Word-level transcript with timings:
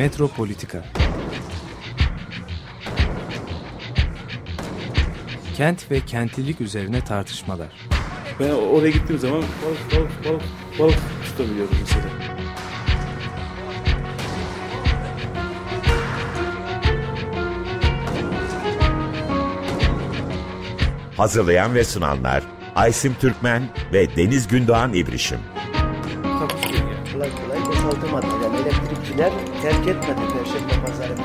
Metropolitika 0.00 0.84
Kent 5.56 5.90
ve 5.90 6.00
kentlilik 6.00 6.60
üzerine 6.60 7.00
tartışmalar. 7.00 7.68
Ben 8.40 8.50
oraya 8.50 8.90
gittiğim 8.90 9.20
zaman 9.20 9.42
balık 9.42 9.96
balık 9.96 10.24
balık 10.24 10.42
balık 10.78 10.98
tutabiliyorum 11.24 11.74
mesela. 11.80 12.04
Hazırlayan 21.16 21.74
ve 21.74 21.84
sunanlar 21.84 22.42
Aysim 22.74 23.14
Türkmen 23.20 23.62
ve 23.92 24.16
Deniz 24.16 24.48
Gündoğan 24.48 24.92
İbrişim. 24.92 25.40
Kolay 27.12 27.30
kolay 27.30 27.66
boşaltamadı. 27.66 28.26
Yani 28.44 28.56
elektrikçiler 28.56 29.32
terk 29.62 29.88
etmedi 29.88 30.20
Perşembe 30.32 30.86
Pazarı 30.86 31.16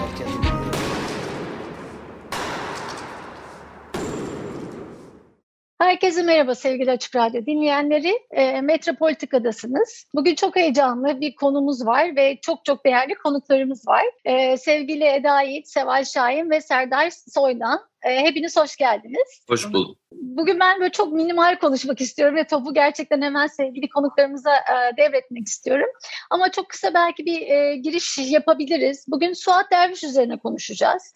Herkese 6.15 6.33
merhaba 6.33 6.55
sevgili 6.55 6.91
Açık 6.91 7.15
Radyo 7.15 7.45
dinleyenleri. 7.45 8.19
E, 8.31 8.61
Metropolitika'dasınız. 8.61 10.05
Bugün 10.15 10.35
çok 10.35 10.55
heyecanlı 10.55 11.21
bir 11.21 11.35
konumuz 11.35 11.85
var 11.85 12.15
ve 12.15 12.39
çok 12.41 12.65
çok 12.65 12.85
değerli 12.85 13.15
konuklarımız 13.15 13.87
var. 13.87 14.03
E, 14.25 14.57
sevgili 14.57 15.03
Eda 15.03 15.41
Yiğit, 15.41 15.67
Seval 15.67 16.03
Şahin 16.03 16.49
ve 16.49 16.61
Serdar 16.61 17.09
Soydan. 17.27 17.79
E, 18.03 18.19
hepiniz 18.19 18.57
hoş 18.57 18.75
geldiniz. 18.75 19.43
Hoş 19.49 19.73
bulduk. 19.73 19.97
Bugün 20.11 20.59
ben 20.59 20.79
böyle 20.79 20.91
çok 20.91 21.13
minimal 21.13 21.55
konuşmak 21.55 22.01
istiyorum 22.01 22.35
ve 22.35 22.47
topu 22.47 22.73
gerçekten 22.73 23.21
hemen 23.21 23.47
sevgili 23.47 23.89
konuklarımıza 23.89 24.55
e, 24.55 24.97
devretmek 24.97 25.47
istiyorum. 25.47 25.89
Ama 26.31 26.51
çok 26.51 26.69
kısa 26.69 26.93
belki 26.93 27.25
bir 27.25 27.41
e, 27.41 27.75
giriş 27.75 28.17
yapabiliriz. 28.17 29.05
Bugün 29.07 29.33
Suat 29.33 29.71
Derviş 29.71 30.03
üzerine 30.03 30.39
konuşacağız 30.39 31.13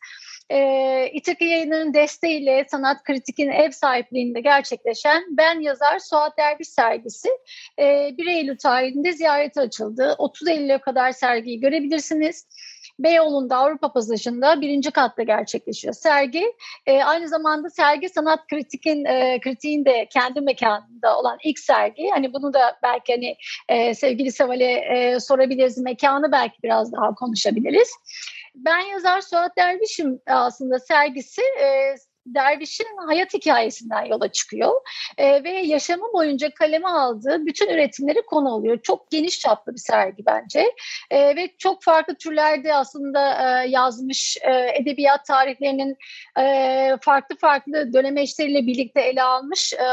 e, 0.50 1.10
İTAKı 1.14 1.44
yayınlarının 1.44 1.94
desteğiyle 1.94 2.66
Sanat 2.72 3.04
Kritik'in 3.04 3.50
ev 3.50 3.72
sahipliğinde 3.72 4.42
gerçekleşen 4.42 5.24
Ben 5.30 5.60
Yazar 5.60 6.00
Suat 6.00 6.38
Derviş 6.38 6.68
sergisi 6.68 7.30
e, 7.80 8.18
1 8.18 8.28
Eylül 8.28 8.58
tarihinde 8.58 9.12
ziyarete 9.12 9.62
açıldı. 9.62 10.16
30 10.18 10.48
Eylül'e 10.48 10.78
kadar 10.78 11.12
sergiyi 11.12 11.60
görebilirsiniz. 11.60 12.48
Beyoğlu'nda 13.00 13.58
Avrupa 13.58 13.94
Pasajı'nda 13.94 14.62
birinci 14.62 14.92
katta 14.92 15.24
gerçekleşiyor 15.24 15.94
sergi. 15.94 16.54
E, 16.86 17.04
aynı 17.04 17.28
zamanda 17.28 17.70
sergi 17.70 18.10
sanat 18.10 18.48
kritikin 18.48 19.06
e, 19.06 19.40
kritiğin 19.40 19.86
de 19.86 20.08
kendi 20.14 20.42
mekanında 20.42 21.20
olan 21.20 21.38
ilk 21.44 21.60
sergi. 21.60 22.10
Hani 22.10 22.34
bunu 22.34 22.54
da 22.54 22.78
belki 22.84 23.14
hani 23.14 23.36
e, 23.70 23.94
sevgili 23.94 24.32
Seval'e 24.32 24.72
e, 24.72 25.20
sorabiliriz. 25.20 25.78
Mekanı 25.78 26.32
belki 26.32 26.58
biraz 26.64 26.94
daha 26.94 27.16
konuşabiliriz. 27.16 27.90
Ben 28.56 28.80
yazar 28.80 29.22
Suat 29.22 29.58
Derviş'im 29.58 30.22
aslında 30.28 30.80
sergisi 30.80 31.42
e, 31.42 31.96
Derviş'in 32.36 32.88
hayat 33.08 33.34
hikayesinden 33.34 34.06
yola 34.06 34.32
çıkıyor 34.32 34.74
e, 35.18 35.44
ve 35.44 35.50
yaşamı 35.50 36.14
boyunca 36.14 36.54
kaleme 36.54 36.88
aldığı 36.88 37.46
bütün 37.46 37.70
üretimleri 37.70 38.22
konu 38.22 38.50
oluyor. 38.50 38.80
Çok 38.84 39.12
geniş 39.12 39.40
çaplı 39.40 39.74
bir 39.74 39.80
sergi 39.80 40.26
bence 40.26 40.72
e, 41.12 41.36
ve 41.36 41.50
çok 41.58 41.84
farklı 41.84 42.16
türlerde 42.16 42.76
aslında 42.76 43.34
e, 43.64 43.70
yazmış 43.70 44.38
e, 44.42 44.72
edebiyat 44.82 45.26
tarihlerinin 45.26 45.98
e, 46.40 46.98
farklı 47.02 47.38
farklı 47.38 47.94
dönemeçleriyle 47.94 48.68
birlikte 48.68 49.02
ele 49.02 49.24
almış 49.24 49.74
e, 49.74 49.86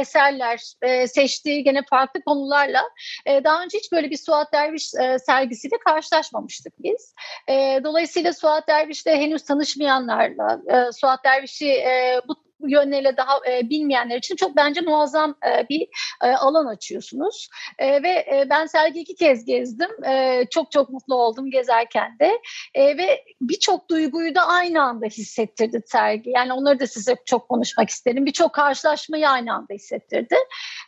eserler 0.00 0.72
e, 0.82 1.06
seçtiği 1.06 1.64
gene 1.64 1.82
farklı 1.90 2.22
konularla 2.22 2.82
e, 3.26 3.44
daha 3.44 3.62
önce 3.62 3.78
hiç 3.78 3.92
böyle 3.92 4.10
bir 4.10 4.16
Suat 4.16 4.52
Derviş 4.52 4.94
e, 4.94 5.18
sergisiyle 5.18 5.76
karşılaşmamıştık 5.84 6.72
biz. 6.78 7.14
E, 7.48 7.80
dolayısıyla 7.84 8.32
Suat 8.32 8.68
Derviş'le 8.68 9.06
henüz 9.06 9.44
tanışmayanlarla 9.44 10.60
e, 10.68 10.92
Suat 10.92 11.24
Derviş 11.24 11.47
Derviş'i 11.48 11.70
e, 11.70 12.20
bu 12.28 12.36
yönleriyle 12.68 13.16
daha 13.16 13.38
e, 13.50 13.70
bilmeyenler 13.70 14.18
için 14.18 14.36
çok 14.36 14.56
bence 14.56 14.80
muazzam 14.80 15.34
e, 15.46 15.68
bir 15.68 15.88
e, 16.24 16.26
alan 16.26 16.66
açıyorsunuz. 16.66 17.48
E, 17.78 18.02
ve 18.02 18.08
e, 18.08 18.46
ben 18.50 18.66
sergi 18.66 19.00
iki 19.00 19.14
kez 19.14 19.44
gezdim. 19.44 20.04
E, 20.04 20.44
çok 20.50 20.72
çok 20.72 20.90
mutlu 20.90 21.14
oldum 21.14 21.50
gezerken 21.50 22.18
de. 22.20 22.38
E, 22.74 22.98
ve 22.98 23.24
birçok 23.40 23.90
duyguyu 23.90 24.34
da 24.34 24.46
aynı 24.46 24.82
anda 24.82 25.06
hissettirdi 25.06 25.82
sergi. 25.86 26.30
Yani 26.30 26.52
onları 26.52 26.80
da 26.80 26.86
size 26.86 27.16
çok 27.26 27.48
konuşmak 27.48 27.90
isterim. 27.90 28.26
Birçok 28.26 28.52
karşılaşmayı 28.52 29.28
aynı 29.28 29.54
anda 29.54 29.74
hissettirdi. 29.74 30.36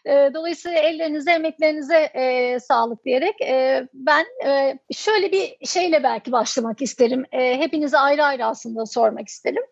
E, 0.07 0.31
dolayısıyla 0.35 0.79
ellerinize, 0.79 1.33
emeklerinize 1.33 2.11
e, 2.15 2.59
sağlık 2.61 3.05
diyerek 3.05 3.41
e, 3.41 3.87
ben 3.95 4.27
e, 4.47 4.79
şöyle 4.93 5.33
bir 5.33 5.67
şeyle 5.67 6.03
belki 6.03 6.33
başlamak 6.33 6.83
isterim. 6.83 7.25
E, 7.33 7.59
hepinize 7.59 7.99
ayrı 7.99 8.25
ayrı 8.25 8.47
aslında 8.47 8.87
sormak 8.87 9.29
isterim. 9.29 9.63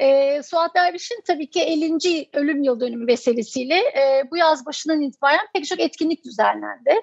E, 0.00 0.42
Suat 0.42 0.74
Derviş'in 0.74 1.22
tabii 1.26 1.50
ki 1.50 1.60
50. 1.60 2.28
ölüm 2.32 2.62
yıl 2.62 2.80
dönümü 2.80 3.06
vesilesiyle 3.06 3.74
e, 3.74 4.22
bu 4.30 4.36
yaz 4.36 4.66
başından 4.66 5.00
itibaren 5.00 5.46
pek 5.54 5.66
çok 5.66 5.80
etkinlik 5.80 6.24
düzenlendi. 6.24 6.94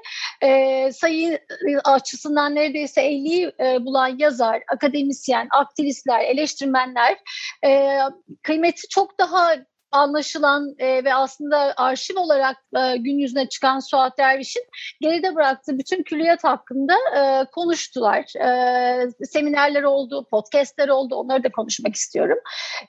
E, 0.41 0.91
sayı 0.91 1.39
açısından 1.83 2.55
neredeyse 2.55 3.01
50'yi 3.01 3.51
e, 3.59 3.85
bulan 3.85 4.17
yazar, 4.17 4.63
akademisyen, 4.73 5.47
aktivistler, 5.51 6.19
eleştirmenler 6.19 7.17
e, 7.65 7.99
kıymeti 8.43 8.87
çok 8.89 9.19
daha 9.19 9.55
anlaşılan 9.91 10.75
e, 10.79 11.03
ve 11.03 11.13
aslında 11.13 11.73
arşiv 11.77 12.15
olarak 12.17 12.57
e, 12.77 12.97
gün 12.97 13.17
yüzüne 13.17 13.49
çıkan 13.49 13.79
Suat 13.79 14.17
Derviş'in 14.17 14.63
geride 15.01 15.35
bıraktığı 15.35 15.79
bütün 15.79 16.03
külliyat 16.03 16.43
hakkında 16.43 16.93
e, 17.17 17.45
konuştular. 17.51 18.35
E, 18.35 19.25
seminerler 19.25 19.83
oldu, 19.83 20.27
podcastler 20.31 20.89
oldu. 20.89 21.15
Onları 21.15 21.43
da 21.43 21.51
konuşmak 21.51 21.95
istiyorum. 21.95 22.37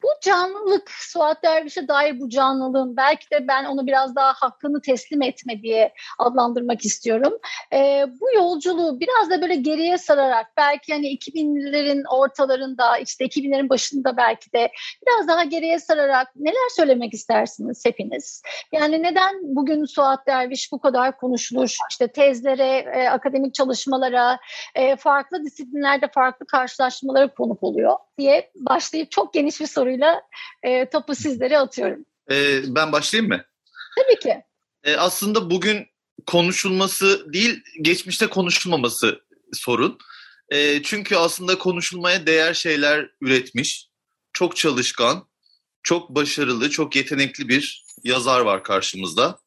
Bu 0.03 0.09
canlılık, 0.23 0.91
Suat 0.91 1.43
Derviş'e 1.43 1.89
dair 1.89 2.21
bu 2.21 2.29
canlılığın 2.29 2.97
belki 2.97 3.31
de 3.31 3.49
ben 3.49 3.65
onu 3.65 3.87
biraz 3.87 4.17
daha 4.17 4.33
hakkını 4.33 4.81
teslim 4.81 5.23
etme 5.23 5.63
diye 5.63 5.93
adlandırmak 6.19 6.85
istiyorum. 6.85 7.33
E, 7.73 8.07
bu 8.21 8.35
yolculuğu 8.35 9.01
biraz 9.01 9.31
da 9.31 9.43
böyle 9.43 9.55
geriye 9.55 9.99
sararak 9.99 10.47
belki 10.57 10.93
hani 10.93 11.07
2000'lerin 11.07 12.03
ortalarında 12.09 12.99
işte 12.99 13.25
2000'lerin 13.25 13.69
başında 13.69 14.17
belki 14.17 14.53
de 14.53 14.71
biraz 15.07 15.29
daha 15.29 15.45
geriye 15.45 15.79
sararak 15.79 16.29
neler 16.37 16.69
söylemek 16.77 16.92
söylemek 16.93 17.15
istersiniz 17.15 17.85
hepiniz? 17.85 18.43
Yani 18.73 19.03
neden 19.03 19.35
bugün 19.43 19.85
Suat 19.85 20.27
Derviş 20.27 20.73
bu 20.73 20.81
kadar 20.81 21.17
konuşulur? 21.17 21.77
İşte 21.91 22.09
tezlere, 22.09 22.93
e, 22.95 23.09
akademik 23.09 23.55
çalışmalara, 23.55 24.39
e, 24.75 24.97
farklı 24.97 25.45
disiplinlerde 25.45 26.09
farklı 26.15 26.47
karşılaşmalara 26.47 27.35
konuk 27.35 27.63
oluyor 27.63 27.97
diye 28.19 28.51
başlayıp 28.55 29.11
çok 29.11 29.35
geniş 29.35 29.61
bir 29.61 29.67
soruyla 29.67 30.23
e, 30.63 30.91
topu 30.91 31.15
sizlere 31.15 31.59
atıyorum. 31.59 32.05
Ee, 32.31 32.61
ben 32.67 32.93
başlayayım 32.93 33.33
mı? 33.33 33.45
Tabii 33.99 34.19
ki. 34.19 34.43
Ee, 34.85 34.97
aslında 34.97 35.51
bugün 35.51 35.87
konuşulması 36.27 37.33
değil, 37.33 37.63
geçmişte 37.83 38.27
konuşulmaması 38.27 39.21
sorun. 39.53 39.99
Ee, 40.53 40.83
çünkü 40.83 41.17
aslında 41.17 41.59
konuşulmaya 41.59 42.27
değer 42.27 42.55
şeyler 42.55 43.11
üretmiş, 43.21 43.89
çok 44.33 44.57
çalışkan, 44.57 45.32
çok 45.83 46.11
başarılı, 46.11 46.71
çok 46.71 46.97
yetenekli 46.97 47.49
bir 47.49 47.85
yazar 48.05 48.41
var 48.41 48.65
karşımızda. 48.65 49.39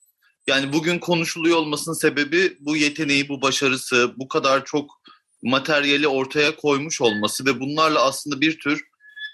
Yani 0.47 0.73
bugün 0.73 0.99
konuşuluyor 0.99 1.57
olmasının 1.57 1.95
sebebi 1.95 2.57
bu 2.59 2.75
yeteneği, 2.75 3.29
bu 3.29 3.41
başarısı, 3.41 4.13
bu 4.17 4.27
kadar 4.27 4.65
çok 4.65 5.01
materyali 5.43 6.07
ortaya 6.07 6.55
koymuş 6.55 7.01
olması 7.01 7.45
ve 7.45 7.59
bunlarla 7.59 8.05
aslında 8.05 8.41
bir 8.41 8.59
tür 8.59 8.83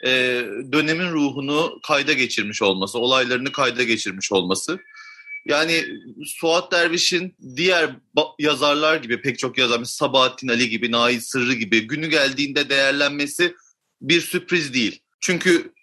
e, 0.05 0.09
dönemin 0.71 1.11
ruhunu 1.11 1.79
kayda 1.87 2.13
geçirmiş 2.13 2.61
olması, 2.61 2.99
olaylarını 2.99 3.51
kayda 3.51 3.83
geçirmiş 3.83 4.31
olması. 4.31 4.79
Yani 5.45 5.85
Suat 6.25 6.71
Derviş'in 6.71 7.35
diğer 7.55 7.95
yazarlar 8.39 8.95
gibi 8.95 9.21
pek 9.21 9.39
çok 9.39 9.57
yazar, 9.57 9.83
Sabahattin 9.83 10.47
Ali 10.47 10.69
gibi, 10.69 10.91
Nait 10.91 11.23
Sırrı 11.23 11.53
gibi 11.53 11.87
günü 11.87 12.07
geldiğinde 12.07 12.69
değerlenmesi 12.69 13.55
bir 14.01 14.21
sürpriz 14.21 14.73
değil. 14.73 14.99
Çünkü 15.19 15.73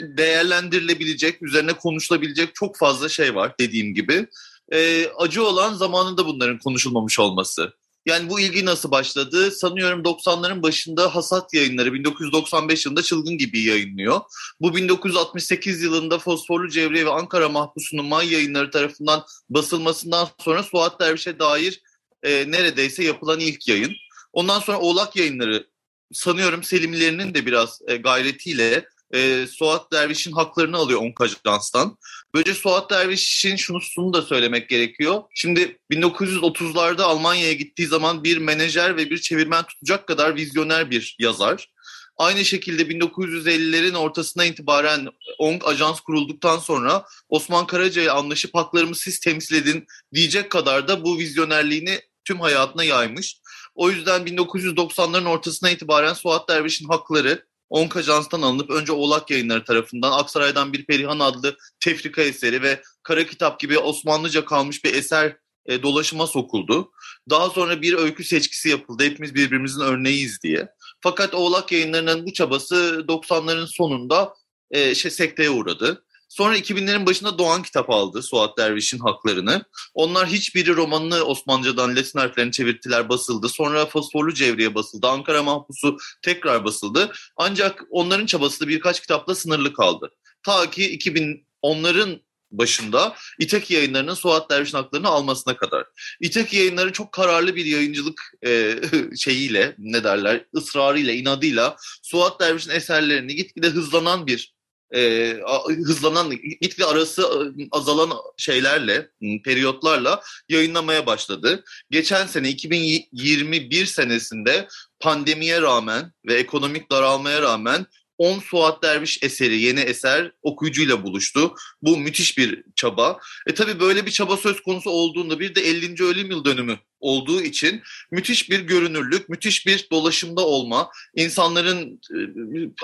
değerlendirilebilecek, 0.00 1.42
üzerine 1.42 1.72
konuşulabilecek 1.72 2.54
çok 2.54 2.76
fazla 2.76 3.08
şey 3.08 3.34
var 3.34 3.54
dediğim 3.60 3.94
gibi. 3.94 4.26
E, 4.72 5.08
acı 5.18 5.44
olan 5.44 5.74
zamanında 5.74 6.26
bunların 6.26 6.58
konuşulmamış 6.58 7.18
olması. 7.18 7.72
Yani 8.06 8.30
bu 8.30 8.40
ilgi 8.40 8.64
nasıl 8.64 8.90
başladı? 8.90 9.50
Sanıyorum 9.50 10.02
90'ların 10.02 10.62
başında 10.62 11.14
Hasat 11.14 11.54
yayınları 11.54 11.92
1995 11.92 12.86
yılında 12.86 13.02
Çılgın 13.02 13.38
gibi 13.38 13.60
yayınlıyor. 13.60 14.20
Bu 14.60 14.76
1968 14.76 15.82
yılında 15.82 16.18
Fosforlu 16.18 16.68
Cevriye 16.68 17.06
ve 17.06 17.10
Ankara 17.10 17.48
Mahpusu'nun 17.48 18.06
May 18.06 18.32
yayınları 18.32 18.70
tarafından 18.70 19.24
basılmasından 19.50 20.28
sonra 20.38 20.62
Suat 20.62 21.00
Derviş'e 21.00 21.38
dair 21.38 21.82
e, 22.22 22.50
neredeyse 22.50 23.04
yapılan 23.04 23.40
ilk 23.40 23.68
yayın. 23.68 23.92
Ondan 24.32 24.60
sonra 24.60 24.78
Oğlak 24.78 25.16
yayınları 25.16 25.66
sanıyorum 26.12 26.62
Selimlerinin 26.62 27.34
de 27.34 27.46
biraz 27.46 27.80
e, 27.88 27.96
gayretiyle 27.96 28.84
e, 29.14 29.46
Suat 29.46 29.92
Derviş'in 29.92 30.32
haklarını 30.32 30.76
alıyor 30.76 31.00
Onk 31.02 31.20
Ajans'tan. 31.20 31.98
Böylece 32.34 32.54
Suat 32.54 32.90
Derviş'in 32.90 33.56
şunu 33.56 34.12
da 34.12 34.22
söylemek 34.22 34.68
gerekiyor. 34.68 35.22
Şimdi 35.34 35.78
1930'larda 35.92 37.02
Almanya'ya 37.02 37.52
gittiği 37.52 37.86
zaman 37.86 38.24
bir 38.24 38.38
menajer 38.38 38.96
ve 38.96 39.10
bir 39.10 39.18
çevirmen 39.18 39.64
tutacak 39.64 40.06
kadar 40.06 40.36
vizyoner 40.36 40.90
bir 40.90 41.16
yazar. 41.18 41.70
Aynı 42.16 42.44
şekilde 42.44 42.82
1950'lerin 42.82 43.96
ortasına 43.96 44.44
itibaren 44.44 45.08
ONG 45.38 45.62
ajans 45.64 46.00
kurulduktan 46.00 46.58
sonra 46.58 47.04
Osman 47.28 47.66
Karaca'ya 47.66 48.14
anlaşıp 48.14 48.54
haklarımı 48.54 48.94
siz 48.94 49.20
temsil 49.20 49.54
edin 49.54 49.86
diyecek 50.14 50.50
kadar 50.50 50.88
da 50.88 51.04
bu 51.04 51.18
vizyonerliğini 51.18 52.00
tüm 52.24 52.40
hayatına 52.40 52.84
yaymış. 52.84 53.40
O 53.74 53.90
yüzden 53.90 54.22
1990'ların 54.22 55.28
ortasına 55.28 55.70
itibaren 55.70 56.12
Suat 56.12 56.48
Derviş'in 56.48 56.88
hakları 56.88 57.44
ONG 57.70 57.96
ajanstan 57.96 58.42
alınıp 58.42 58.70
önce 58.70 58.92
Oğlak 58.92 59.30
yayınları 59.30 59.64
tarafından 59.64 60.12
Aksaray'dan 60.12 60.72
bir 60.72 60.86
Perihan 60.86 61.18
adlı 61.18 61.56
tefrika 61.80 62.22
eseri 62.22 62.62
ve 62.62 62.82
Kara 63.02 63.26
Kitap 63.26 63.60
gibi 63.60 63.78
Osmanlıca 63.78 64.44
kalmış 64.44 64.84
bir 64.84 64.94
eser 64.94 65.36
e, 65.66 65.82
dolaşıma 65.82 66.26
sokuldu. 66.26 66.92
Daha 67.30 67.50
sonra 67.50 67.82
bir 67.82 67.94
öykü 67.94 68.24
seçkisi 68.24 68.68
yapıldı. 68.68 69.02
Hepimiz 69.02 69.34
birbirimizin 69.34 69.80
örneğiyiz 69.80 70.42
diye. 70.42 70.68
Fakat 71.00 71.34
Oğlak 71.34 71.72
yayınlarının 71.72 72.26
bu 72.26 72.32
çabası 72.32 73.04
90'ların 73.08 73.66
sonunda 73.66 74.34
e, 74.70 74.94
şey, 74.94 75.10
sekteye 75.10 75.50
uğradı. 75.50 76.04
Sonra 76.30 76.58
2000'lerin 76.58 77.06
başında 77.06 77.38
Doğan 77.38 77.62
kitap 77.62 77.90
aldı 77.90 78.22
Suat 78.22 78.58
Derviş'in 78.58 78.98
haklarını. 78.98 79.64
Onlar 79.94 80.26
hiçbiri 80.28 80.76
romanını 80.76 81.22
Osmanlıcadan 81.24 81.96
Latin 81.96 82.18
harflerini 82.18 82.52
çevirtiler 82.52 83.08
basıldı. 83.08 83.48
Sonra 83.48 83.86
Fosforlu 83.86 84.34
Cevriye 84.34 84.74
basıldı. 84.74 85.06
Ankara 85.06 85.42
Mahpusu 85.42 85.98
tekrar 86.22 86.64
basıldı. 86.64 87.12
Ancak 87.36 87.84
onların 87.90 88.26
çabası 88.26 88.60
da 88.60 88.68
birkaç 88.68 89.00
kitapla 89.00 89.34
sınırlı 89.34 89.72
kaldı. 89.72 90.10
Ta 90.42 90.70
ki 90.70 90.90
2000 90.90 91.46
onların 91.62 92.20
başında 92.50 93.16
İtek 93.38 93.70
yayınlarının 93.70 94.14
Suat 94.14 94.50
Derviş'in 94.50 94.76
haklarını 94.76 95.08
almasına 95.08 95.56
kadar. 95.56 95.84
İtek 96.20 96.52
yayınları 96.52 96.92
çok 96.92 97.12
kararlı 97.12 97.56
bir 97.56 97.64
yayıncılık 97.64 98.32
e, 98.46 98.80
şeyiyle 99.16 99.74
ne 99.78 100.04
derler 100.04 100.44
ısrarıyla 100.56 101.12
inadıyla 101.12 101.76
Suat 102.02 102.40
Derviş'in 102.40 102.70
eserlerini 102.70 103.34
gitgide 103.34 103.68
hızlanan 103.68 104.26
bir 104.26 104.59
e, 104.94 105.34
hızlanan 105.66 106.30
gitgide 106.30 106.84
arası 106.84 107.22
e, 107.22 107.68
azalan 107.70 108.12
şeylerle 108.36 109.10
periyotlarla 109.44 110.22
yayınlamaya 110.48 111.06
başladı. 111.06 111.64
Geçen 111.90 112.26
sene 112.26 112.48
2021 112.48 113.86
senesinde 113.86 114.68
pandemiye 115.00 115.62
rağmen 115.62 116.12
ve 116.26 116.34
ekonomik 116.34 116.90
daralmaya 116.90 117.42
rağmen 117.42 117.86
10 118.18 118.38
Suat 118.38 118.82
Derviş 118.82 119.22
eseri, 119.22 119.60
yeni 119.60 119.80
eser 119.80 120.32
okuyucuyla 120.42 121.02
buluştu. 121.02 121.54
Bu 121.82 121.96
müthiş 121.96 122.38
bir 122.38 122.64
çaba. 122.76 123.18
E 123.46 123.54
tabii 123.54 123.80
böyle 123.80 124.06
bir 124.06 124.10
çaba 124.10 124.36
söz 124.36 124.60
konusu 124.60 124.90
olduğunda 124.90 125.40
bir 125.40 125.54
de 125.54 125.60
50. 125.60 126.04
ölüm 126.04 126.30
yıl 126.30 126.44
dönümü 126.44 126.78
olduğu 127.00 127.42
için 127.42 127.82
müthiş 128.10 128.50
bir 128.50 128.60
görünürlük, 128.60 129.28
müthiş 129.28 129.66
bir 129.66 129.88
dolaşımda 129.92 130.46
olma, 130.46 130.90
insanların 131.16 132.00
e, 132.10 132.18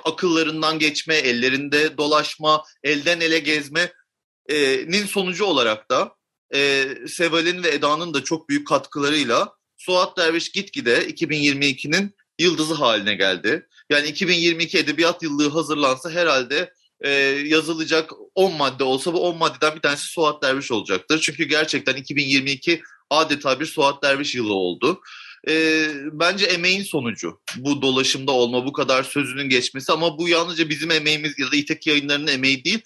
akıllarından 0.05 0.79
geçme, 0.79 1.15
ellerinde 1.15 1.99
dolaşma, 1.99 2.65
elden 2.83 3.21
ele 3.21 3.39
gezmenin 3.39 5.07
sonucu 5.07 5.45
olarak 5.45 5.91
da 5.91 6.15
e, 6.55 6.89
Seval'in 7.09 7.63
ve 7.63 7.75
Eda'nın 7.75 8.15
da 8.15 8.25
çok 8.25 8.49
büyük 8.49 8.67
katkılarıyla 8.67 9.53
Suat 9.77 10.17
Derviş 10.17 10.53
gitgide 10.53 11.09
2022'nin 11.09 12.15
yıldızı 12.39 12.75
haline 12.75 13.15
geldi. 13.15 13.67
Yani 13.91 14.09
2022 14.09 14.79
edebiyat 14.79 15.23
yıllığı 15.23 15.49
hazırlansa 15.49 16.11
herhalde 16.11 16.73
e, 17.01 17.11
yazılacak 17.45 18.11
10 18.35 18.53
madde 18.53 18.85
olsa 18.85 19.13
bu 19.13 19.29
10 19.29 19.37
maddeden 19.37 19.77
bir 19.77 19.81
tanesi 19.81 20.05
Suat 20.05 20.43
Derviş 20.43 20.73
olacaktır. 20.73 21.21
Çünkü 21.21 21.45
gerçekten 21.45 21.95
2022 21.95 22.83
adeta 23.11 23.61
bir 23.61 23.67
Suat 23.67 24.03
Derviş 24.03 24.35
yılı 24.35 24.55
oldu. 24.55 25.01
E, 25.49 25.87
bence 26.13 26.47
emeğin 26.47 26.83
sonucu 26.83 27.41
bu 27.57 27.83
dolaşımda 27.83 28.33
olma, 28.33 28.67
bu 28.67 28.73
kadar 28.73 29.03
sözünün 29.03 29.49
geçmesi 29.49 29.93
ama 29.93 30.19
bu 30.19 30.29
yalnızca 30.29 30.69
bizim 30.69 30.91
emeğimiz 30.91 31.39
ya 31.39 31.53
da 31.53 31.57
İtek 31.57 31.87
yayınlarının 31.87 32.27
emeği 32.27 32.65
değil. 32.65 32.81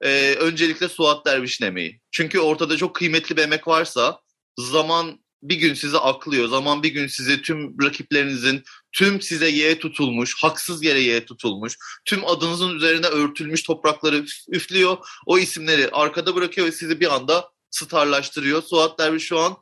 E, 0.00 0.34
öncelikle 0.34 0.88
Suat 0.88 1.26
Derviş'in 1.26 1.64
emeği. 1.64 2.00
Çünkü 2.10 2.38
ortada 2.38 2.76
çok 2.76 2.94
kıymetli 2.94 3.36
bir 3.36 3.42
emek 3.42 3.68
varsa 3.68 4.20
zaman 4.58 5.22
bir 5.42 5.56
gün 5.56 5.74
sizi 5.74 5.98
aklıyor. 5.98 6.48
Zaman 6.48 6.82
bir 6.82 6.88
gün 6.88 7.06
sizi 7.06 7.42
tüm 7.42 7.82
rakiplerinizin, 7.82 8.62
tüm 8.92 9.20
size 9.20 9.48
ye 9.48 9.78
tutulmuş, 9.78 10.34
haksız 10.42 10.84
yere 10.84 11.00
ye 11.00 11.24
tutulmuş, 11.24 11.76
tüm 12.04 12.26
adınızın 12.26 12.76
üzerine 12.76 13.06
örtülmüş 13.06 13.62
toprakları 13.62 14.24
üflüyor. 14.48 14.96
O 15.26 15.38
isimleri 15.38 15.88
arkada 15.92 16.34
bırakıyor 16.34 16.66
ve 16.66 16.72
sizi 16.72 17.00
bir 17.00 17.14
anda 17.14 17.51
starlaştırıyor. 17.72 18.62
Suat 18.62 18.98
Derviş 18.98 19.24
şu 19.24 19.38
an 19.38 19.56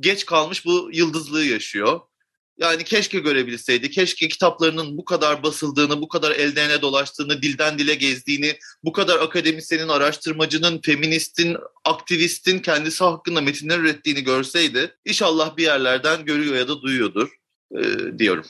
geç 0.00 0.26
kalmış 0.26 0.66
bu 0.66 0.90
yıldızlığı 0.92 1.44
yaşıyor. 1.44 2.00
Yani 2.58 2.84
keşke 2.84 3.18
görebilseydi, 3.18 3.90
keşke 3.90 4.28
kitaplarının 4.28 4.98
bu 4.98 5.04
kadar 5.04 5.42
basıldığını, 5.42 6.00
bu 6.00 6.08
kadar 6.08 6.30
elden 6.30 6.82
dolaştığını, 6.82 7.42
dilden 7.42 7.78
dile 7.78 7.94
gezdiğini, 7.94 8.58
bu 8.84 8.92
kadar 8.92 9.18
akademisyenin, 9.18 9.88
araştırmacının, 9.88 10.80
feministin, 10.84 11.56
aktivistin 11.84 12.58
kendisi 12.58 13.04
hakkında 13.04 13.40
metinler 13.40 13.78
ürettiğini 13.78 14.24
görseydi, 14.24 14.94
inşallah 15.04 15.56
bir 15.56 15.62
yerlerden 15.62 16.24
görüyor 16.24 16.54
ya 16.54 16.68
da 16.68 16.82
duyuyordur 16.82 17.28
e, 17.76 17.82
diyorum. 18.18 18.44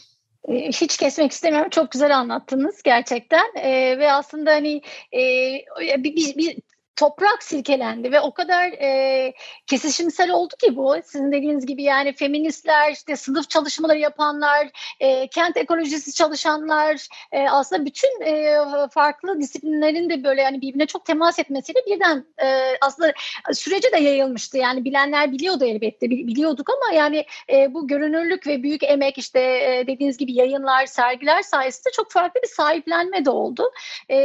Ee, 0.49 0.69
hiç 0.69 0.97
kesmek 0.97 1.33
istemiyorum. 1.33 1.71
Çok 1.71 1.91
güzel 1.91 2.17
anlattınız 2.17 2.83
gerçekten. 2.83 3.57
Ee, 3.57 3.99
ve 3.99 4.13
aslında 4.13 4.53
hani 4.53 4.83
e, 5.15 6.03
bir, 6.05 6.37
bir 6.37 6.57
toprak 6.96 7.43
silkelendi 7.43 8.12
ve 8.12 8.20
o 8.20 8.35
kadar 8.35 8.67
e, 8.67 9.32
kesişimsel 9.67 10.31
oldu 10.31 10.55
ki 10.58 10.76
bu. 10.76 10.96
Sizin 11.05 11.32
dediğiniz 11.32 11.67
gibi 11.67 11.82
yani 11.82 12.12
feministler, 12.12 12.93
işte 12.93 13.17
sınıf 13.17 13.50
çalışmaları 13.50 13.99
yapanlar, 13.99 14.69
e, 15.00 15.29
kent 15.29 15.56
ekolojisi 15.56 16.14
çalışanlar, 16.14 17.08
e, 17.32 17.49
aslında 17.49 17.85
bütün 17.85 18.20
e, 18.20 18.56
farklı 18.91 19.41
disiplinlerin 19.41 20.11
de 20.11 20.25
böyle 20.25 20.43
yani 20.43 20.61
birbirine 20.61 20.87
çok 20.87 21.05
temas 21.05 21.38
etmesiyle 21.38 21.81
birden 21.87 22.25
e, 22.44 22.76
aslında 22.81 23.12
sürece 23.52 23.93
de 23.93 24.00
yayılmıştı. 24.00 24.58
Yani 24.58 24.85
bilenler 24.85 25.32
biliyordu 25.32 25.64
elbette, 25.64 26.11
biliyorduk 26.11 26.70
ama 26.70 26.94
yani 26.94 27.25
e, 27.52 27.75
bu 27.75 27.87
görünürlük 27.87 28.46
ve 28.46 28.62
büyük 28.62 28.82
emek 28.82 29.19
işte 29.19 29.41
e, 29.41 29.85
dediğiniz 29.87 30.17
gibi 30.17 30.32
yayınlar, 30.32 30.87
sergiler 30.87 31.43
sayesinde 31.43 31.93
çok 31.93 32.11
farklı 32.11 32.43
bir 32.43 32.49
sahiplenme 32.49 33.25
de 33.25 33.31
oldu. 33.31 33.70
E, 34.08 34.17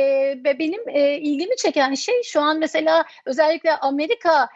ve 0.43 0.59
benim 0.59 0.89
e, 0.89 1.17
ilgimi 1.17 1.55
çeken 1.55 1.93
şey 1.93 2.23
şu 2.23 2.41
an 2.41 2.58
mesela 2.59 3.05
özellikle 3.25 3.75
Amerika 3.77 4.49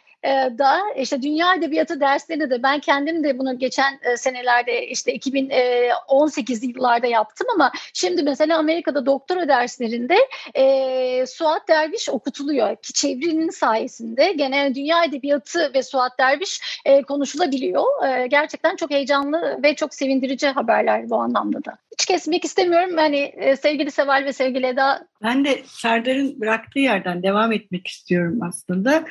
da 0.58 0.80
işte 0.98 1.22
dünya 1.22 1.56
edebiyatı 1.56 2.00
derslerini 2.00 2.50
de 2.50 2.64
ben 2.64 2.80
kendim 2.80 3.24
de 3.24 3.40
bunu 3.40 3.60
geçen 3.60 4.00
e, 4.02 4.18
senelerde 4.18 4.88
işte 4.88 5.14
2018 5.14 6.64
yıllarda 6.64 7.08
yaptım 7.08 7.48
ama 7.54 7.72
şimdi 7.94 8.24
mesela 8.24 8.58
Amerika'da 8.58 9.06
doktora 9.06 9.48
derslerinde 9.48 10.18
e, 10.54 11.26
Suat 11.26 11.68
Derviş 11.68 12.10
okutuluyor 12.10 12.76
ki 12.76 12.94
çevrinin 12.94 13.50
sayesinde 13.50 14.32
genel 14.32 14.76
dünya 14.76 15.04
edebiyatı 15.04 15.72
ve 15.74 15.84
Suat 15.84 16.20
Derviş 16.20 16.82
e, 16.86 17.02
konuşulabiliyor. 17.02 18.08
E, 18.08 18.28
gerçekten 18.28 18.76
çok 18.76 18.92
heyecanlı 18.92 19.60
ve 19.64 19.76
çok 19.76 19.94
sevindirici 19.94 20.48
haberler 20.48 21.10
bu 21.10 21.16
anlamda 21.16 21.66
da. 21.66 21.78
Hiç 21.92 22.06
kesmek 22.06 22.46
istemiyorum. 22.46 22.98
Hani 22.98 23.18
e, 23.18 23.56
sevgili 23.56 23.92
Seval 23.92 24.26
ve 24.26 24.34
sevgili 24.34 24.66
Eda. 24.66 25.08
Ben 25.24 25.46
de 25.46 25.62
Serdar'ın 25.66 26.42
bıraktığı 26.42 26.80
yerden 26.80 27.24
devam 27.24 27.52
etmek 27.52 27.88
istiyorum 27.88 28.40
aslında 28.42 29.04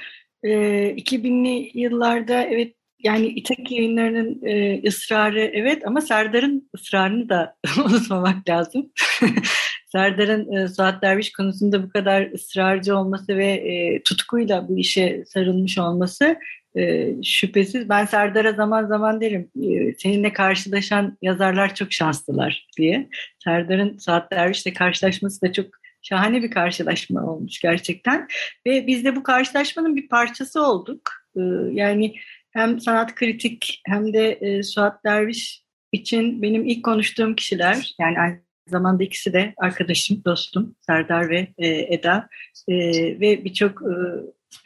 e, 0.42 0.50
ee, 0.50 0.94
2000'li 0.96 1.70
yıllarda 1.74 2.42
evet 2.42 2.74
yani 3.04 3.26
İtek 3.26 3.72
yayınlarının 3.72 4.40
e, 4.46 4.82
ısrarı 4.88 5.40
evet 5.40 5.86
ama 5.86 6.00
Serdar'ın 6.00 6.70
ısrarını 6.74 7.28
da 7.28 7.56
unutmamak 7.84 8.48
lazım. 8.48 8.92
Serdar'ın 9.92 10.52
e, 10.52 10.68
Suat 10.68 11.02
Derviş 11.02 11.32
konusunda 11.32 11.82
bu 11.82 11.88
kadar 11.88 12.32
ısrarcı 12.32 12.96
olması 12.96 13.36
ve 13.36 13.46
e, 13.46 14.02
tutkuyla 14.02 14.68
bu 14.68 14.78
işe 14.78 15.24
sarılmış 15.26 15.78
olması 15.78 16.36
e, 16.76 17.14
şüphesiz. 17.22 17.88
Ben 17.88 18.04
Serdar'a 18.04 18.52
zaman 18.52 18.86
zaman 18.86 19.20
derim 19.20 19.50
e, 19.62 19.94
seninle 19.94 20.32
karşılaşan 20.32 21.18
yazarlar 21.22 21.74
çok 21.74 21.92
şanslılar 21.92 22.68
diye. 22.78 23.08
Serdar'ın 23.44 23.98
Suat 23.98 24.32
Derviş'le 24.32 24.74
karşılaşması 24.74 25.42
da 25.42 25.52
çok 25.52 25.81
şahane 26.02 26.42
bir 26.42 26.50
karşılaşma 26.50 27.26
olmuş 27.26 27.60
gerçekten. 27.60 28.28
Ve 28.66 28.86
biz 28.86 29.04
de 29.04 29.16
bu 29.16 29.22
karşılaşmanın 29.22 29.96
bir 29.96 30.08
parçası 30.08 30.66
olduk. 30.66 31.10
Ee, 31.36 31.40
yani 31.72 32.14
hem 32.50 32.80
sanat 32.80 33.14
kritik 33.14 33.80
hem 33.86 34.12
de 34.12 34.32
e, 34.32 34.62
Suat 34.62 35.04
Derviş 35.04 35.62
için 35.92 36.42
benim 36.42 36.66
ilk 36.66 36.84
konuştuğum 36.84 37.34
kişiler 37.34 37.94
yani 38.00 38.18
aynı 38.18 38.40
zamanda 38.66 39.04
ikisi 39.04 39.32
de 39.32 39.54
arkadaşım, 39.56 40.22
dostum 40.24 40.76
Serdar 40.80 41.30
ve 41.30 41.48
e, 41.58 41.94
Eda 41.94 42.28
e, 42.68 42.74
ve 43.20 43.44
birçok 43.44 43.82
e, 43.82 43.92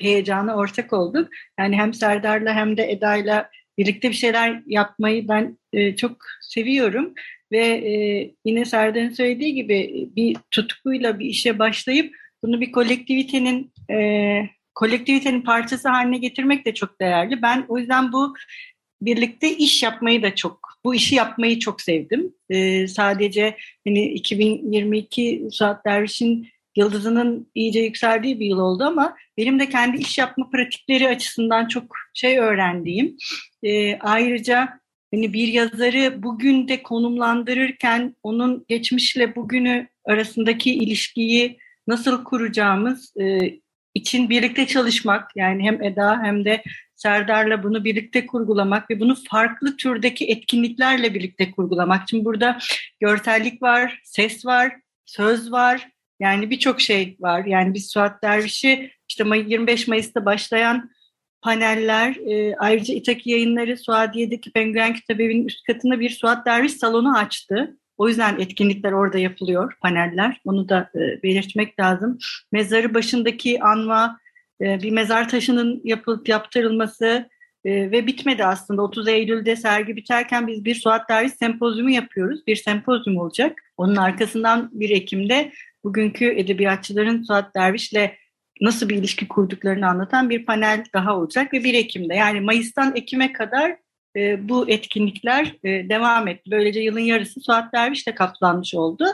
heyecana 0.01 0.57
ortak 0.57 0.93
olduk. 0.93 1.29
Yani 1.59 1.77
hem 1.77 1.95
Serdar'la 1.95 2.55
hem 2.55 2.77
de 2.77 2.93
Eda'yla 2.93 3.51
birlikte 3.79 4.11
bir 4.11 4.15
şeyler 4.15 4.63
yapmayı 4.67 5.29
ben 5.29 5.59
çok 5.97 6.17
seviyorum. 6.41 7.15
Ve 7.53 7.67
e, 7.67 7.95
yine 8.45 8.65
Serdar'ın 8.65 9.11
söylediği 9.11 9.55
gibi 9.55 10.09
bir 10.17 10.37
tutkuyla 10.51 11.19
bir 11.19 11.27
işe 11.27 11.59
başlayıp 11.59 12.15
bunu 12.43 12.61
bir 12.61 12.73
kolektivitenin 12.73 13.73
e, 13.91 13.97
kolektivitenin 14.75 15.43
parçası 15.43 15.89
haline 15.89 16.19
getirmek 16.19 16.67
de 16.67 16.75
çok 16.75 17.01
değerli. 17.01 17.43
Ben 17.43 17.65
o 17.69 17.79
yüzden 17.79 18.13
bu 18.13 18.35
birlikte 19.01 19.57
iş 19.57 19.83
yapmayı 19.83 20.23
da 20.23 20.35
çok, 20.35 20.61
bu 20.85 20.95
işi 20.95 21.15
yapmayı 21.15 21.59
çok 21.59 21.81
sevdim. 21.81 22.35
Ee, 22.51 22.89
sadece 22.89 23.57
hani 23.87 24.05
2022 24.05 25.49
Suat 25.51 25.85
Derviş'in 25.85 26.49
yıldızının 26.77 27.51
iyice 27.55 27.81
yükseldiği 27.81 28.41
bir 28.41 28.47
yıl 28.47 28.59
oldu 28.59 28.85
ama 28.85 29.17
benim 29.39 29.61
de 29.61 29.69
kendi 29.69 29.97
iş 29.97 30.19
yapma 30.19 30.51
pratikleri 30.51 31.09
açısından 31.09 31.69
çok 31.69 31.97
şey 32.15 32.39
öğrendiğim. 32.39 33.17
Ee, 33.63 33.99
ayrıca 33.99 34.81
hani 35.15 35.33
bir 35.33 35.49
yazarı 35.49 36.23
bugün 36.23 36.69
de 36.69 36.83
konumlandırırken 36.83 38.17
onun 38.23 38.65
geçmişle 38.69 39.37
bugünü 39.37 39.89
arasındaki 40.05 40.75
ilişkiyi 40.75 41.59
nasıl 41.87 42.25
kuracağımız 42.25 43.17
e, 43.17 43.41
için 43.95 44.31
birlikte 44.31 44.67
çalışmak 44.67 45.37
yani 45.37 45.63
hem 45.63 45.83
Eda 45.83 46.23
hem 46.23 46.45
de 46.45 46.63
Serdar'la 46.97 47.63
bunu 47.63 47.85
birlikte 47.85 48.27
kurgulamak 48.27 48.91
ve 48.91 49.01
bunu 49.01 49.17
farklı 49.31 49.77
türdeki 49.77 50.27
etkinliklerle 50.27 51.15
birlikte 51.15 51.51
kurgulamak. 51.51 52.03
Şimdi 52.11 52.25
burada 52.25 52.59
görsellik 53.01 53.63
var, 53.63 54.01
ses 54.05 54.47
var, 54.47 54.77
söz 55.05 55.53
var. 55.53 55.89
Yani 56.21 56.51
birçok 56.51 56.81
şey 56.81 57.17
var. 57.21 57.45
Yani 57.45 57.75
biz 57.75 57.91
Suat 57.91 58.23
Derviş'i 58.23 58.91
işte 59.09 59.25
25 59.25 59.89
Mayıs'ta 59.89 60.25
başlayan 60.25 60.91
paneller, 61.47 62.17
e, 62.17 62.57
ayrıca 62.57 62.95
İtaki 62.95 63.31
yayınları 63.31 63.77
Suadiye'deki 63.77 64.53
Penguen 64.53 64.95
Kitabevi'nin 64.95 65.47
üst 65.47 65.67
katında 65.67 66.01
bir 66.01 66.11
Suat 66.11 66.47
Derviş 66.47 66.73
salonu 66.73 67.19
açtı. 67.19 67.77
O 67.99 68.09
yüzden 68.09 68.41
etkinlikler 68.41 68.93
orada 68.93 69.19
yapılıyor, 69.19 69.73
paneller. 69.81 70.41
Onu 70.45 70.69
da 70.69 70.91
e, 70.95 71.23
belirtmek 71.23 71.81
lazım. 71.81 72.19
Mezarı 72.53 72.95
başındaki 72.95 73.63
anma, 73.63 74.19
e, 74.61 74.83
bir 74.83 74.91
mezar 74.91 75.29
taşının 75.29 75.81
yapılıp 75.85 76.29
yaptırılması 76.29 77.29
e, 77.65 77.91
ve 77.91 78.07
bitmedi 78.07 78.45
aslında. 78.45 78.83
30 78.83 79.09
Eylül'de 79.09 79.57
sergi 79.57 79.97
biterken 79.97 80.47
biz 80.47 80.65
bir 80.65 80.75
Suat 80.75 81.09
Derviş 81.09 81.33
sempozyumu 81.33 81.91
yapıyoruz. 81.91 82.47
Bir 82.47 82.57
sempozyum 82.57 83.17
olacak. 83.17 83.63
Onun 83.77 83.97
arkasından 83.97 84.71
1 84.73 84.91
Ekim'de 84.91 85.53
bugünkü 85.85 86.25
edebiyatçıların 86.25 87.23
Suat 87.23 87.55
Derviş'le 87.55 88.11
nasıl 88.61 88.89
bir 88.89 88.97
ilişki 88.97 89.29
kurduklarını 89.29 89.89
anlatan 89.89 90.31
bir 90.31 90.45
panel 90.45 90.85
daha 90.95 91.17
olacak 91.17 91.53
ve 91.53 91.65
1 91.65 91.75
Ekim'de 91.75 92.15
yani 92.15 92.41
Mayıs'tan 92.41 92.97
Ekim'e 92.97 93.33
kadar 93.33 93.77
e, 94.17 94.49
bu 94.49 94.71
etkinlikler 94.71 95.57
e, 95.65 95.89
devam 95.89 96.29
etti. 96.29 96.51
Böylece 96.51 96.81
yılın 96.81 97.01
yarısı 97.01 97.41
Suat 97.41 97.73
Derviş'le 97.73 98.15
kaplanmış 98.17 98.75
oldu. 98.75 99.07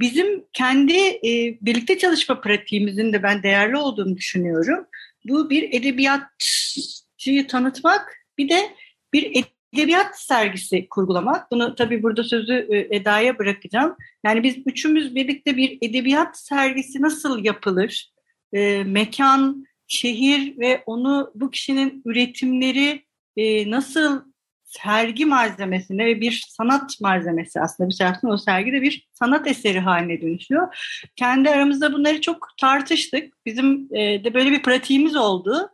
Bizim 0.00 0.44
kendi 0.52 0.96
e, 0.98 1.58
birlikte 1.62 1.98
çalışma 1.98 2.40
pratiğimizin 2.40 3.12
de 3.12 3.22
ben 3.22 3.42
değerli 3.42 3.76
olduğunu 3.76 4.16
düşünüyorum. 4.16 4.86
Bu 5.28 5.50
bir 5.50 5.72
edebiyatçıyı 5.72 7.46
tanıtmak, 7.46 8.16
bir 8.38 8.48
de 8.48 8.70
bir 9.12 9.44
edebiyat 9.74 10.20
sergisi 10.20 10.88
kurgulamak. 10.88 11.50
Bunu 11.50 11.74
tabii 11.74 12.02
burada 12.02 12.24
sözü 12.24 12.66
e, 12.70 12.96
Eda'ya 12.96 13.38
bırakacağım. 13.38 13.96
Yani 14.24 14.42
biz 14.42 14.56
üçümüz 14.66 15.14
birlikte 15.14 15.56
bir 15.56 15.78
edebiyat 15.82 16.38
sergisi 16.38 17.02
nasıl 17.02 17.44
yapılır? 17.44 18.15
E, 18.52 18.84
mekan, 18.84 19.66
şehir 19.88 20.58
ve 20.58 20.82
onu 20.86 21.32
bu 21.34 21.50
kişinin 21.50 22.02
üretimleri 22.04 23.04
e, 23.36 23.70
nasıl 23.70 24.22
sergi 24.64 25.24
malzemesine 25.24 26.06
ve 26.06 26.20
bir 26.20 26.44
sanat 26.48 27.00
malzemesi 27.00 27.60
aslında 27.60 27.90
bir 27.90 27.96
taraftan 27.96 28.30
o 28.30 28.38
sergi 28.38 28.72
de 28.72 28.82
bir 28.82 29.08
sanat 29.12 29.46
eseri 29.46 29.80
haline 29.80 30.20
dönüşüyor. 30.20 30.76
Kendi 31.16 31.50
aramızda 31.50 31.92
bunları 31.92 32.20
çok 32.20 32.48
tartıştık. 32.60 33.46
Bizim 33.46 33.88
e, 33.96 34.24
de 34.24 34.34
böyle 34.34 34.50
bir 34.50 34.62
pratiğimiz 34.62 35.16
oldu. 35.16 35.70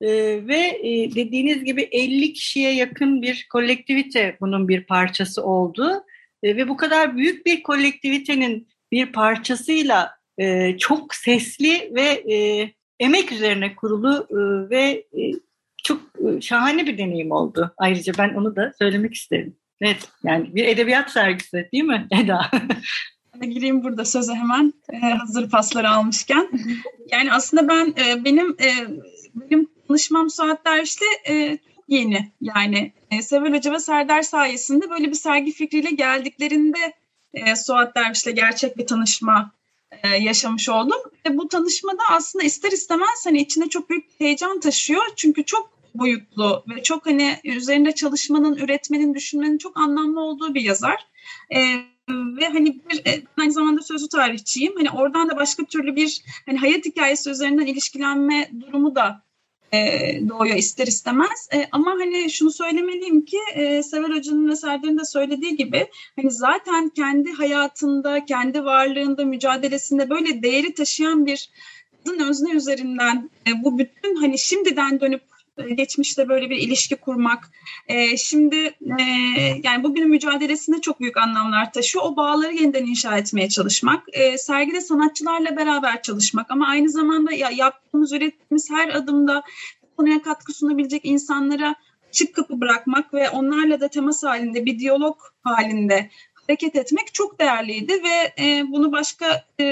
E, 0.00 0.08
ve 0.46 0.80
e, 0.82 1.14
dediğiniz 1.14 1.64
gibi 1.64 1.82
50 1.82 2.32
kişiye 2.32 2.74
yakın 2.74 3.22
bir 3.22 3.46
kolektivite 3.52 4.36
bunun 4.40 4.68
bir 4.68 4.84
parçası 4.84 5.44
oldu. 5.44 6.04
E, 6.42 6.56
ve 6.56 6.68
bu 6.68 6.76
kadar 6.76 7.16
büyük 7.16 7.46
bir 7.46 7.62
kolektivitenin 7.62 8.68
bir 8.92 9.12
parçasıyla 9.12 10.15
e, 10.38 10.78
çok 10.78 11.14
sesli 11.14 11.90
ve 11.94 12.34
e, 12.34 12.70
emek 13.00 13.32
üzerine 13.32 13.76
kurulu 13.76 14.26
e, 14.30 14.70
ve 14.70 15.04
e, 15.12 15.32
çok 15.84 16.00
e, 16.00 16.40
şahane 16.40 16.86
bir 16.86 16.98
deneyim 16.98 17.30
oldu. 17.30 17.74
Ayrıca 17.76 18.12
ben 18.18 18.34
onu 18.34 18.56
da 18.56 18.72
söylemek 18.78 19.14
isterim. 19.14 19.56
Evet 19.80 20.08
yani 20.24 20.54
bir 20.54 20.64
edebiyat 20.64 21.10
sergisi 21.10 21.68
değil 21.72 21.84
mi 21.84 22.08
Eda? 22.22 22.50
gireyim 23.44 23.84
burada 23.84 24.04
söze 24.04 24.34
hemen 24.34 24.72
e, 24.92 24.96
hazır 24.96 25.50
pasları 25.50 25.90
almışken. 25.90 26.50
Yani 27.12 27.32
aslında 27.32 27.68
ben 27.68 27.94
e, 28.04 28.24
benim 28.24 28.56
benim 29.34 29.68
tanışmam 29.88 30.30
Suat 30.30 30.66
Derviş'le 30.66 31.28
çok 31.28 31.58
yeni. 31.88 32.32
Yani 32.40 32.92
e, 33.10 33.22
Sevel 33.22 33.54
Hoca 33.54 33.72
ve 33.72 33.78
Serdar 33.78 34.22
sayesinde 34.22 34.90
böyle 34.90 35.06
bir 35.06 35.14
sergi 35.14 35.52
fikriyle 35.52 35.90
geldiklerinde 35.90 36.92
e, 37.34 37.56
Suat 37.56 37.96
Derviş'le 37.96 38.34
gerçek 38.34 38.78
bir 38.78 38.86
tanışma 38.86 39.52
yaşamış 40.20 40.68
oldum. 40.68 40.98
Ve 41.26 41.38
bu 41.38 41.48
tanışmada 41.48 42.02
aslında 42.10 42.44
ister 42.44 42.72
istemez 42.72 43.24
hani 43.24 43.40
içinde 43.40 43.68
çok 43.68 43.90
büyük 43.90 44.04
heyecan 44.18 44.60
taşıyor. 44.60 45.02
Çünkü 45.16 45.44
çok 45.44 45.70
boyutlu 45.94 46.64
ve 46.68 46.82
çok 46.82 47.06
hani 47.06 47.36
üzerinde 47.44 47.92
çalışmanın, 47.92 48.56
üretmenin, 48.56 49.14
düşünmenin 49.14 49.58
çok 49.58 49.76
anlamlı 49.76 50.20
olduğu 50.20 50.54
bir 50.54 50.62
yazar. 50.62 51.06
E, 51.50 51.58
ve 52.08 52.48
hani 52.48 52.80
bir 52.90 53.06
e, 53.06 53.22
aynı 53.38 53.52
zamanda 53.52 53.82
sözlü 53.82 54.08
tarihçiyim. 54.08 54.76
Hani 54.76 54.90
oradan 54.90 55.30
da 55.30 55.36
başka 55.36 55.64
türlü 55.64 55.96
bir 55.96 56.22
hani 56.46 56.58
hayat 56.58 56.84
hikayesi 56.84 57.30
üzerinden 57.30 57.66
ilişkilenme 57.66 58.50
durumu 58.60 58.94
da 58.94 59.25
e, 59.72 59.78
doğuyor 60.28 60.56
ister 60.56 60.86
istemez. 60.86 61.48
E, 61.54 61.66
ama 61.72 61.90
hani 61.90 62.30
şunu 62.30 62.50
söylemeliyim 62.50 63.24
ki 63.24 63.38
e, 63.54 63.82
Sever 63.82 64.16
Hoca'nın 64.16 64.98
da 64.98 65.04
söylediği 65.04 65.56
gibi 65.56 65.86
hani 66.16 66.30
zaten 66.30 66.88
kendi 66.88 67.32
hayatında, 67.32 68.24
kendi 68.24 68.64
varlığında, 68.64 69.24
mücadelesinde 69.24 70.10
böyle 70.10 70.42
değeri 70.42 70.74
taşıyan 70.74 71.26
bir 71.26 71.50
kadın 72.04 72.28
özne 72.28 72.52
üzerinden 72.52 73.30
e, 73.46 73.64
bu 73.64 73.78
bütün 73.78 74.16
hani 74.16 74.38
şimdiden 74.38 75.00
dönüp 75.00 75.22
geçmişte 75.74 76.28
böyle 76.28 76.50
bir 76.50 76.56
ilişki 76.56 76.96
kurmak. 76.96 77.50
E, 77.88 78.16
şimdi 78.16 78.56
e, 79.00 79.02
yani 79.62 79.84
bugünün 79.84 80.10
mücadelesinde 80.10 80.80
çok 80.80 81.00
büyük 81.00 81.16
anlamlar 81.16 81.72
taşıyor. 81.72 82.04
O 82.04 82.16
bağları 82.16 82.54
yeniden 82.54 82.86
inşa 82.86 83.18
etmeye 83.18 83.48
çalışmak. 83.48 84.04
E, 84.12 84.38
sergide 84.38 84.80
sanatçılarla 84.80 85.56
beraber 85.56 86.02
çalışmak 86.02 86.50
ama 86.50 86.66
aynı 86.68 86.88
zamanda 86.88 87.32
ya, 87.32 87.50
yaptığımız, 87.50 88.12
ürettiğimiz 88.12 88.70
her 88.70 88.88
adımda 88.88 89.42
konuya 89.96 90.22
katkı 90.22 90.52
sunabilecek 90.52 91.04
insanlara 91.04 91.74
açık 92.08 92.34
kapı 92.34 92.60
bırakmak 92.60 93.14
ve 93.14 93.30
onlarla 93.30 93.80
da 93.80 93.88
temas 93.88 94.24
halinde 94.24 94.66
bir 94.66 94.78
diyalog 94.78 95.16
halinde 95.42 96.10
hareket 96.48 96.76
etmek 96.76 97.14
çok 97.14 97.40
değerliydi 97.40 97.92
ve 97.92 98.44
e, 98.44 98.64
bunu 98.72 98.92
başka 98.92 99.44
e, 99.60 99.64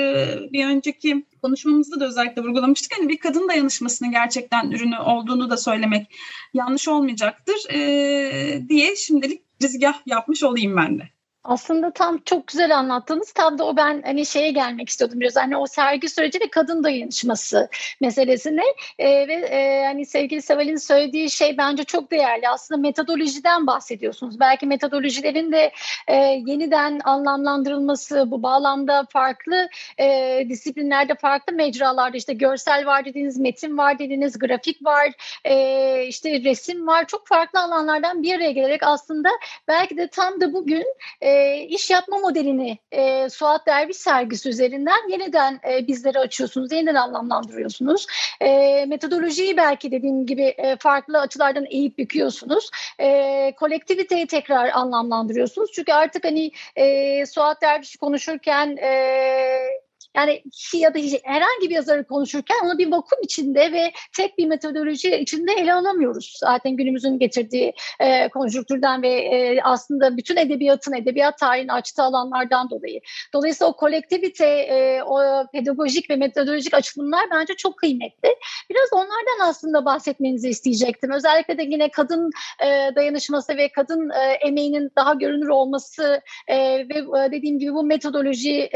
bir 0.53 0.67
önceki 0.67 1.25
konuşmamızda 1.43 2.01
da 2.01 2.07
özellikle 2.07 2.43
vurgulamıştık. 2.43 2.99
Hani 2.99 3.09
bir 3.09 3.19
kadın 3.19 3.49
dayanışmasının 3.49 4.11
gerçekten 4.11 4.71
ürünü 4.71 4.99
olduğunu 4.99 5.51
da 5.51 5.57
söylemek 5.57 6.07
yanlış 6.55 6.89
olmayacaktır 6.89 7.75
e, 7.75 8.69
diye 8.69 8.97
şimdilik 8.97 9.43
rizgah 9.63 9.95
yapmış 10.07 10.43
olayım 10.43 10.77
ben 10.77 10.99
de. 10.99 11.14
Aslında 11.45 11.91
tam 11.91 12.19
çok 12.19 12.47
güzel 12.47 12.79
anlattınız. 12.79 13.33
Tam 13.33 13.59
da 13.59 13.65
o 13.65 13.77
ben 13.77 14.03
hani 14.03 14.27
şeye 14.27 14.51
gelmek 14.51 14.89
istiyordum 14.89 15.21
biraz. 15.21 15.37
Hani 15.37 15.57
o 15.57 15.67
sergi 15.67 16.09
süreci 16.09 16.41
ve 16.41 16.49
kadın 16.51 16.85
dayanışması 16.85 17.69
meselesine 18.01 18.63
e, 18.99 19.29
ve 19.29 19.35
e, 19.35 19.85
hani 19.85 20.07
sevgili 20.07 20.43
Seval'in 20.43 20.77
söylediği 20.77 21.31
şey 21.31 21.59
bence 21.59 21.85
çok 21.85 22.11
değerli. 22.11 22.49
Aslında 22.49 22.81
metodolojiden 22.81 23.67
bahsediyorsunuz. 23.67 24.41
Belki 24.41 24.67
metodolojilerin 24.67 25.53
de 25.53 25.73
e, 26.09 26.15
yeniden 26.47 27.01
anlamlandırılması 27.05 28.31
bu 28.31 28.43
bağlamda 28.43 29.07
farklı 29.11 29.69
e, 29.99 30.47
disiplinlerde 30.49 31.15
farklı 31.15 31.53
mecralarda 31.53 32.17
işte 32.17 32.35
görsel 32.35 32.87
var 32.87 33.05
dediğiniz, 33.05 33.39
metin 33.39 33.79
var 33.79 33.99
dediğiniz, 33.99 34.39
grafik 34.39 34.85
var, 34.85 35.13
e, 35.45 36.07
işte 36.07 36.45
resim 36.45 36.87
var. 36.87 37.07
Çok 37.07 37.27
farklı 37.27 37.61
alanlardan 37.61 38.23
bir 38.23 38.35
araya 38.35 38.51
gelerek 38.51 38.83
aslında 38.83 39.29
belki 39.69 39.97
de 39.97 40.09
tam 40.09 40.41
da 40.41 40.53
bugün 40.53 40.85
e, 41.21 41.34
e, 41.35 41.67
iş 41.69 41.91
yapma 41.91 42.19
modelini 42.19 42.79
e, 42.93 43.31
Suat 43.31 43.67
Derviş 43.67 43.97
sergisi 43.97 44.49
üzerinden 44.49 45.09
yeniden 45.11 45.61
e, 45.71 45.87
bizlere 45.87 46.19
açıyorsunuz, 46.19 46.73
yeniden 46.73 46.95
anlamlandırıyorsunuz. 46.95 48.07
E, 48.41 48.85
metodolojiyi 48.87 49.57
belki 49.57 49.93
dediğim 49.93 50.27
gibi 50.27 50.43
e, 50.43 50.77
farklı 50.77 51.21
açılardan 51.21 51.67
eğip 51.71 51.99
büküyorsunuz. 51.99 52.71
E, 52.99 53.53
kolektiviteyi 53.57 54.27
tekrar 54.27 54.71
anlamlandırıyorsunuz. 54.71 55.73
Çünkü 55.73 55.93
artık 55.93 56.25
hani 56.25 56.51
e, 56.77 57.27
Suat 57.27 57.63
Derviş 57.63 57.97
konuşurken 57.97 58.77
e, 58.77 58.91
yani 60.17 60.43
ya 60.75 60.95
da 60.95 60.99
herhangi 61.25 61.71
bir 61.71 61.75
yazarı 61.75 62.05
konuşurken 62.05 62.57
onu 62.65 62.79
bir 62.79 62.91
vakum 62.91 63.19
içinde 63.23 63.73
ve 63.73 63.93
tek 64.17 64.39
bir 64.39 64.47
metodoloji 64.47 65.17
içinde 65.17 65.53
ele 65.53 65.75
alamıyoruz. 65.75 66.37
Zaten 66.41 66.77
günümüzün 66.77 67.19
getirdiği 67.19 67.75
e, 68.01 68.29
konjüktürden 68.29 69.03
ve 69.03 69.09
e, 69.09 69.61
aslında 69.63 70.17
bütün 70.17 70.37
edebiyatın, 70.37 70.93
edebiyat 70.93 71.39
tarihini 71.39 71.73
açtığı 71.73 72.03
alanlardan 72.03 72.71
dolayı. 72.71 73.01
Dolayısıyla 73.33 73.71
o 73.71 73.77
kolektivite, 73.77 74.47
e, 74.47 75.03
o 75.03 75.47
pedagojik 75.53 76.11
ve 76.11 76.17
metodolojik 76.17 76.75
açılımlar 76.75 77.25
bence 77.35 77.55
çok 77.55 77.77
kıymetli. 77.77 78.29
Biraz 78.71 78.89
onlardan 78.93 79.49
aslında 79.49 79.85
bahsetmenizi 79.85 80.49
isteyecektim. 80.49 81.11
Özellikle 81.11 81.59
de 81.59 81.63
yine 81.63 81.91
kadın 81.91 82.31
e, 82.65 82.95
dayanışması 82.95 83.57
ve 83.57 83.73
kadın 83.73 84.11
e, 84.11 84.33
emeğinin 84.33 84.91
daha 84.97 85.15
görünür 85.15 85.49
olması 85.49 86.21
e, 86.49 86.57
ve 86.89 86.99
e, 86.99 87.33
dediğim 87.33 87.59
gibi 87.59 87.75
bu 87.75 87.85
metodolojiyi 87.85 88.71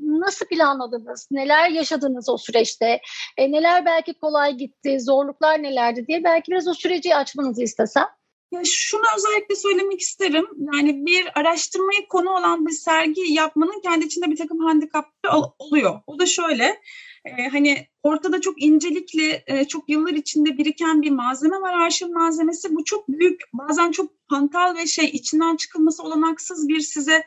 nasıl 0.00 0.46
planladınız? 0.78 1.28
Neler 1.30 1.70
yaşadınız 1.70 2.28
o 2.28 2.38
süreçte? 2.38 3.00
E, 3.36 3.52
neler 3.52 3.84
belki 3.84 4.14
kolay 4.14 4.56
gitti? 4.56 5.00
Zorluklar 5.00 5.62
nelerdi 5.62 6.06
diye 6.06 6.24
belki 6.24 6.52
biraz 6.52 6.68
o 6.68 6.74
süreci 6.74 7.16
açmanızı 7.16 7.62
istesem. 7.62 8.06
Ya 8.52 8.60
şunu 8.64 9.02
özellikle 9.16 9.56
söylemek 9.56 10.00
isterim. 10.00 10.46
Yani 10.74 11.06
bir 11.06 11.40
araştırmayı 11.40 12.08
konu 12.08 12.30
olan 12.30 12.66
bir 12.66 12.72
sergi 12.72 13.32
yapmanın 13.32 13.80
kendi 13.82 14.06
içinde 14.06 14.30
bir 14.30 14.36
takım 14.36 14.58
handikapları 14.58 15.32
oluyor. 15.58 16.00
O 16.06 16.18
da 16.18 16.26
şöyle. 16.26 16.80
E, 17.24 17.48
hani 17.52 17.86
ortada 18.02 18.40
çok 18.40 18.62
incelikli, 18.62 19.42
e, 19.46 19.64
çok 19.64 19.88
yıllar 19.88 20.12
içinde 20.12 20.58
biriken 20.58 21.02
bir 21.02 21.10
malzeme 21.10 21.60
var 21.60 21.78
arşiv 21.78 22.08
malzemesi. 22.08 22.76
Bu 22.76 22.84
çok 22.84 23.08
büyük, 23.08 23.40
bazen 23.52 23.90
çok 23.90 24.10
hantal 24.26 24.76
ve 24.76 24.86
şey 24.86 25.04
içinden 25.04 25.56
çıkılması 25.56 26.02
olanaksız 26.02 26.68
bir 26.68 26.80
size 26.80 27.24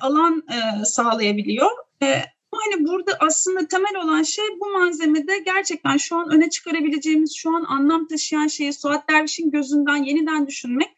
alan 0.00 0.42
e, 0.50 0.84
sağlayabiliyor. 0.84 1.70
E, 2.02 2.22
hani 2.64 2.86
burada 2.86 3.12
aslında 3.20 3.68
temel 3.68 3.96
olan 4.04 4.22
şey 4.22 4.44
bu 4.60 4.70
malzemede 4.70 5.38
gerçekten 5.38 5.96
şu 5.96 6.16
an 6.16 6.28
öne 6.34 6.50
çıkarabileceğimiz, 6.50 7.36
şu 7.36 7.56
an 7.56 7.64
anlam 7.68 8.08
taşıyan 8.08 8.46
şeyi 8.46 8.72
Suat 8.72 9.08
Derviş'in 9.10 9.50
gözünden 9.50 10.04
yeniden 10.04 10.46
düşünmek. 10.46 10.88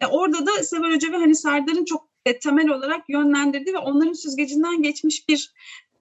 E, 0.00 0.06
orada 0.06 0.46
da 0.46 0.52
Sever 0.62 0.94
Hoca 0.94 1.12
ve 1.12 1.16
hani 1.16 1.34
Serdar'ın 1.34 1.84
çok 1.84 2.08
e, 2.26 2.38
temel 2.38 2.68
olarak 2.68 3.04
yönlendirdiği 3.08 3.74
ve 3.74 3.78
onların 3.78 4.12
süzgecinden 4.12 4.82
geçmiş 4.82 5.28
bir 5.28 5.52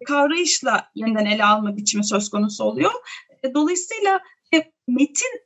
kavrayışla 0.06 0.92
yeniden 0.96 1.26
ele 1.26 1.44
alma 1.44 1.78
biçimi 1.78 2.06
söz 2.06 2.30
konusu 2.30 2.64
oluyor. 2.64 2.92
E, 3.44 3.54
dolayısıyla 3.54 4.20
e, 4.54 4.58
metin 4.88 5.42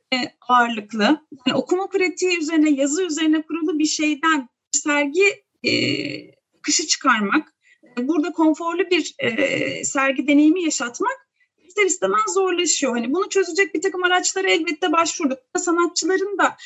ağırlıklı, 0.48 1.26
yani 1.46 1.56
okuma 1.56 1.88
pratiği 1.88 2.38
üzerine, 2.38 2.70
yazı 2.70 3.06
üzerine 3.06 3.42
kurulu 3.42 3.78
bir 3.78 3.86
şeyden 3.86 4.48
sergi 4.72 5.44
e, 5.64 5.72
kışı 6.62 6.86
çıkarmak, 6.86 7.51
burada 7.98 8.32
konforlu 8.32 8.90
bir 8.90 9.14
e, 9.18 9.84
sergi 9.84 10.26
deneyimi 10.26 10.62
yaşatmak 10.62 11.26
ister 11.68 11.86
istemez 11.86 12.34
zorlaşıyor. 12.34 12.96
Hani 12.96 13.12
bunu 13.12 13.28
çözecek 13.28 13.74
bir 13.74 13.82
takım 13.82 14.04
araçlara 14.04 14.50
elbette 14.50 14.92
başvurduk. 14.92 15.38
Sanatçıların 15.56 16.38
da 16.38 16.56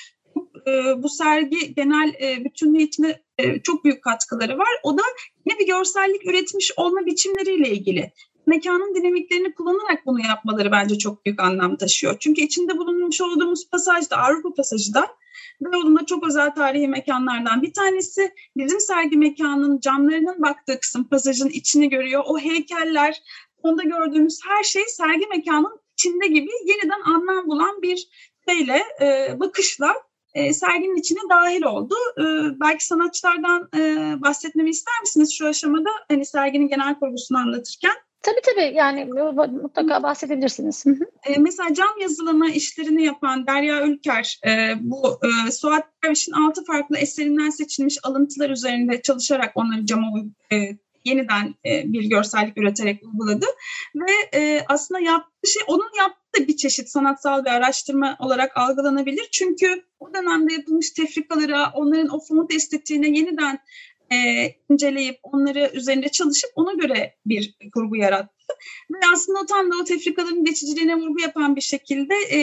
e, 0.66 1.02
bu 1.02 1.08
sergi 1.08 1.74
genel 1.74 2.14
e, 2.20 2.44
bütünlüğü 2.44 2.82
içinde 2.82 3.22
e, 3.38 3.60
çok 3.60 3.84
büyük 3.84 4.04
katkıları 4.04 4.58
var. 4.58 4.68
O 4.82 4.98
da 4.98 5.02
yine 5.46 5.58
bir 5.58 5.66
görsellik 5.66 6.26
üretmiş 6.26 6.72
olma 6.76 7.06
biçimleriyle 7.06 7.70
ilgili. 7.70 8.12
Mekanın 8.46 8.94
dinamiklerini 8.94 9.54
kullanarak 9.54 10.06
bunu 10.06 10.20
yapmaları 10.20 10.72
bence 10.72 10.98
çok 10.98 11.26
büyük 11.26 11.40
anlam 11.40 11.76
taşıyor. 11.76 12.16
Çünkü 12.20 12.40
içinde 12.40 12.78
bulunmuş 12.78 13.20
olduğumuz 13.20 13.70
pasaj 13.70 14.10
da 14.10 14.16
Avrupa 14.16 14.54
pasajı 14.54 14.94
da 14.94 15.06
Beyoğlu'nda 15.60 16.06
çok 16.06 16.26
özel 16.26 16.54
tarihi 16.54 16.88
mekanlardan 16.88 17.62
bir 17.62 17.72
tanesi. 17.72 18.34
Bizim 18.56 18.80
sergi 18.80 19.16
mekanının 19.16 19.80
camlarının 19.80 20.42
baktığı 20.42 20.80
kısım 20.80 21.08
pasajın 21.08 21.48
içini 21.48 21.88
görüyor. 21.88 22.22
O 22.26 22.38
heykeller, 22.38 23.22
onda 23.62 23.82
gördüğümüz 23.82 24.40
her 24.48 24.62
şey 24.62 24.82
sergi 24.88 25.26
mekanının 25.26 25.80
içinde 25.92 26.26
gibi 26.26 26.50
yeniden 26.66 27.00
anlam 27.04 27.46
bulan 27.46 27.82
bir 27.82 28.08
şeyle, 28.48 28.82
e, 29.00 29.40
bakışla 29.40 29.94
e, 30.34 30.52
serginin 30.52 30.96
içine 30.96 31.20
dahil 31.30 31.62
oldu. 31.62 31.94
E, 32.18 32.24
belki 32.60 32.86
sanatçılardan 32.86 33.68
e, 33.76 33.80
bahsetmemi 34.20 34.70
ister 34.70 35.00
misiniz 35.00 35.34
şu 35.38 35.46
aşamada? 35.46 35.90
Hani 36.08 36.26
serginin 36.26 36.68
genel 36.68 36.98
kurgusunu 36.98 37.38
anlatırken. 37.38 38.05
Tabii 38.22 38.40
tabii 38.44 38.76
yani 38.76 39.04
mutlaka 39.62 40.02
bahsedebilirsiniz. 40.02 40.84
E, 41.26 41.38
mesela 41.38 41.74
cam 41.74 42.00
yazılama 42.00 42.50
işlerini 42.50 43.04
yapan 43.04 43.46
Derya 43.46 43.86
Ülker 43.86 44.40
e, 44.46 44.74
bu 44.80 45.20
e, 45.24 45.50
Suat 45.50 45.84
Derviş'in 46.04 46.32
altı 46.32 46.64
farklı 46.64 46.98
eserinden 46.98 47.50
seçilmiş 47.50 47.98
alıntılar 48.02 48.50
üzerinde 48.50 49.02
çalışarak 49.02 49.52
onları 49.54 49.86
cama 49.86 50.06
e, 50.52 50.56
yeniden 51.04 51.54
e, 51.66 51.92
bir 51.92 52.04
görsellik 52.04 52.58
üreterek 52.58 53.02
uyguladı. 53.02 53.46
Ve 53.94 54.38
e, 54.40 54.64
aslında 54.68 55.00
yaptığı 55.00 55.50
şey, 55.50 55.62
onun 55.66 55.90
yaptığı 55.98 56.48
bir 56.48 56.56
çeşit 56.56 56.88
sanatsal 56.88 57.44
bir 57.44 57.50
araştırma 57.50 58.16
olarak 58.20 58.56
algılanabilir. 58.56 59.28
Çünkü 59.32 59.84
o 60.00 60.14
dönemde 60.14 60.52
yapılmış 60.52 60.90
tefrikalara, 60.90 61.70
onların 61.74 62.08
o 62.08 62.20
font 62.28 62.54
estetiğine 62.54 63.08
yeniden 63.18 63.58
e, 64.12 64.16
inceleyip 64.70 65.18
onları 65.22 65.70
üzerinde 65.74 66.08
çalışıp 66.08 66.50
ona 66.54 66.72
göre 66.72 67.14
bir 67.26 67.56
kurgu 67.74 67.96
yarattı. 67.96 68.54
Ve 68.90 68.98
aslında 69.12 69.46
tam 69.46 69.72
da 69.72 69.74
o 69.82 69.84
tefrikaların 69.84 70.44
geçiciliğine 70.44 70.96
vurgu 70.96 71.20
yapan 71.20 71.56
bir 71.56 71.60
şekilde 71.60 72.14
e, 72.14 72.40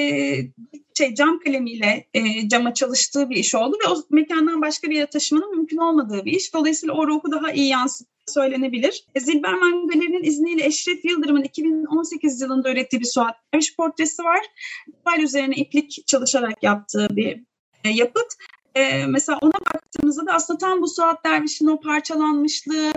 şey 0.98 1.16
cam 1.16 1.40
kalemiyle 1.40 2.08
e, 2.14 2.50
cama 2.50 2.74
çalıştığı 2.74 3.30
bir 3.30 3.36
iş 3.36 3.56
oldu 3.56 3.78
ve 3.86 3.90
o 3.90 4.04
mekandan 4.10 4.62
başka 4.62 4.90
bir 4.90 4.96
yere 4.96 5.08
taşımanın 5.08 5.56
mümkün 5.56 5.78
olmadığı 5.78 6.26
bir 6.26 6.32
iş. 6.32 6.54
Dolayısıyla 6.54 6.96
o 6.96 7.08
ruhu 7.08 7.32
daha 7.32 7.52
iyi 7.52 7.68
yansıttı 7.68 8.14
söylenebilir. 8.28 9.06
E, 9.16 9.20
Zilberman 9.20 9.88
Galeri'nin 9.88 10.24
izniyle 10.24 10.66
Eşref 10.66 11.06
Yıldırım'ın 11.06 11.44
2018 11.44 12.42
yılında 12.42 12.72
ürettiği 12.72 13.00
bir 13.00 13.08
Suat 13.08 13.36
Derviş 13.54 13.76
portresi 13.76 14.24
var. 14.24 14.46
Duval 14.88 15.20
üzerine 15.20 15.56
iplik 15.56 16.08
çalışarak 16.08 16.64
yaptığı 16.64 17.08
bir 17.12 17.44
e, 17.84 17.90
yapıt. 17.90 18.28
Ee, 18.76 19.06
mesela 19.06 19.40
ona 19.42 19.54
baktığımızda 19.74 20.26
da 20.26 20.34
aslında 20.34 20.58
tam 20.58 20.82
bu 20.82 20.88
Suat 20.88 21.26
Derviş'in 21.26 21.68
o 21.68 21.80
parçalanmışlığı, 21.80 22.92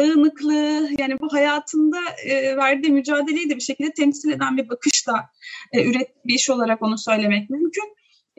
dağınıklığı 0.00 0.88
yani 0.98 1.20
bu 1.20 1.32
hayatında 1.32 1.98
e, 2.24 2.56
verdiği 2.56 2.92
mücadeleyi 2.92 3.50
de 3.50 3.56
bir 3.56 3.60
şekilde 3.60 3.92
temsil 3.92 4.30
eden 4.30 4.56
bir 4.56 4.68
bakışla 4.68 5.30
e, 5.72 5.84
ürettiği 5.84 6.24
bir 6.24 6.34
iş 6.34 6.50
olarak 6.50 6.82
onu 6.82 6.98
söylemek 6.98 7.50
mümkün. 7.50 7.94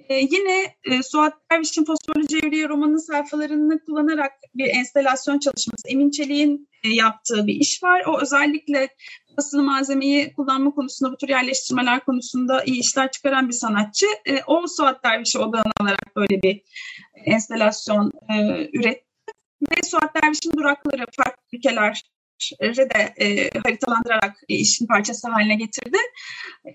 E, 0.10 0.16
yine 0.16 0.76
e, 0.84 1.04
Suat 1.04 1.34
Derviş'in 1.52 1.86
Fosforlu 1.86 2.28
Cevriye 2.28 2.70
romanının 2.70 2.98
sayfalarını 2.98 3.80
kullanarak 3.86 4.32
bir 4.56 4.66
enstelasyon 4.66 5.40
çalışması 5.40 5.88
Emin 5.88 6.12
Çelik'in 6.12 6.70
e, 6.84 6.90
yaptığı 6.90 7.48
bir 7.48 7.54
iş 7.54 7.84
var. 7.84 8.04
O 8.08 8.22
özellikle 8.22 8.90
basılı 9.38 9.63
malzemeyi 9.63 10.34
kullanma 10.34 10.72
konusunda, 10.72 11.12
bu 11.12 11.17
tür 11.17 11.30
yerleştirmeler 11.30 12.06
konusunda 12.06 12.63
iyi 12.63 12.80
işler 12.80 13.12
çıkaran 13.12 13.48
bir 13.48 13.54
sanatçı. 13.54 14.06
E, 14.26 14.44
o 14.48 14.67
Suat 14.67 15.04
Derviş'i 15.04 15.39
odağına 15.39 15.72
alarak 15.82 16.15
böyle 16.15 16.41
bir 16.41 16.62
enstelasyon 17.26 18.12
e, 18.30 18.67
üretti. 18.74 19.06
Ve 19.62 19.84
Suat 19.84 20.15
Derviş'in 20.15 20.52
durakları 20.52 21.06
farklı 21.17 21.44
ülkeler 21.54 22.02
de 22.62 23.13
e, 23.17 23.50
haritalandırarak 23.65 24.36
e, 24.50 24.56
işin 24.56 24.88
parçası 24.88 25.30
haline 25.30 25.56
getirdi. 25.56 25.98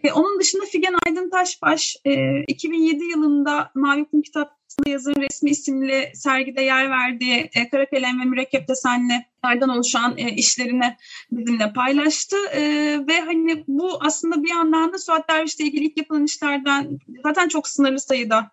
E, 0.05 0.13
onun 0.13 0.41
dışında 0.41 0.65
Figen 0.65 0.95
Aydın 1.07 1.31
Taşbaş 1.31 1.97
e, 2.05 2.43
2007 2.43 3.05
yılında 3.05 3.71
Mavi 3.75 4.05
Kum 4.05 4.23
Kitapçısı'nda 4.23 4.56
yazın 4.87 5.15
resmi 5.17 5.51
isimli 5.51 6.13
sergide 6.15 6.63
yer 6.63 6.91
verdiği 6.91 7.51
e, 7.55 7.69
kara 7.69 7.91
kalem 7.91 8.21
ve 8.21 8.25
mürekkep 8.25 8.69
desenlerden 8.69 9.69
oluşan 9.69 10.19
e, 10.19 10.31
işlerini 10.31 10.97
bizimle 11.31 11.73
paylaştı. 11.73 12.37
E, 12.53 12.61
ve 13.09 13.21
hani 13.21 13.65
bu 13.69 13.99
aslında 14.01 14.43
bir 14.43 14.51
yandan 14.51 14.93
da 14.93 14.99
Suat 14.99 15.29
Derviş'le 15.29 15.61
ilgili 15.61 15.85
ilk 15.85 15.97
yapılan 15.97 16.25
işlerden 16.25 16.99
zaten 17.23 17.49
çok 17.49 17.69
sınırlı 17.69 18.01
sayıda 18.01 18.51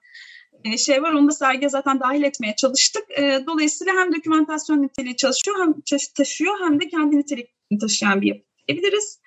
e, 0.64 0.78
şey 0.78 1.04
var. 1.04 1.12
Onu 1.12 1.28
da 1.28 1.32
sergiye 1.32 1.70
zaten 1.70 2.00
dahil 2.00 2.24
etmeye 2.24 2.56
çalıştık. 2.56 3.04
E, 3.18 3.44
dolayısıyla 3.48 3.94
hem 3.94 4.16
dokümentasyon 4.16 4.82
niteliği 4.82 5.16
çalışıyor 5.16 5.58
hem 5.60 5.74
taşıyor 6.18 6.60
hem 6.60 6.80
de 6.80 6.88
kendi 6.90 7.18
nitelikini 7.18 7.80
taşıyan 7.82 8.22
bir 8.22 8.28
yapı 8.28 8.44
diyebiliriz. 8.68 9.20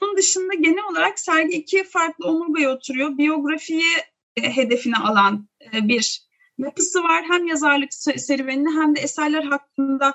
Bunun 0.00 0.16
dışında 0.16 0.54
genel 0.54 0.84
olarak 0.90 1.18
sergi 1.18 1.56
iki 1.56 1.84
farklı 1.84 2.28
omurgaya 2.28 2.70
oturuyor. 2.70 3.18
Biyografiyi 3.18 3.92
e, 4.36 4.56
hedefine 4.56 4.96
alan 4.96 5.48
bir 5.72 6.24
yapısı 6.58 7.02
var. 7.02 7.24
Hem 7.28 7.46
yazarlık 7.46 7.94
serüvenini 7.94 8.80
hem 8.80 8.96
de 8.96 9.00
eserler 9.00 9.42
hakkında 9.42 10.14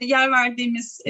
yer 0.00 0.30
verdiğimiz 0.30 1.00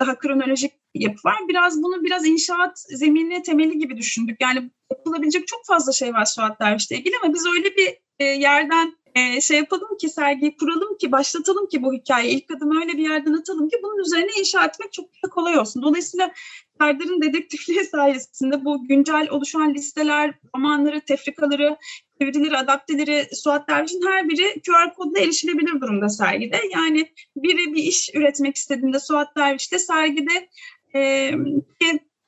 daha 0.00 0.18
kronolojik 0.18 0.72
yapı 0.94 1.28
var. 1.28 1.36
Biraz 1.48 1.82
bunu 1.82 2.04
biraz 2.04 2.26
inşaat 2.26 2.78
zemini 2.78 3.42
temeli 3.42 3.78
gibi 3.78 3.96
düşündük. 3.96 4.36
Yani 4.40 4.70
yapılabilecek 4.90 5.46
çok 5.46 5.66
fazla 5.66 5.92
şey 5.92 6.12
var 6.12 6.24
Suat 6.24 6.60
Derviş'le 6.60 6.90
ilgili 6.90 7.14
ama 7.22 7.34
biz 7.34 7.46
öyle 7.46 7.76
bir 7.76 7.98
e, 8.18 8.24
yerden 8.24 8.96
e, 9.14 9.40
şey 9.40 9.56
yapalım 9.56 9.96
ki 9.96 10.08
sergiyi 10.08 10.56
kuralım 10.56 10.96
ki 10.96 11.12
başlatalım 11.12 11.66
ki 11.68 11.82
bu 11.82 11.92
hikayeyi 11.92 12.36
ilk 12.36 12.50
adımı 12.50 12.80
öyle 12.80 12.92
bir 12.92 13.08
yerden 13.08 13.32
atalım 13.32 13.68
ki 13.68 13.76
bunun 13.82 13.98
üzerine 13.98 14.30
inşa 14.38 14.64
etmek 14.64 14.92
çok 14.92 15.06
da 15.24 15.28
kolay 15.30 15.58
olsun. 15.58 15.82
Dolayısıyla 15.82 16.32
Serdar'ın 16.80 17.22
dedektifliği 17.22 17.84
sayesinde 17.90 18.64
bu 18.64 18.88
güncel 18.88 19.28
oluşan 19.30 19.74
listeler, 19.74 20.34
romanları, 20.56 21.00
tefrikaları, 21.00 21.76
çevirileri, 22.18 22.56
adapteleri, 22.56 23.28
Suat 23.32 23.68
Derviş'in 23.68 24.06
her 24.06 24.28
biri 24.28 24.62
QR 24.66 24.94
kodla 24.94 25.18
erişilebilir 25.18 25.80
durumda 25.80 26.08
sergide. 26.08 26.60
Yani 26.72 27.12
biri 27.36 27.74
bir 27.74 27.82
iş 27.82 28.10
üretmek 28.14 28.56
istediğinde 28.56 29.00
Suat 29.00 29.36
Derviş'te 29.36 29.78
sergide 29.78 30.48
e, 30.94 31.30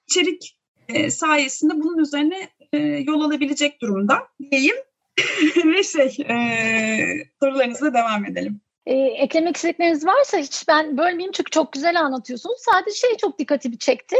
içerik 0.08 0.58
e, 0.88 1.10
sayesinde 1.10 1.74
bunun 1.74 1.98
üzerine 1.98 2.48
e, 2.72 2.78
yol 2.78 3.20
alabilecek 3.20 3.82
durumda 3.82 4.18
diyeyim. 4.50 4.76
Ve 5.64 5.82
şey 5.82 6.16
e, 6.28 7.30
sorularınızla 7.40 7.94
devam 7.94 8.24
edelim. 8.24 8.60
E, 8.86 8.94
eklemek 8.94 9.56
istedikleriniz 9.56 10.06
varsa 10.06 10.38
hiç 10.38 10.68
ben 10.68 10.98
bölmeyeyim 10.98 11.32
çünkü 11.32 11.50
çok 11.50 11.72
güzel 11.72 12.00
anlatıyorsunuz. 12.00 12.58
Sadece 12.58 12.96
şey 12.96 13.16
çok 13.16 13.38
dikkatimi 13.38 13.78
çekti. 13.78 14.16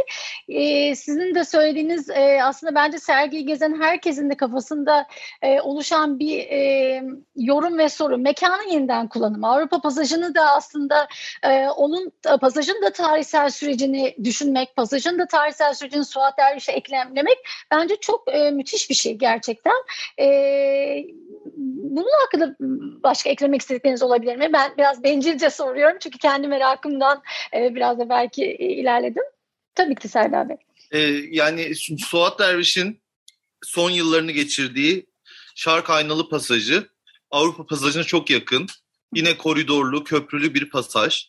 E, 0.48 0.94
sizin 0.94 1.34
de 1.34 1.44
söylediğiniz 1.44 2.10
e, 2.10 2.42
aslında 2.42 2.74
bence 2.74 2.98
sergiyi 2.98 3.46
gezen 3.46 3.80
herkesin 3.80 4.30
de 4.30 4.34
kafasında 4.34 5.06
e, 5.42 5.60
oluşan 5.60 6.18
bir 6.18 6.38
e, 6.38 7.02
yorum 7.36 7.78
ve 7.78 7.88
soru. 7.88 8.18
Mekanın 8.18 8.68
yeniden 8.72 9.08
kullanımı. 9.08 9.48
Avrupa 9.48 9.80
pasajını 9.80 10.34
da 10.34 10.42
aslında 10.42 11.08
e, 11.42 11.68
onun 11.68 12.12
pasajın 12.40 12.82
da 12.82 12.90
tarihsel 12.90 13.50
sürecini 13.50 14.16
düşünmek, 14.24 14.76
pasajın 14.76 15.18
da 15.18 15.26
tarihsel 15.26 15.74
sürecini 15.74 16.04
Suat 16.04 16.38
Derviş'e 16.38 16.72
eklemlemek 16.72 17.38
bence 17.70 17.96
çok 17.96 18.34
e, 18.34 18.50
müthiş 18.50 18.90
bir 18.90 18.94
şey 18.94 19.14
gerçekten. 19.14 19.76
E, 20.20 20.26
bunun 21.56 22.20
hakkında 22.20 22.56
başka 23.02 23.30
eklemek 23.30 23.60
istedikleriniz 23.60 24.02
olabilir 24.02 24.36
mi? 24.36 24.52
Ben 24.56 24.76
biraz 24.78 25.02
bencilce 25.02 25.50
soruyorum 25.50 25.98
çünkü 26.00 26.18
kendi 26.18 26.48
merakımdan 26.48 27.22
e, 27.54 27.74
biraz 27.74 27.98
da 27.98 28.08
belki 28.08 28.44
ilerledim. 28.54 29.22
Tabii 29.74 29.94
ki 29.94 30.08
Serdar 30.08 30.48
Bey. 30.48 30.56
Ee, 30.92 30.98
yani 31.30 31.74
Suat 31.98 32.38
Derviş'in 32.38 33.00
son 33.64 33.90
yıllarını 33.90 34.32
geçirdiği 34.32 35.06
Şark 35.54 35.90
Aynalı 35.90 36.28
pasajı 36.28 36.88
Avrupa 37.30 37.66
pasajına 37.66 38.04
çok 38.04 38.30
yakın. 38.30 38.66
Yine 39.14 39.36
koridorlu, 39.36 40.04
köprülü 40.04 40.54
bir 40.54 40.70
pasaj. 40.70 41.28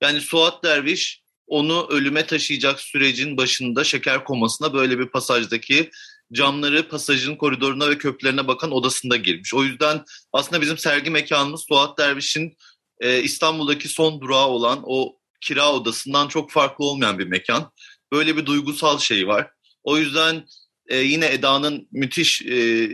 Yani 0.00 0.20
Suat 0.20 0.64
Derviş 0.64 1.22
onu 1.46 1.86
ölüme 1.90 2.26
taşıyacak 2.26 2.80
sürecin 2.80 3.36
başında 3.36 3.84
şeker 3.84 4.24
komasına 4.24 4.74
böyle 4.74 4.98
bir 4.98 5.06
pasajdaki 5.06 5.90
camları 6.32 6.88
pasajın 6.88 7.36
koridoruna 7.36 7.90
ve 7.90 7.98
köprülerine 7.98 8.48
bakan 8.48 8.72
odasında 8.72 9.16
girmiş. 9.16 9.54
O 9.54 9.64
yüzden 9.64 10.04
aslında 10.32 10.62
bizim 10.62 10.78
sergi 10.78 11.10
mekanımız 11.10 11.64
Suat 11.68 11.98
Derviş'in 11.98 12.56
e, 13.00 13.22
İstanbul'daki 13.22 13.88
son 13.88 14.20
durağı 14.20 14.46
olan 14.46 14.82
o 14.86 15.18
kira 15.40 15.72
odasından 15.72 16.28
çok 16.28 16.50
farklı 16.50 16.84
olmayan 16.84 17.18
bir 17.18 17.26
mekan. 17.26 17.72
Böyle 18.12 18.36
bir 18.36 18.46
duygusal 18.46 18.98
şey 18.98 19.28
var. 19.28 19.50
O 19.84 19.98
yüzden 19.98 20.46
e, 20.88 20.96
yine 20.96 21.32
Eda'nın 21.32 21.88
müthiş 21.92 22.42
e, 22.42 22.88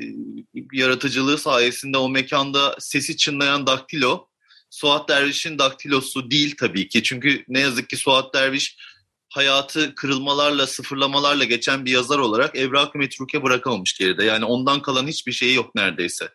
yaratıcılığı 0.72 1.38
sayesinde 1.38 1.98
o 1.98 2.08
mekanda 2.08 2.76
sesi 2.78 3.16
çınlayan 3.16 3.66
daktilo 3.66 4.28
Suat 4.70 5.08
Derviş'in 5.08 5.58
daktilosu 5.58 6.30
değil 6.30 6.54
tabii 6.58 6.88
ki. 6.88 7.02
Çünkü 7.02 7.44
ne 7.48 7.60
yazık 7.60 7.90
ki 7.90 7.96
Suat 7.96 8.34
Derviş 8.34 8.76
hayatı 9.28 9.94
kırılmalarla, 9.94 10.66
sıfırlamalarla 10.66 11.44
geçen 11.44 11.84
bir 11.84 11.90
yazar 11.90 12.18
olarak 12.18 12.56
evrak-ı 12.56 12.98
metruke 12.98 13.42
bırakamamış 13.42 13.98
geride. 13.98 14.24
Yani 14.24 14.44
ondan 14.44 14.82
kalan 14.82 15.06
hiçbir 15.06 15.32
şeyi 15.32 15.54
yok 15.54 15.74
neredeyse. 15.74 16.28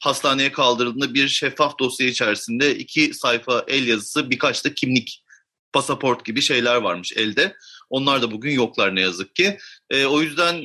Hastaneye 0.00 0.52
kaldırıldığında 0.52 1.14
bir 1.14 1.28
şeffaf 1.28 1.78
dosya 1.78 2.06
içerisinde 2.06 2.76
iki 2.76 3.14
sayfa 3.14 3.64
el 3.68 3.86
yazısı, 3.86 4.30
birkaç 4.30 4.64
da 4.64 4.74
kimlik, 4.74 5.24
pasaport 5.72 6.24
gibi 6.24 6.42
şeyler 6.42 6.76
varmış 6.76 7.12
elde. 7.16 7.56
Onlar 7.90 8.22
da 8.22 8.30
bugün 8.30 8.50
yoklar 8.50 8.94
ne 8.94 9.00
yazık 9.00 9.34
ki. 9.34 9.58
E, 9.90 10.04
o 10.04 10.20
yüzden 10.20 10.64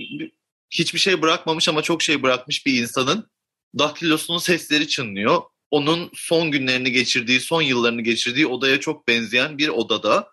hiçbir 0.69 0.99
şey 0.99 1.21
bırakmamış 1.21 1.69
ama 1.69 1.81
çok 1.81 2.03
şey 2.03 2.23
bırakmış 2.23 2.65
bir 2.65 2.81
insanın 2.81 3.29
daktilosunun 3.79 4.37
sesleri 4.37 4.87
çınlıyor. 4.87 5.41
Onun 5.71 6.11
son 6.13 6.51
günlerini 6.51 6.91
geçirdiği, 6.91 7.39
son 7.39 7.61
yıllarını 7.61 8.01
geçirdiği 8.01 8.47
odaya 8.47 8.79
çok 8.79 9.07
benzeyen 9.07 9.57
bir 9.57 9.67
odada 9.67 10.29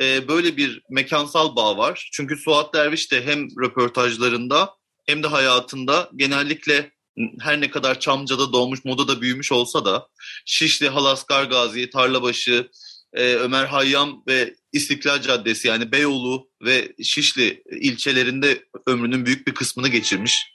e, 0.00 0.28
böyle 0.28 0.56
bir 0.56 0.82
mekansal 0.90 1.56
bağ 1.56 1.78
var. 1.78 2.08
Çünkü 2.12 2.36
Suat 2.36 2.74
Derviş 2.74 3.12
de 3.12 3.24
hem 3.24 3.48
röportajlarında 3.60 4.74
hem 5.06 5.22
de 5.22 5.26
hayatında 5.26 6.10
genellikle 6.16 6.95
her 7.40 7.60
ne 7.60 7.70
kadar 7.70 8.00
Çamca'da 8.00 8.52
doğmuş, 8.52 8.84
Moda'da 8.84 9.20
büyümüş 9.20 9.52
olsa 9.52 9.84
da 9.84 10.08
Şişli, 10.46 10.88
Halaskar 10.88 11.44
Gazi, 11.44 11.90
Tarlabaşı, 11.90 12.70
e, 13.12 13.34
Ömer 13.34 13.64
Hayyam 13.64 14.22
ve 14.28 14.54
İstiklal 14.72 15.22
Caddesi 15.22 15.68
yani 15.68 15.92
Beyoğlu 15.92 16.50
ve 16.62 16.92
Şişli 17.02 17.62
ilçelerinde 17.80 18.64
ömrünün 18.86 19.26
büyük 19.26 19.46
bir 19.46 19.54
kısmını 19.54 19.88
geçirmiş. 19.88 20.52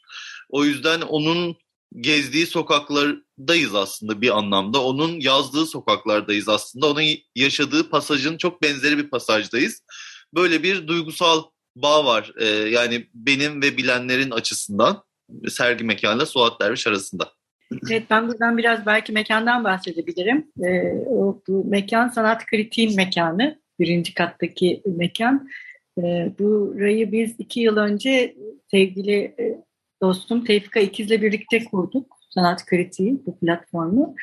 O 0.50 0.66
yüzden 0.66 1.02
onun 1.02 1.58
gezdiği 2.00 2.46
sokaklardayız 2.48 3.76
aslında 3.76 4.22
bir 4.22 4.38
anlamda. 4.38 4.84
Onun 4.84 5.20
yazdığı 5.20 5.66
sokaklardayız 5.66 6.50
aslında. 6.50 6.88
Onun 6.88 7.04
yaşadığı 7.36 7.90
pasajın 7.90 8.38
çok 8.38 8.62
benzeri 8.62 8.98
bir 8.98 9.10
pasajdayız. 9.10 9.84
Böyle 10.36 10.64
bir 10.64 10.88
duygusal 10.88 11.44
bağ 11.76 12.06
var. 12.06 12.32
Ee, 12.40 12.46
yani 12.46 13.10
benim 13.14 13.62
ve 13.62 13.78
bilenlerin 13.78 14.32
açısından 14.32 15.04
sergi 15.50 15.84
mekanıyla 15.84 16.26
Suat 16.26 16.62
Derviş 16.62 16.88
arasında. 16.88 17.32
Evet 17.92 18.04
ben 18.10 18.28
buradan 18.28 18.58
biraz 18.58 18.86
belki 18.86 19.12
mekandan 19.12 19.64
bahsedebilirim. 19.64 20.52
Ee, 20.64 20.94
o, 21.08 21.42
bu 21.48 21.66
mekan 21.66 22.08
sanat 22.08 22.46
kritiğin 22.46 22.96
mekanı. 22.96 23.62
Birinci 23.80 24.14
kattaki 24.14 24.82
mekan. 24.86 25.50
Ee, 25.98 26.32
burayı 26.40 27.12
biz 27.12 27.36
iki 27.38 27.60
yıl 27.60 27.78
önce 27.78 28.36
sevgili 28.72 29.14
e, 29.14 29.64
dostum 30.02 30.46
Tevfika 30.46 30.80
İkiz'le 30.80 31.22
birlikte 31.22 31.66
kurduk 31.66 32.18
sanat 32.30 32.66
kritiği 32.66 33.26
bu 33.26 33.40
platformu. 33.40 34.16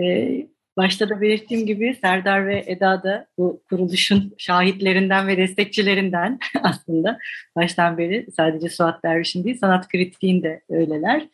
Ee, 0.00 0.46
başta 0.76 1.08
da 1.08 1.20
belirttiğim 1.20 1.66
gibi 1.66 1.96
Serdar 2.00 2.46
ve 2.46 2.64
Eda 2.66 3.02
da 3.02 3.26
bu 3.38 3.62
kuruluşun 3.68 4.34
şahitlerinden 4.38 5.28
ve 5.28 5.36
destekçilerinden 5.36 6.38
aslında 6.62 7.18
baştan 7.56 7.98
beri 7.98 8.26
sadece 8.36 8.68
Suat 8.68 9.02
Derviş'in 9.02 9.44
değil 9.44 9.58
sanat 9.58 9.88
kritiğin 9.88 10.42
de 10.42 10.60
öyleler. 10.70 11.28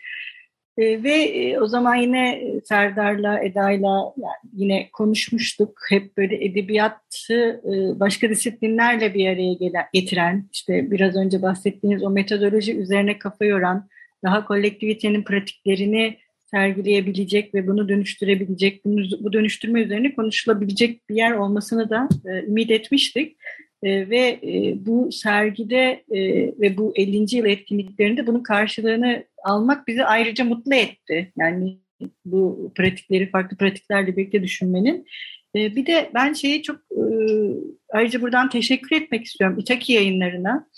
E, 0.79 1.03
ve 1.03 1.13
e, 1.13 1.59
o 1.59 1.67
zaman 1.67 1.95
yine 1.95 2.43
Serdar'la, 2.65 3.39
Eda'yla 3.39 4.15
yani 4.17 4.53
yine 4.53 4.89
konuşmuştuk. 4.93 5.81
Hep 5.89 6.17
böyle 6.17 6.45
edebiyatı 6.45 7.63
e, 7.65 8.01
başka 8.01 8.31
disiplinlerle 8.31 9.15
bir 9.15 9.29
araya 9.29 9.53
gelen, 9.53 9.85
getiren, 9.93 10.49
işte 10.53 10.91
biraz 10.91 11.17
önce 11.17 11.43
bahsettiğiniz 11.43 12.03
o 12.03 12.11
metodoloji 12.11 12.77
üzerine 12.77 13.19
kafa 13.19 13.45
yoran, 13.45 13.89
daha 14.25 14.47
kolektivitenin 14.47 15.23
pratiklerini 15.23 16.19
sergileyebilecek 16.55 17.55
ve 17.55 17.67
bunu 17.67 17.89
dönüştürebilecek, 17.89 18.85
bunu, 18.85 19.05
bu 19.21 19.33
dönüştürme 19.33 19.83
üzerine 19.83 20.15
konuşulabilecek 20.15 21.09
bir 21.09 21.15
yer 21.15 21.33
olmasını 21.33 21.91
da 21.91 22.09
e, 22.27 22.47
ümit 22.47 22.71
etmiştik. 22.71 23.37
E, 23.83 24.11
ve 24.11 24.41
e, 24.43 24.75
bu 24.87 25.13
sergide 25.13 26.05
e, 26.11 26.21
ve 26.61 26.77
bu 26.77 26.93
50. 26.97 27.37
yıl 27.37 27.45
etkinliklerinde 27.45 28.27
bunun 28.27 28.43
karşılığını 28.43 29.25
almak 29.45 29.89
bizi 29.89 30.05
ayrıca 30.05 30.45
mutlu 30.45 30.75
etti. 30.75 31.33
Yani 31.39 31.79
bu 32.25 32.73
pratikleri 32.75 33.31
farklı 33.31 33.57
pratiklerle 33.57 34.17
birlikte 34.17 34.43
düşünmenin. 34.43 35.07
E, 35.57 35.77
bir 35.77 35.87
de 35.87 36.11
ben 36.15 36.33
şeyi 36.33 36.63
çok 36.63 36.77
e, 36.77 37.03
ayrıca 37.93 38.23
buradan 38.23 38.49
teşekkür 38.51 38.97
etmek 38.97 39.25
istiyorum 39.25 39.59
İtaki 39.59 39.93
yayınlarına. 39.93 40.69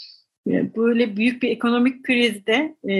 E, 0.48 0.76
böyle 0.76 1.16
büyük 1.16 1.42
bir 1.42 1.50
ekonomik 1.50 2.04
krizde 2.04 2.76
e, 2.88 2.94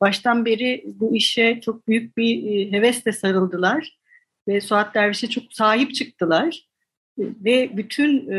baştan 0.00 0.44
beri 0.44 0.84
bu 0.86 1.16
işe 1.16 1.60
çok 1.60 1.88
büyük 1.88 2.16
bir 2.16 2.46
e, 2.46 2.72
hevesle 2.72 3.12
sarıldılar 3.12 3.98
ve 4.48 4.60
Suat 4.60 4.94
Derviş'e 4.94 5.26
çok 5.26 5.44
sahip 5.52 5.94
çıktılar 5.94 6.66
ve 7.18 7.76
bütün 7.76 8.30
e, 8.32 8.38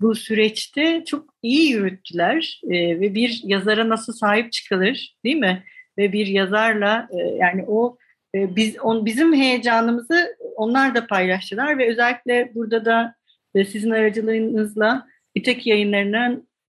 bu 0.00 0.14
süreçte 0.14 1.04
çok 1.06 1.34
iyi 1.42 1.70
yürüttüler 1.70 2.60
e, 2.64 3.00
ve 3.00 3.14
bir 3.14 3.40
yazara 3.44 3.88
nasıl 3.88 4.12
sahip 4.12 4.52
çıkılır 4.52 5.16
değil 5.24 5.36
mi? 5.36 5.64
Ve 5.98 6.12
bir 6.12 6.26
yazarla 6.26 7.08
e, 7.12 7.16
yani 7.16 7.64
o 7.68 7.96
e, 8.34 8.56
biz 8.56 8.78
on, 8.80 9.06
bizim 9.06 9.34
heyecanımızı 9.34 10.36
onlar 10.56 10.94
da 10.94 11.06
paylaştılar 11.06 11.78
ve 11.78 11.90
özellikle 11.90 12.52
burada 12.54 12.84
da 12.84 13.14
e, 13.54 13.64
sizin 13.64 13.90
aracılığınızla 13.90 15.06
İtek 15.34 15.66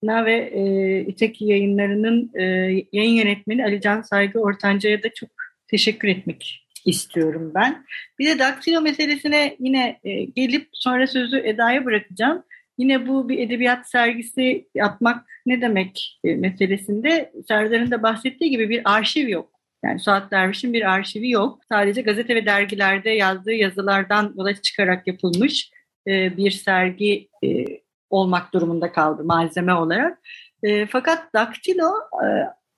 yayınlarının 0.03 0.27
ve 0.27 0.51
e, 0.55 1.01
İtek 1.01 1.41
yayınlarının 1.41 2.31
e, 2.35 2.43
yayın 2.93 3.13
yönetmeni 3.13 3.65
Ali 3.65 3.81
Can 3.81 4.03
Saygı 4.03 4.41
Ortanca'ya 4.41 5.03
da 5.03 5.13
çok 5.15 5.31
teşekkür 5.67 6.09
etmek 6.09 6.69
istiyorum 6.85 7.53
ben. 7.55 7.85
Bir 8.19 8.27
de 8.27 8.39
daktilo 8.39 8.81
meselesine 8.81 9.57
yine 9.59 10.01
e, 10.05 10.25
gelip 10.25 10.69
sonra 10.73 11.07
sözü 11.07 11.39
Eda'ya 11.45 11.85
bırakacağım. 11.85 12.43
Yine 12.79 13.09
bu 13.09 13.29
bir 13.29 13.39
edebiyat 13.39 13.91
sergisi 13.91 14.69
yapmak 14.75 15.27
ne 15.47 15.61
demek 15.61 16.21
e, 16.25 16.35
meselesinde 16.35 17.33
Serdar'ın 17.49 17.91
da 17.91 18.03
bahsettiği 18.03 18.51
gibi 18.51 18.71
bir 18.71 18.81
arşiv 18.85 19.29
yok. 19.29 19.51
Yani 19.85 20.01
Suat 20.01 20.31
Derviş'in 20.31 20.73
bir 20.73 20.93
arşivi 20.93 21.31
yok. 21.31 21.61
Sadece 21.69 22.03
gazete 22.03 22.35
ve 22.35 22.47
dergilerde 22.47 23.11
yazdığı 23.11 23.53
yazılardan 23.53 24.35
yola 24.37 24.55
çıkarak 24.55 25.07
yapılmış 25.07 25.71
e, 26.09 26.37
bir 26.37 26.51
sergi 26.51 27.29
e, 27.45 27.65
olmak 28.11 28.55
durumunda 28.55 28.93
kaldı 28.93 29.25
malzeme 29.25 29.75
olarak. 29.75 30.19
E, 30.63 30.87
fakat 30.87 31.35
daktilo 31.35 31.93
e, 32.25 32.27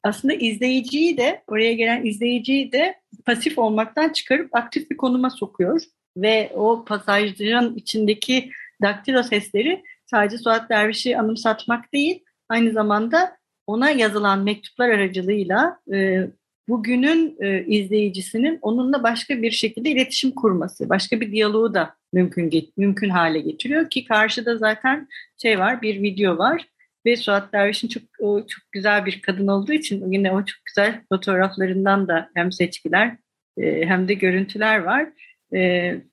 aslında 0.02 0.34
izleyiciyi 0.34 1.16
de 1.16 1.42
oraya 1.46 1.72
gelen 1.72 2.04
izleyiciyi 2.04 2.72
de 2.72 2.94
pasif 3.26 3.58
olmaktan 3.58 4.08
çıkarıp 4.08 4.56
aktif 4.56 4.90
bir 4.90 4.96
konuma 4.96 5.30
sokuyor 5.30 5.82
ve 6.16 6.52
o 6.54 6.84
pasajların 6.84 7.74
içindeki 7.76 8.50
daktilo 8.82 9.22
sesleri 9.22 9.82
sadece 10.06 10.38
Suat 10.38 10.70
Derviş'i 10.70 11.18
anımsatmak 11.18 11.92
değil, 11.92 12.24
aynı 12.48 12.72
zamanda 12.72 13.36
ona 13.66 13.90
yazılan 13.90 14.38
mektuplar 14.38 14.88
aracılığıyla 14.88 15.80
e, 15.92 16.26
bugünün 16.70 17.36
e, 17.40 17.64
izleyicisinin 17.64 18.58
onunla 18.62 19.02
başka 19.02 19.42
bir 19.42 19.50
şekilde 19.50 19.90
iletişim 19.90 20.30
kurması, 20.30 20.88
başka 20.88 21.20
bir 21.20 21.32
diyaloğu 21.32 21.74
da 21.74 21.94
mümkün 22.12 22.72
mümkün 22.76 23.10
hale 23.10 23.40
getiriyor 23.40 23.90
ki 23.90 24.04
karşıda 24.04 24.56
zaten 24.56 25.08
şey 25.42 25.58
var, 25.58 25.82
bir 25.82 26.02
video 26.02 26.38
var 26.38 26.66
ve 27.06 27.16
Suat 27.16 27.52
Derviş'in 27.52 27.88
çok 27.88 28.02
o 28.20 28.38
çok 28.38 28.72
güzel 28.72 29.06
bir 29.06 29.20
kadın 29.20 29.46
olduğu 29.46 29.72
için 29.72 30.12
yine 30.12 30.32
o 30.32 30.44
çok 30.44 30.64
güzel 30.64 31.02
fotoğraflarından 31.08 32.08
da 32.08 32.30
hem 32.34 32.52
seçkiler 32.52 33.16
e, 33.58 33.86
hem 33.86 34.08
de 34.08 34.14
görüntüler 34.14 34.78
var. 34.78 35.08
E, 35.54 35.58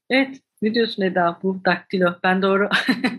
evet 0.09 0.41
ne 0.61 0.73
diyorsun 0.73 1.03
Eda 1.03 1.39
bu 1.43 1.61
daktilo? 1.65 2.15
Ben 2.23 2.41
doğru 2.41 2.69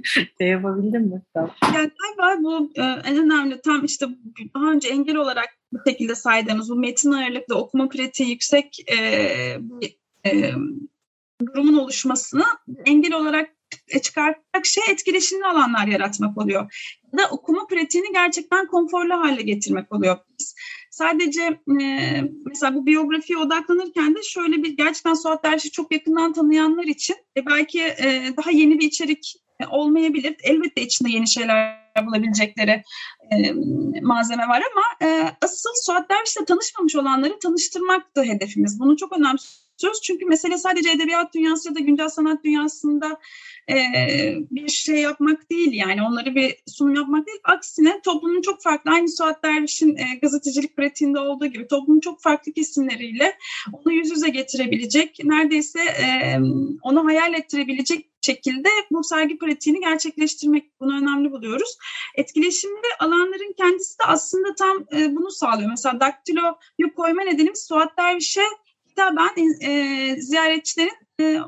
şey 0.38 0.48
yapabildim 0.48 1.02
mi? 1.02 1.22
Tamam. 1.34 1.50
Yani 1.74 1.90
galiba 2.18 2.42
bu 2.42 2.72
e, 2.76 2.82
en 2.82 3.16
önemli 3.16 3.60
tam 3.60 3.84
işte 3.84 4.06
daha 4.54 4.72
önce 4.72 4.88
engel 4.88 5.16
olarak 5.16 5.57
bu 5.72 5.78
şekilde 5.86 6.14
saydığımız 6.14 6.70
bu 6.70 6.76
metin 6.76 7.12
ağırlıklı 7.12 7.54
okuma 7.54 7.88
pratiği 7.88 8.30
yüksek 8.30 8.90
e, 8.90 9.56
bir 9.60 9.98
e, 10.26 10.52
durumun 11.46 11.78
oluşmasını 11.78 12.44
engel 12.86 13.12
olarak 13.12 13.50
çıkartacak 14.02 14.66
şey 14.66 14.84
etkileşimli 14.90 15.44
alanlar 15.44 15.86
yaratmak 15.86 16.38
oluyor. 16.38 16.94
Ya 17.12 17.18
da 17.18 17.30
okuma 17.30 17.66
pratiğini 17.66 18.12
gerçekten 18.12 18.66
konforlu 18.66 19.14
hale 19.14 19.42
getirmek 19.42 19.92
oluyor. 19.92 20.18
Biz 20.38 20.54
sadece 20.90 21.42
e, 21.80 22.22
mesela 22.46 22.74
bu 22.74 22.86
biyografiye 22.86 23.38
odaklanırken 23.38 24.14
de 24.14 24.22
şöyle 24.22 24.62
bir 24.62 24.76
gerçekten 24.76 25.14
Suat 25.14 25.44
Derviş'i 25.44 25.70
çok 25.70 25.92
yakından 25.92 26.32
tanıyanlar 26.32 26.84
için 26.84 27.16
e, 27.36 27.46
belki 27.46 27.82
e, 27.82 28.32
daha 28.36 28.50
yeni 28.50 28.78
bir 28.78 28.86
içerik 28.86 29.34
olmayabilir. 29.70 30.36
Elbette 30.42 30.82
içinde 30.82 31.10
yeni 31.10 31.28
şeyler 31.28 31.87
bulabilecekleri 32.06 32.82
e, 33.32 33.52
malzeme 34.02 34.48
var 34.48 34.62
ama 34.72 35.10
e, 35.10 35.30
asıl 35.42 35.70
Suat 35.82 36.10
Derviş'le 36.10 36.46
tanışmamış 36.46 36.96
olanları 36.96 37.38
tanıştırmak 37.38 38.16
da 38.16 38.22
hedefimiz. 38.22 38.80
Bunu 38.80 38.96
çok 38.96 39.12
önemsiyoruz 39.78 40.00
çünkü 40.02 40.26
mesele 40.26 40.58
sadece 40.58 40.90
edebiyat 40.90 41.34
dünyası 41.34 41.68
ya 41.68 41.74
da 41.74 41.80
güncel 41.80 42.08
sanat 42.08 42.44
dünyasında 42.44 43.18
e, 43.70 43.76
bir 44.50 44.68
şey 44.68 44.96
yapmak 44.96 45.50
değil 45.50 45.72
yani 45.72 46.02
onları 46.02 46.34
bir 46.34 46.56
sunum 46.66 46.94
yapmak 46.94 47.26
değil. 47.26 47.38
Aksine 47.44 48.00
toplumun 48.04 48.42
çok 48.42 48.62
farklı 48.62 48.90
aynı 48.90 49.08
Suat 49.08 49.44
Derviş'in 49.44 49.96
e, 49.96 50.18
gazetecilik 50.22 50.76
pratiğinde 50.76 51.18
olduğu 51.18 51.46
gibi 51.46 51.68
toplumun 51.68 52.00
çok 52.00 52.22
farklı 52.22 52.52
kesimleriyle 52.52 53.34
onu 53.72 53.92
yüz 53.92 54.10
yüze 54.10 54.28
getirebilecek 54.28 55.24
neredeyse 55.24 55.80
e, 55.80 56.38
onu 56.82 57.04
hayal 57.04 57.34
ettirebilecek 57.34 58.08
şekilde 58.20 58.68
bu 58.90 59.04
sergi 59.04 59.38
pratiğini 59.38 59.80
gerçekleştirmek 59.80 60.80
bunu 60.80 60.98
önemli 60.98 61.32
buluyoruz. 61.32 61.78
Etkileşimli 62.14 62.88
alanların 63.00 63.54
kendisi 63.56 63.98
de 63.98 64.02
aslında 64.06 64.54
tam 64.54 64.76
e, 64.92 65.16
bunu 65.16 65.30
sağlıyor. 65.30 65.70
Mesela 65.70 66.00
daktiloyu 66.00 66.94
koyma 66.96 67.22
nedenimiz 67.22 67.66
Suat 67.68 67.98
Derviş'e 67.98 68.42
hitaben 68.98 69.60
e, 69.60 70.16
ziyaretçilerin 70.20 70.92
e, 71.20 71.40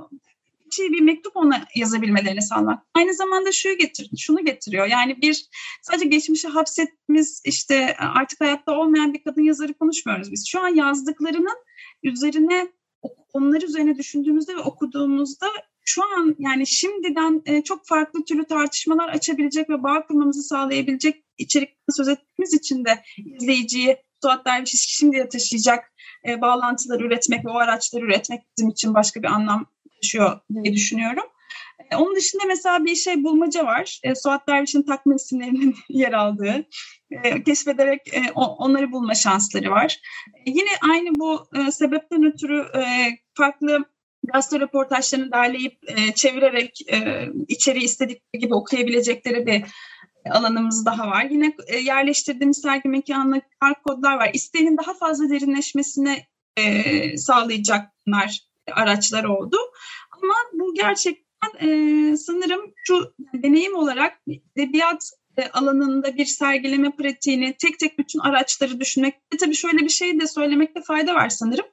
bir 0.78 1.00
mektup 1.00 1.36
ona 1.36 1.64
yazabilmelerini 1.76 2.42
sağlamak. 2.42 2.82
Aynı 2.94 3.14
zamanda 3.14 3.52
şunu 3.52 3.78
getir, 3.78 4.10
şunu 4.18 4.44
getiriyor. 4.44 4.86
Yani 4.86 5.22
bir 5.22 5.46
sadece 5.82 6.04
geçmişe 6.04 6.48
hapsettiğimiz 6.48 7.42
işte 7.44 7.96
artık 7.98 8.40
hayatta 8.40 8.72
olmayan 8.72 9.14
bir 9.14 9.24
kadın 9.24 9.42
yazarı 9.42 9.74
konuşmuyoruz 9.74 10.32
biz. 10.32 10.48
Şu 10.48 10.60
an 10.60 10.68
yazdıklarının 10.68 11.56
üzerine 12.02 12.68
onları 13.32 13.64
üzerine 13.64 13.98
düşündüğümüzde 13.98 14.56
ve 14.56 14.60
okuduğumuzda 14.60 15.46
şu 15.84 16.02
an 16.04 16.36
yani 16.38 16.66
şimdiden 16.66 17.42
e, 17.46 17.62
çok 17.62 17.86
farklı 17.86 18.24
türlü 18.24 18.44
tartışmalar 18.44 19.08
açabilecek 19.08 19.70
ve 19.70 19.82
bağ 19.82 20.06
kurmamızı 20.06 20.42
sağlayabilecek 20.42 21.24
içerikten 21.38 21.92
söz 21.96 22.08
ettiğimiz 22.08 22.54
için 22.54 22.84
de 22.84 23.02
izleyiciyi 23.36 23.96
Suat 24.22 24.46
Derviş'i 24.46 24.76
şimdiye 24.76 25.28
taşıyacak 25.28 25.92
e, 26.28 26.40
bağlantıları 26.40 27.04
üretmek 27.04 27.44
ve 27.44 27.50
o 27.50 27.56
araçları 27.56 28.04
üretmek 28.04 28.42
bizim 28.56 28.70
için 28.70 28.94
başka 28.94 29.22
bir 29.22 29.28
anlam 29.28 29.66
taşıyor 29.96 30.40
diye 30.54 30.74
düşünüyorum. 30.74 31.24
E, 31.90 31.96
onun 31.96 32.16
dışında 32.16 32.42
mesela 32.46 32.84
bir 32.84 32.94
şey 32.94 33.24
bulmaca 33.24 33.66
var. 33.66 34.00
E, 34.02 34.14
Suat 34.14 34.48
Derviş'in 34.48 34.82
takma 34.82 35.14
isimlerinin 35.14 35.76
yer 35.88 36.12
aldığı. 36.12 36.66
E, 37.10 37.44
keşfederek 37.44 38.14
e, 38.14 38.32
onları 38.34 38.92
bulma 38.92 39.14
şansları 39.14 39.70
var. 39.70 40.00
E, 40.46 40.50
yine 40.50 40.70
aynı 40.90 41.14
bu 41.14 41.48
e, 41.54 41.70
sebepten 41.70 42.24
ötürü 42.24 42.60
e, 42.60 42.82
farklı 43.34 43.84
gazete 44.32 44.60
röportajlarını 44.60 45.32
derleyip 45.32 45.78
e, 45.86 46.14
çevirerek 46.14 46.80
e, 46.92 47.28
içeriği 47.48 47.84
istedikleri 47.84 48.40
gibi 48.40 48.54
okuyabilecekleri 48.54 49.46
bir 49.46 49.64
alanımız 50.30 50.86
daha 50.86 51.08
var. 51.08 51.24
Yine 51.30 51.52
e, 51.66 51.76
yerleştirdiğimiz 51.76 52.60
sergi 52.60 52.88
mekanına 52.88 53.40
kodlar 53.84 54.16
var. 54.16 54.30
İsteğinin 54.34 54.76
daha 54.76 54.94
fazla 54.94 55.30
derinleşmesine 55.30 56.26
e, 56.56 57.16
sağlayacak 57.16 57.88
bunlar 58.06 58.40
araçlar 58.72 59.24
oldu. 59.24 59.56
Ama 60.10 60.34
bu 60.52 60.74
gerçekten 60.74 61.50
e, 61.60 62.16
sanırım 62.16 62.60
şu 62.84 63.14
deneyim 63.34 63.74
olarak 63.76 64.20
edebiyat 64.56 65.10
e, 65.36 65.46
alanında 65.46 66.16
bir 66.16 66.24
sergileme 66.24 66.90
pratiğini 66.96 67.56
tek 67.58 67.78
tek 67.78 67.98
bütün 67.98 68.18
araçları 68.18 68.80
düşünmek 68.80 69.14
ve 69.34 69.36
tabii 69.36 69.54
şöyle 69.54 69.78
bir 69.78 69.88
şey 69.88 70.20
de 70.20 70.26
söylemekte 70.26 70.82
fayda 70.82 71.14
var 71.14 71.28
sanırım. 71.28 71.66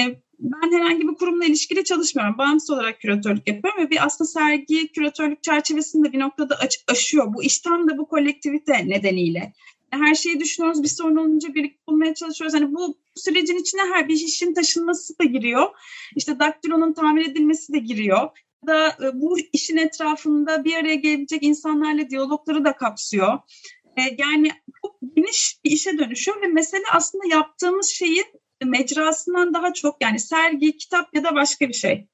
E, 0.00 0.22
ben 0.38 0.72
herhangi 0.72 1.08
bir 1.08 1.14
kurumla 1.14 1.44
ilişkili 1.44 1.84
çalışmıyorum. 1.84 2.38
Bağımsız 2.38 2.70
olarak 2.70 3.00
küratörlük 3.00 3.48
yapıyorum 3.48 3.84
ve 3.84 3.90
bir 3.90 4.04
aslında 4.06 4.28
sergi 4.28 4.92
küratörlük 4.92 5.42
çerçevesinde 5.42 6.12
bir 6.12 6.20
noktada 6.20 6.56
aş- 6.58 6.84
aşıyor. 6.88 7.34
Bu 7.34 7.42
işten 7.42 7.88
de 7.88 7.98
bu 7.98 8.08
kolektivite 8.08 8.88
nedeniyle. 8.88 9.52
Her 9.90 10.14
şeyi 10.14 10.40
düşünüyoruz. 10.40 10.82
Bir 10.82 10.88
sorun 10.88 11.16
olunca 11.16 11.54
birlikte 11.54 11.80
bulmaya 11.88 12.14
çalışıyoruz. 12.14 12.54
Hani 12.54 12.74
bu 12.74 12.98
sürecin 13.14 13.56
içine 13.56 13.80
her 13.94 14.08
bir 14.08 14.14
işin 14.14 14.54
taşınması 14.54 15.18
da 15.18 15.24
giriyor. 15.24 15.68
İşte 16.16 16.38
daktilonun 16.38 16.92
tamir 16.92 17.26
edilmesi 17.26 17.72
de 17.72 17.78
giriyor. 17.78 18.28
Da 18.66 18.88
e, 18.88 19.20
bu 19.20 19.38
işin 19.52 19.76
etrafında 19.76 20.64
bir 20.64 20.74
araya 20.76 20.94
gelecek 20.94 21.42
insanlarla 21.42 22.10
diyalogları 22.10 22.64
da 22.64 22.76
kapsıyor. 22.76 23.38
E, 23.96 24.02
yani 24.18 24.50
çok 24.82 24.96
geniş 25.16 25.60
bir 25.64 25.70
işe 25.70 25.98
dönüşüyor 25.98 26.42
ve 26.42 26.46
mesele 26.46 26.82
aslında 26.92 27.26
yaptığımız 27.26 27.86
şeyin 27.86 28.26
mecrasından 28.64 29.54
daha 29.54 29.72
çok 29.72 30.02
yani 30.02 30.20
sergi, 30.20 30.76
kitap 30.76 31.14
ya 31.14 31.24
da 31.24 31.34
başka 31.34 31.68
bir 31.68 31.74
şey. 31.74 32.08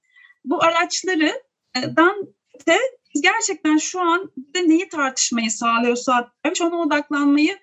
Bu 0.45 0.65
araçlardan 0.65 2.27
de 2.69 2.79
biz 3.15 3.23
gerçekten 3.23 3.77
şu 3.79 4.01
an 4.01 4.33
de 4.37 4.69
neyi 4.69 4.89
tartışmayı 4.89 5.51
sağlıyor 5.51 5.97
Suat 5.97 6.31
Derviş 6.45 6.61
ona 6.61 6.77
odaklanmayı 6.77 7.59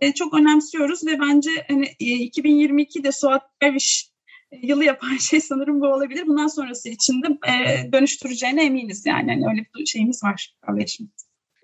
e, 0.00 0.12
çok 0.12 0.34
önemsiyoruz 0.34 1.06
ve 1.06 1.20
bence 1.20 1.50
hani, 1.68 1.86
e, 2.00 2.04
2022'de 2.04 3.12
Suat 3.12 3.42
Derviş 3.62 4.10
e, 4.52 4.66
yılı 4.66 4.84
yapan 4.84 5.16
şey 5.16 5.40
sanırım 5.40 5.80
bu 5.80 5.86
olabilir. 5.86 6.26
Bundan 6.26 6.46
sonrası 6.46 6.88
için 6.88 7.22
de 7.22 7.26
e, 7.48 7.92
dönüştüreceğine 7.92 8.64
eminiz 8.64 9.06
yani. 9.06 9.30
yani 9.30 9.44
öyle 9.50 9.66
bir 9.76 9.86
şeyimiz 9.86 10.24
var. 10.24 10.56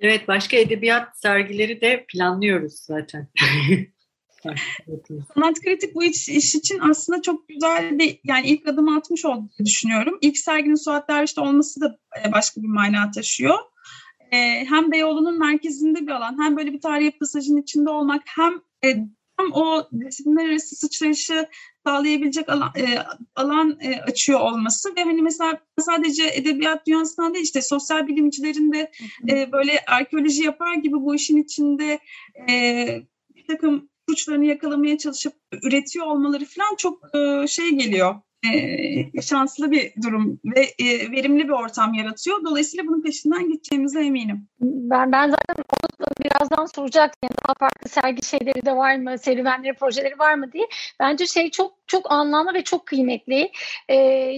Evet, 0.01 0.29
başka 0.29 0.57
edebiyat 0.57 1.21
sergileri 1.21 1.81
de 1.81 2.05
planlıyoruz 2.09 2.75
zaten. 2.75 3.29
Sanat 5.35 5.61
kritik 5.61 5.95
bu 5.95 6.05
iş, 6.05 6.29
iş 6.29 6.55
için 6.55 6.79
aslında 6.91 7.23
çok 7.23 7.49
güzel 7.49 7.99
bir 7.99 8.21
yani 8.25 8.47
ilk 8.47 8.69
adım 8.69 8.89
atmış 8.89 9.25
olduğunu 9.25 9.51
düşünüyorum. 9.65 10.19
İlk 10.21 10.39
serginin 10.39 10.85
Suat 10.85 11.09
Derviş'te 11.09 11.41
olması 11.41 11.81
da 11.81 11.99
e, 12.25 12.33
başka 12.33 12.63
bir 12.63 12.69
mana 12.69 13.11
taşıyor. 13.11 13.59
E, 14.33 14.65
hem 14.65 14.93
Beyoğlu'nun 14.93 15.39
merkezinde 15.39 16.01
bir 16.01 16.11
alan 16.11 16.43
hem 16.43 16.57
böyle 16.57 16.73
bir 16.73 16.81
tarihi 16.81 17.19
pasajın 17.19 17.57
içinde 17.57 17.91
olmak 17.91 18.23
hem 18.27 18.53
e, 18.85 18.97
hem 19.39 19.53
o 19.53 19.89
disiplinler 20.01 20.49
arası 20.49 20.77
sıçrayışı 20.77 21.49
sağlayabilecek 21.87 22.49
alan, 22.49 22.73
e, 22.77 22.87
alan 23.37 23.79
e, 23.81 24.01
açıyor 24.01 24.41
olması 24.41 24.97
ve 24.97 25.03
hani 25.03 25.23
mesela 25.23 25.61
sadece 25.81 26.31
edebiyat 26.35 26.87
dünyasından 26.87 27.35
değil 27.35 27.45
işte 27.45 27.63
sosyal 27.63 28.07
bilimcilerin 28.07 28.73
de 28.73 28.91
e, 29.29 29.53
böyle 29.53 29.85
arkeoloji 29.87 30.45
yapar 30.45 30.75
gibi 30.75 30.95
bu 30.95 31.15
işin 31.15 31.37
içinde 31.37 31.99
e, 32.49 32.87
bir 33.37 33.47
takım 33.47 33.89
ipuçlarını 34.09 34.45
yakalamaya 34.45 34.99
çalışıp 34.99 35.33
üretiyor 35.63 36.07
olmaları 36.07 36.45
falan 36.45 36.77
çok 36.77 37.15
e, 37.15 37.47
şey 37.47 37.71
geliyor. 37.71 38.15
E, 38.55 39.23
şanslı 39.23 39.71
bir 39.71 39.93
durum 40.03 40.41
ve 40.45 40.61
e, 40.61 41.11
verimli 41.11 41.45
bir 41.45 41.53
ortam 41.53 41.95
yaratıyor. 41.95 42.45
Dolayısıyla 42.45 42.87
bunun 42.87 43.03
peşinden 43.03 43.49
gideceğimize 43.49 44.05
eminim. 44.05 44.49
Ben 44.61 45.13
ben 45.13 45.31
zaten 45.31 45.65
onu 45.73 46.07
birazdan 46.25 46.67
soracaktım. 46.75 47.31
Daha 47.47 47.55
farklı 47.55 47.89
sergi 47.89 48.27
şeyleri 48.27 48.67
de 48.67 48.77
var 48.77 48.97
mı, 48.97 49.19
serüvenleri, 49.19 49.75
projeleri 49.75 50.19
var 50.19 50.35
mı 50.35 50.53
diye. 50.53 50.69
Bence 51.01 51.27
şey 51.27 51.51
çok 51.51 51.73
çok 51.87 52.13
anlamlı 52.13 52.55
ve 52.55 52.65
çok 52.65 52.87
kıymetli. 52.87 53.51
Ee, 53.89 53.95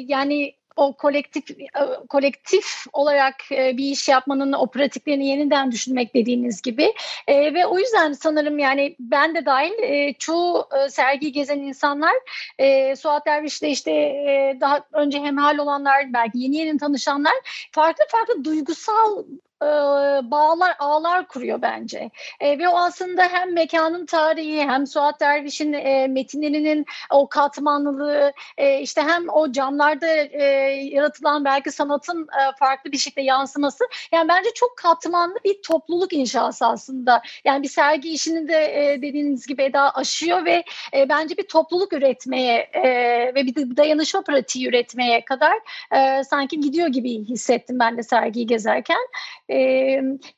yani 0.07 0.53
o 0.81 0.93
kolektif 0.93 1.51
e, 1.51 1.67
kolektif 2.09 2.85
olarak 2.93 3.53
e, 3.53 3.77
bir 3.77 3.85
iş 3.85 4.09
yapmanın 4.09 4.53
o 4.53 4.67
pratiklerini 4.67 5.27
yeniden 5.27 5.73
düşünmek 5.73 6.15
dediğiniz 6.15 6.63
gibi. 6.63 6.95
E, 7.27 7.55
ve 7.55 7.67
o 7.67 7.79
yüzden 7.79 8.13
sanırım 8.13 8.59
yani 8.59 8.97
ben 9.01 9.35
de 9.35 9.47
dahil 9.47 10.15
çoğu 10.19 10.69
sergi 10.91 11.33
gezen 11.33 11.59
insanlar 11.59 12.15
e, 12.59 12.97
Suat 12.97 13.27
Derviş'le 13.27 13.63
işte 13.63 13.91
daha 14.61 14.81
önce 14.93 15.19
hemhal 15.19 15.59
olanlar 15.59 16.13
belki 16.13 16.39
yeni 16.39 16.57
yeni 16.57 16.79
tanışanlar 16.79 17.35
farklı 17.73 18.05
farklı 18.09 18.45
duygusal 18.45 19.25
e, 19.63 19.67
bağlar, 20.31 20.77
ağlar 20.79 21.29
kuruyor 21.29 21.63
bence. 21.63 22.11
E, 22.41 22.59
ve 22.59 22.69
o 22.69 22.77
aslında 22.77 23.23
hem 23.23 23.55
mekanın 23.55 24.07
tarihi 24.07 24.61
hem 24.61 24.87
Suat 24.87 25.21
Derviş'in 25.21 25.73
e, 25.73 26.07
metinlerinin 26.07 26.87
o 27.11 27.29
katmanlılığı 27.29 28.33
e, 28.57 28.81
işte 28.81 29.03
hem 29.03 29.29
o 29.29 29.53
camlarda 29.53 30.07
e, 30.17 30.45
yaratılan 30.93 31.45
belki 31.45 31.71
sanatın 31.71 32.23
e, 32.23 32.57
farklı 32.59 32.93
bir 32.93 32.99
şekilde 32.99 33.23
yansıması 33.23 33.85
yani 34.13 34.29
bence 34.29 34.51
çok 34.55 34.77
katmanlı 34.77 35.39
bir 35.45 35.63
topluluk 35.63 36.13
inşası 36.13 36.67
aslında. 36.67 37.23
Yani 37.45 37.63
bir 37.63 37.69
sergi 37.69 38.11
işini 38.11 38.49
de 38.49 38.93
e, 38.93 39.03
dediğiniz 39.03 39.47
gibi 39.47 39.63
Eda 39.63 39.91
aşıyor 39.95 40.45
ve 40.45 40.65
e, 40.95 41.09
bence 41.09 41.37
bir 41.37 41.49
topluluk 41.49 41.93
üretmeye 41.93 42.71
e, 42.73 42.91
ve 43.35 43.47
bir 43.47 43.77
dayanışma 43.77 44.23
pratiği 44.23 44.69
üretmeye 44.69 45.25
kadar 45.25 45.59
e, 45.93 46.25
sanki 46.25 46.61
gidiyor 46.61 46.89
gibi 46.89 47.25
hissettim 47.25 47.79
ben 47.79 47.99
de 47.99 48.03
sergiyi 48.03 48.47
gezerken. 48.47 49.01
E, 49.51 49.57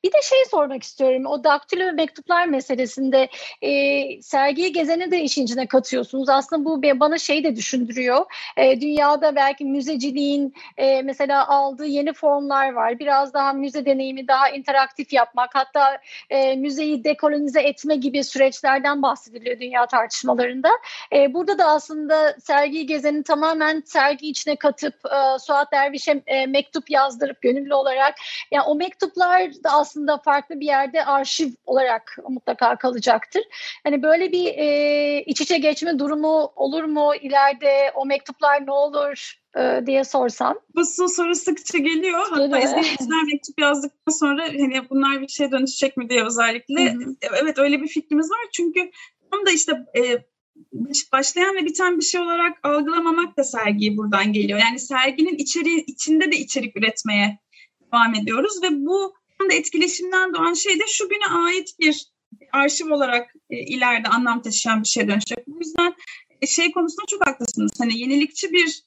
bir 0.04 0.12
de 0.12 0.22
şey 0.22 0.44
sormak 0.50 0.82
istiyorum. 0.82 1.26
O 1.26 1.44
daktilo 1.44 1.86
ve 1.86 1.92
mektuplar 1.92 2.46
meselesinde 2.46 3.28
e, 3.62 4.22
sergiyi 4.22 4.72
gezeni 4.72 5.10
de 5.10 5.20
işin 5.20 5.44
içine 5.44 5.66
katıyorsunuz. 5.66 6.28
Aslında 6.28 6.64
bu 6.64 6.82
bana 6.82 7.18
şey 7.18 7.44
de 7.44 7.56
düşündürüyor. 7.56 8.24
E, 8.56 8.80
dünyada 8.80 9.36
belki 9.36 9.64
müzeciliğin 9.64 10.54
e, 10.76 11.02
mesela 11.02 11.48
aldığı 11.48 11.86
yeni 11.86 12.12
formlar 12.12 12.72
var. 12.72 12.98
Biraz 12.98 13.34
daha 13.34 13.52
müze 13.52 13.86
deneyimi 13.86 14.28
daha 14.28 14.48
interaktif 14.48 15.12
yapmak 15.12 15.50
hatta 15.54 15.98
e, 16.30 16.56
müzeyi 16.56 17.04
dekolonize 17.04 17.60
etme 17.60 17.96
gibi 17.96 18.24
süreçlerden 18.24 19.02
bahsediliyor 19.02 19.60
dünya 19.60 19.86
tartışmalarında. 19.86 20.70
E, 21.12 21.34
burada 21.34 21.58
da 21.58 21.64
aslında 21.64 22.36
sergiyi 22.40 22.86
gezenin 22.86 23.22
tamamen 23.22 23.82
sergi 23.86 24.28
içine 24.28 24.56
katıp 24.56 24.94
e, 25.06 25.38
Suat 25.38 25.72
Derviş'e 25.72 26.22
e, 26.26 26.46
mektup 26.46 26.90
yazdırıp 26.90 27.42
gönüllü 27.42 27.74
olarak 27.74 28.14
yani 28.50 28.62
o 28.62 28.74
mektuplar 29.02 29.64
da 29.64 29.70
aslında 29.70 30.18
farklı 30.18 30.60
bir 30.60 30.66
yerde 30.66 31.04
arşiv 31.04 31.48
olarak 31.64 32.18
mutlaka 32.28 32.76
kalacaktır. 32.76 33.42
Hani 33.84 34.02
böyle 34.02 34.32
bir 34.32 34.46
e, 34.46 35.24
iç 35.26 35.40
içe 35.40 35.58
geçme 35.58 35.98
durumu 35.98 36.52
olur 36.56 36.84
mu 36.84 37.14
ileride 37.22 37.92
o 37.94 38.06
mektuplar 38.06 38.66
ne 38.66 38.72
olur 38.72 39.34
e, 39.58 39.86
diye 39.86 40.04
sorsam. 40.04 40.58
Bu 40.74 41.08
soru 41.08 41.34
sıkça 41.34 41.78
geliyor. 41.78 42.26
Hatta 42.30 42.58
izleyiciler 42.58 43.22
mektup 43.32 43.60
yazdıktan 43.60 44.12
sonra 44.12 44.44
hani 44.44 44.90
bunlar 44.90 45.20
bir 45.20 45.28
şeye 45.28 45.50
dönüşecek 45.50 45.96
mi 45.96 46.10
diye 46.10 46.24
özellikle. 46.24 46.92
Hı 46.92 46.98
hı. 46.98 47.16
Evet 47.32 47.58
öyle 47.58 47.82
bir 47.82 47.88
fikrimiz 47.88 48.30
var. 48.30 48.40
Çünkü 48.52 48.90
tam 49.30 49.46
da 49.46 49.50
işte 49.50 49.72
e, 49.96 50.02
başlayan 51.12 51.56
ve 51.56 51.64
biten 51.64 51.98
bir 51.98 52.04
şey 52.04 52.20
olarak 52.20 52.58
algılamamak 52.62 53.36
da 53.36 53.44
sergiyi 53.44 53.96
buradan 53.96 54.32
geliyor. 54.32 54.58
Yani 54.58 54.78
serginin 54.78 55.36
içeriği 55.36 55.84
içinde 55.86 56.32
de 56.32 56.36
içerik 56.36 56.76
üretmeye 56.76 57.38
devam 57.92 58.14
ediyoruz 58.14 58.62
ve 58.62 58.68
bu 58.70 59.14
etkileşimden 59.50 60.34
doğan 60.34 60.54
şey 60.54 60.78
de 60.78 60.84
şu 60.88 61.08
güne 61.08 61.26
ait 61.26 61.68
bir 61.80 62.12
arşiv 62.52 62.92
olarak 62.92 63.34
e, 63.50 63.56
ileride 63.56 64.08
anlam 64.08 64.42
taşıyan 64.42 64.82
bir 64.82 64.88
şeye 64.88 65.08
dönüşecek. 65.08 65.46
Bu 65.46 65.58
yüzden 65.58 65.94
e, 66.42 66.46
şey 66.46 66.72
konusunda 66.72 67.06
çok 67.08 67.26
haklısınız. 67.26 67.72
Hani 67.78 67.98
yenilikçi 67.98 68.52
bir 68.52 68.82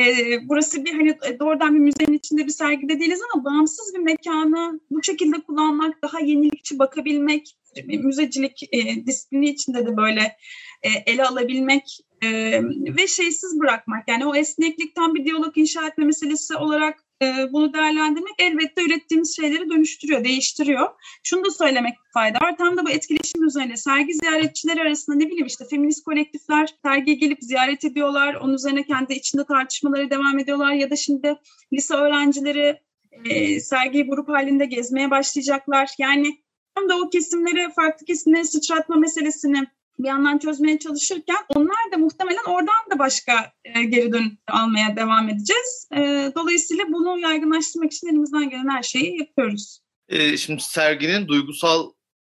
e, 0.00 0.04
burası 0.48 0.84
bir 0.84 0.92
hani 0.92 1.18
e, 1.26 1.38
doğrudan 1.38 1.74
bir 1.74 1.80
müzenin 1.80 2.18
içinde 2.18 2.46
bir 2.46 2.50
sergide 2.50 3.00
değiliz 3.00 3.20
ama 3.34 3.44
bağımsız 3.44 3.94
bir 3.94 4.00
mekanı 4.00 4.80
bu 4.90 5.02
şekilde 5.02 5.36
kullanmak, 5.46 6.02
daha 6.02 6.20
yenilikçi 6.20 6.78
bakabilmek, 6.78 7.56
müzecilik 7.86 8.62
e, 8.72 9.06
disiplini 9.06 9.48
içinde 9.48 9.86
de 9.86 9.96
böyle 9.96 10.36
e, 10.82 10.88
ele 11.06 11.24
alabilmek 11.24 11.98
e, 12.22 12.60
ve 12.96 13.06
şeysiz 13.06 13.60
bırakmak. 13.60 14.08
Yani 14.08 14.26
o 14.26 14.34
esneklikten 14.34 15.14
bir 15.14 15.24
diyalog 15.24 15.58
inşa 15.58 15.86
etme 15.86 16.04
meselesi 16.04 16.56
olarak 16.56 17.03
bunu 17.52 17.72
değerlendirmek 17.72 18.34
elbette 18.38 18.82
ürettiğimiz 18.82 19.36
şeyleri 19.36 19.70
dönüştürüyor, 19.70 20.24
değiştiriyor. 20.24 20.88
Şunu 21.22 21.44
da 21.44 21.50
söylemek 21.50 21.94
fayda 22.14 22.38
var. 22.38 22.56
Tam 22.56 22.76
da 22.76 22.86
bu 22.86 22.90
etkileşim 22.90 23.44
üzerine 23.44 23.76
sergi 23.76 24.14
ziyaretçileri 24.14 24.80
arasında 24.80 25.16
ne 25.16 25.26
bileyim 25.26 25.46
işte 25.46 25.64
feminist 25.70 26.04
kolektifler 26.04 26.74
sergiye 26.82 27.16
gelip 27.16 27.38
ziyaret 27.40 27.84
ediyorlar. 27.84 28.34
Onun 28.34 28.54
üzerine 28.54 28.82
kendi 28.82 29.12
içinde 29.12 29.44
tartışmaları 29.44 30.10
devam 30.10 30.38
ediyorlar. 30.38 30.72
Ya 30.72 30.90
da 30.90 30.96
şimdi 30.96 31.36
lise 31.72 31.94
öğrencileri 31.94 32.80
e, 33.24 33.60
sergiyi 33.60 34.06
grup 34.06 34.28
halinde 34.28 34.64
gezmeye 34.64 35.10
başlayacaklar. 35.10 35.90
Yani 35.98 36.38
tam 36.74 36.88
da 36.88 36.98
o 36.98 37.10
kesimleri, 37.10 37.72
farklı 37.72 38.06
kesimleri 38.06 38.44
sıçratma 38.44 38.96
meselesini 38.96 39.66
bir 39.98 40.08
yandan 40.08 40.38
çözmeye 40.38 40.78
çalışırken 40.78 41.36
onlar 41.48 41.92
da 41.92 41.98
muhtemelen 41.98 42.44
oradan 42.46 42.90
da 42.90 42.98
başka 42.98 43.52
e, 43.64 43.82
geri 43.82 44.12
dön 44.12 44.38
almaya 44.48 44.96
devam 44.96 45.28
edeceğiz. 45.28 45.88
E, 45.96 46.32
dolayısıyla 46.34 46.84
bunu 46.88 47.18
yaygınlaştırmak 47.18 47.92
için 47.92 48.06
elimizden 48.06 48.50
gelen 48.50 48.68
her 48.68 48.82
şeyi 48.82 49.18
yapıyoruz. 49.18 49.78
E, 50.08 50.36
şimdi 50.36 50.62
serginin 50.62 51.28
duygusal 51.28 51.90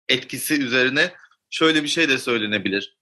etkisi 0.09 0.55
üzerine 0.55 1.13
şöyle 1.51 1.83
bir 1.83 1.89
şey 1.89 2.09
de 2.09 2.19
söylenebilir. 2.19 2.99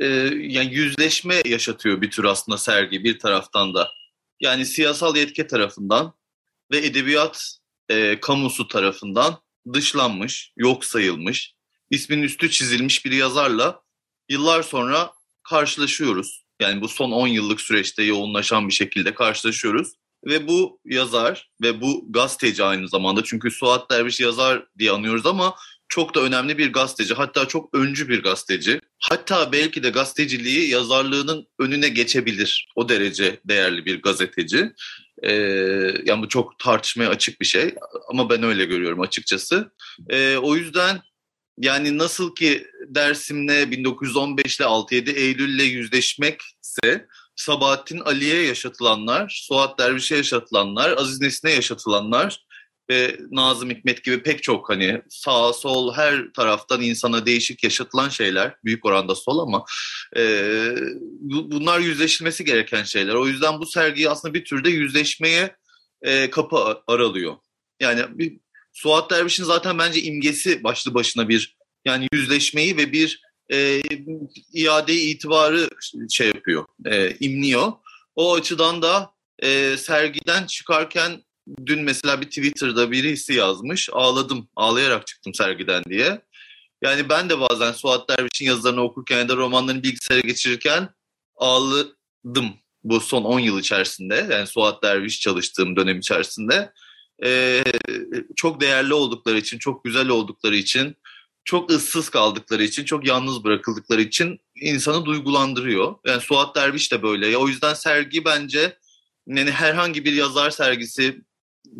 E, 0.00 0.06
yani 0.38 0.74
yüzleşme 0.74 1.42
yaşatıyor 1.44 2.00
bir 2.00 2.10
tür 2.10 2.24
aslında 2.24 2.58
sergi 2.58 3.04
bir 3.04 3.18
taraftan 3.18 3.74
da. 3.74 3.88
Yani 4.40 4.66
siyasal 4.66 5.16
yetki 5.16 5.46
tarafından 5.46 6.14
ve 6.72 6.78
edebiyat 6.78 7.58
e, 7.88 8.20
kamusu 8.20 8.68
tarafından 8.68 9.42
dışlanmış, 9.72 10.52
yok 10.56 10.84
sayılmış, 10.84 11.54
isminin 11.90 12.22
üstü 12.22 12.50
çizilmiş 12.50 13.04
bir 13.04 13.12
yazarla 13.12 13.82
yıllar 14.28 14.62
sonra 14.62 15.12
karşılaşıyoruz. 15.42 16.44
Yani 16.62 16.80
bu 16.80 16.88
son 16.88 17.10
10 17.10 17.26
yıllık 17.26 17.60
süreçte 17.60 18.02
yoğunlaşan 18.02 18.68
bir 18.68 18.74
şekilde 18.74 19.14
karşılaşıyoruz. 19.14 19.88
Ve 20.26 20.48
bu 20.48 20.80
yazar 20.84 21.50
ve 21.62 21.80
bu 21.80 22.12
gazeteci 22.12 22.64
aynı 22.64 22.88
zamanda 22.88 23.24
çünkü 23.24 23.50
Suat 23.50 23.90
Derviş 23.90 24.20
yazar 24.20 24.66
diye 24.78 24.90
anıyoruz 24.90 25.26
ama 25.26 25.54
çok 25.88 26.14
da 26.14 26.20
önemli 26.20 26.58
bir 26.58 26.72
gazeteci. 26.72 27.14
Hatta 27.14 27.48
çok 27.48 27.74
öncü 27.74 28.08
bir 28.08 28.22
gazeteci. 28.22 28.80
Hatta 28.98 29.52
belki 29.52 29.82
de 29.82 29.90
gazeteciliği 29.90 30.70
yazarlığının 30.70 31.46
önüne 31.58 31.88
geçebilir. 31.88 32.68
O 32.76 32.88
derece 32.88 33.40
değerli 33.44 33.84
bir 33.86 34.02
gazeteci. 34.02 34.72
Ee, 35.22 35.32
yani 36.04 36.22
bu 36.22 36.28
çok 36.28 36.58
tartışmaya 36.58 37.08
açık 37.08 37.40
bir 37.40 37.46
şey 37.46 37.74
ama 38.08 38.30
ben 38.30 38.42
öyle 38.42 38.64
görüyorum 38.64 39.00
açıkçası. 39.00 39.72
Ee, 40.10 40.36
o 40.36 40.56
yüzden 40.56 41.00
yani 41.58 41.98
nasıl 41.98 42.34
ki 42.34 42.66
Dersim'le 42.88 43.62
1915'le 43.72 44.64
6-7 44.64 45.10
Eylül'le 45.10 45.62
yüzleşmekse 45.62 47.06
Sabahattin 47.36 48.00
Ali'ye 48.00 48.42
yaşatılanlar, 48.42 49.42
Suat 49.48 49.78
Derviş'e 49.78 50.16
yaşatılanlar, 50.16 50.96
Aziz 50.96 51.20
Nesin'e 51.20 51.52
yaşatılanlar 51.52 52.44
ve 52.90 53.18
Nazım 53.30 53.70
Hikmet 53.70 54.04
gibi 54.04 54.22
pek 54.22 54.42
çok 54.42 54.70
hani 54.70 55.02
sağ 55.08 55.52
sol 55.52 55.94
her 55.94 56.32
taraftan 56.32 56.82
insana 56.82 57.26
değişik 57.26 57.64
yaşatılan 57.64 58.08
şeyler 58.08 58.54
büyük 58.64 58.84
oranda 58.84 59.14
sol 59.14 59.38
ama 59.38 59.64
e, 60.16 60.22
bunlar 61.20 61.80
yüzleşilmesi 61.80 62.44
gereken 62.44 62.82
şeyler. 62.82 63.14
O 63.14 63.26
yüzden 63.26 63.60
bu 63.60 63.66
sergiyi 63.66 64.10
aslında 64.10 64.34
bir 64.34 64.44
türde 64.44 64.70
yüzleşmeye 64.70 65.56
e, 66.02 66.30
kapı 66.30 66.82
aralıyor. 66.86 67.36
Yani 67.80 68.02
bir, 68.08 68.38
Suat 68.72 69.10
Derviş'in 69.10 69.44
zaten 69.44 69.78
bence 69.78 70.02
imgesi 70.02 70.64
başlı 70.64 70.94
başına 70.94 71.28
bir 71.28 71.56
yani 71.84 72.08
yüzleşmeyi 72.12 72.76
ve 72.76 72.92
bir 72.92 73.22
e, 73.52 73.82
iade 74.52 74.94
itibarı 74.94 75.68
şey 76.10 76.26
yapıyor, 76.26 76.64
e, 76.86 77.16
imliyor. 77.20 77.72
O 78.16 78.34
açıdan 78.34 78.82
da 78.82 79.12
e, 79.38 79.76
sergiden 79.76 80.46
çıkarken 80.46 81.22
dün 81.66 81.82
mesela 81.82 82.20
bir 82.20 82.26
Twitter'da 82.26 82.90
birisi 82.90 83.34
yazmış, 83.34 83.88
ağladım, 83.92 84.48
ağlayarak 84.56 85.06
çıktım 85.06 85.34
sergiden 85.34 85.84
diye. 85.84 86.20
Yani 86.82 87.08
ben 87.08 87.30
de 87.30 87.40
bazen 87.40 87.72
Suat 87.72 88.08
Derviş'in 88.08 88.46
yazılarını 88.46 88.82
okurken 88.82 89.18
ya 89.18 89.28
da 89.28 89.36
romanlarını 89.36 89.82
bilgisayara 89.82 90.20
geçirirken 90.20 90.88
ağladım 91.36 92.54
bu 92.84 93.00
son 93.00 93.24
10 93.24 93.40
yıl 93.40 93.60
içerisinde. 93.60 94.26
Yani 94.30 94.46
Suat 94.46 94.82
Derviş 94.82 95.20
çalıştığım 95.20 95.76
dönem 95.76 95.98
içerisinde 95.98 96.72
e, 97.24 97.62
çok 98.36 98.60
değerli 98.60 98.94
oldukları 98.94 99.38
için, 99.38 99.58
çok 99.58 99.84
güzel 99.84 100.08
oldukları 100.08 100.56
için, 100.56 100.96
çok 101.44 101.70
ıssız 101.70 102.08
kaldıkları 102.08 102.64
için, 102.64 102.84
çok 102.84 103.06
yalnız 103.06 103.44
bırakıldıkları 103.44 104.02
için 104.02 104.40
insanı 104.54 105.04
duygulandırıyor. 105.04 105.94
Yani 106.06 106.20
Suat 106.20 106.56
Derviş 106.56 106.92
de 106.92 107.02
böyle. 107.02 107.36
O 107.36 107.48
yüzden 107.48 107.74
sergi 107.74 108.24
bence 108.24 108.76
yani 109.26 109.50
herhangi 109.50 110.04
bir 110.04 110.12
yazar 110.12 110.50
sergisi 110.50 111.20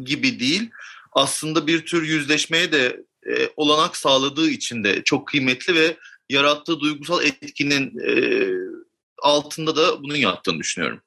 gibi 0.05 0.41
değil. 0.41 0.71
Aslında 1.13 1.67
bir 1.67 1.87
tür 1.87 2.03
yüzleşmeye 2.03 2.73
de 2.73 3.05
e, 3.27 3.49
olanak 3.57 3.97
sağladığı 3.97 4.51
için 4.51 4.85
de 4.85 5.03
çok 5.05 5.29
kıymetli 5.29 5.75
ve 5.75 5.97
yarattığı 6.29 6.81
duygusal 6.81 7.25
etkinin 7.25 7.99
e, 7.99 8.13
altında 9.23 9.77
da 9.77 10.03
bunun 10.03 10.17
yattığını 10.17 10.59
düşünüyorum. 10.59 11.01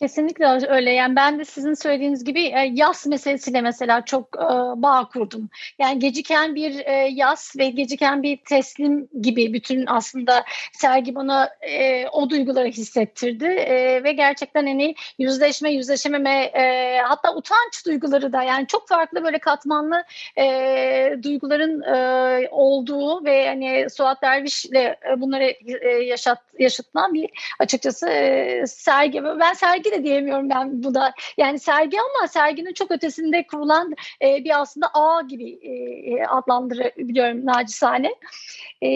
Kesinlikle 0.00 0.66
öyle. 0.68 0.90
Yani 0.90 1.16
ben 1.16 1.38
de 1.38 1.44
sizin 1.44 1.74
söylediğiniz 1.74 2.24
gibi 2.24 2.42
e, 2.42 2.70
yas 2.72 3.06
meselesiyle 3.06 3.60
mesela 3.60 4.04
çok 4.04 4.36
e, 4.36 4.46
bağ 4.82 5.08
kurdum. 5.12 5.48
Yani 5.78 5.98
geciken 5.98 6.54
bir 6.54 6.86
e, 6.86 7.08
yas 7.12 7.56
ve 7.58 7.68
geciken 7.68 8.22
bir 8.22 8.36
teslim 8.36 9.08
gibi 9.22 9.52
bütün 9.52 9.84
aslında 9.86 10.44
sergi 10.72 11.14
bana 11.14 11.50
o 12.12 12.30
duyguları 12.30 12.68
hissettirdi 12.68 13.48
ve 14.04 14.12
gerçekten 14.12 14.66
hani 14.66 14.94
yüzleşme, 15.18 15.70
yüzleşememe 15.72 16.52
hatta 17.04 17.34
utanç 17.34 17.86
duyguları 17.86 18.32
da 18.32 18.42
yani 18.42 18.66
çok 18.66 18.88
farklı 18.88 19.24
böyle 19.24 19.38
katmanlı 19.38 20.04
duyguların 21.22 21.82
olduğu 22.50 23.24
ve 23.24 23.48
hani 23.48 23.90
Suat 23.90 24.22
Derviş'le 24.22 24.96
bunları 25.16 25.54
yaşat, 26.04 26.38
yaşatılan 26.58 27.14
bir 27.14 27.30
açıkçası 27.58 28.06
sergi. 28.66 29.24
Ben 29.24 29.52
sergi 29.52 29.89
de 29.90 30.04
diyemiyorum 30.04 30.50
ben 30.50 30.82
bu 30.82 30.94
da. 30.94 31.12
Yani 31.36 31.58
sergi 31.58 31.96
ama 32.00 32.28
serginin 32.28 32.72
çok 32.72 32.90
ötesinde 32.90 33.46
kurulan 33.46 33.94
e, 34.22 34.44
bir 34.44 34.60
aslında 34.60 34.86
ağ 34.94 35.22
gibi 35.22 35.50
e, 35.50 36.24
adlandırabiliyorum 36.24 37.46
nacizane. 37.46 38.14
E, 38.82 38.88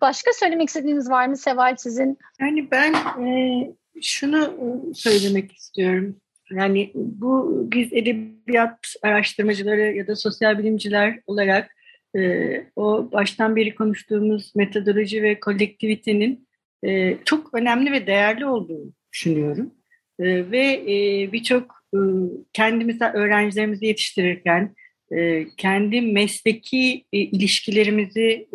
başka 0.00 0.32
söylemek 0.32 0.68
istediğiniz 0.68 1.10
var 1.10 1.26
mı 1.26 1.36
Seval 1.36 1.76
sizin? 1.76 2.18
Yani 2.40 2.70
ben 2.70 2.94
e, 2.94 3.26
şunu 4.02 4.44
e, 4.44 4.94
söylemek 4.94 5.52
istiyorum. 5.52 6.16
Yani 6.50 6.90
bu 6.94 7.62
biz 7.72 7.92
edebiyat 7.92 8.94
araştırmacıları 9.02 9.96
ya 9.96 10.06
da 10.06 10.16
sosyal 10.16 10.58
bilimciler 10.58 11.20
olarak 11.26 11.76
e, 12.16 12.20
o 12.76 13.12
baştan 13.12 13.56
beri 13.56 13.74
konuştuğumuz 13.74 14.56
metodoloji 14.56 15.22
ve 15.22 15.40
kolektivitenin 15.40 16.48
e, 16.84 17.18
çok 17.24 17.54
önemli 17.54 17.92
ve 17.92 18.06
değerli 18.06 18.46
olduğunu 18.46 18.92
düşünüyorum. 19.12 19.74
E, 20.22 20.50
ve 20.50 20.82
e, 20.88 21.32
birçok 21.32 21.74
e, 21.94 21.98
kendimize 22.52 23.04
öğrencilerimizi 23.04 23.86
yetiştirirken 23.86 24.74
e, 25.16 25.46
kendi 25.56 26.00
mesleki 26.00 27.04
e, 27.12 27.18
ilişkilerimizi 27.18 28.48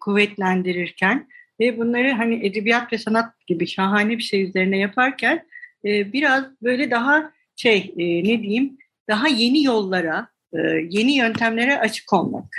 kuvvetlendirirken 0.00 1.28
ve 1.60 1.78
bunları 1.78 2.12
hani 2.12 2.46
edebiyat 2.46 2.92
ve 2.92 2.98
sanat 2.98 3.46
gibi 3.46 3.66
şahane 3.66 4.18
bir 4.18 4.22
şey 4.22 4.42
üzerine 4.42 4.78
yaparken 4.78 5.46
biraz 5.84 6.44
böyle 6.62 6.90
daha 6.90 7.32
şey 7.56 7.94
ne 7.96 8.42
diyeyim 8.42 8.78
daha 9.08 9.28
yeni 9.28 9.64
yollara, 9.64 10.28
yeni 10.88 11.16
yöntemlere 11.16 11.78
açık 11.78 12.12
olmak. 12.12 12.56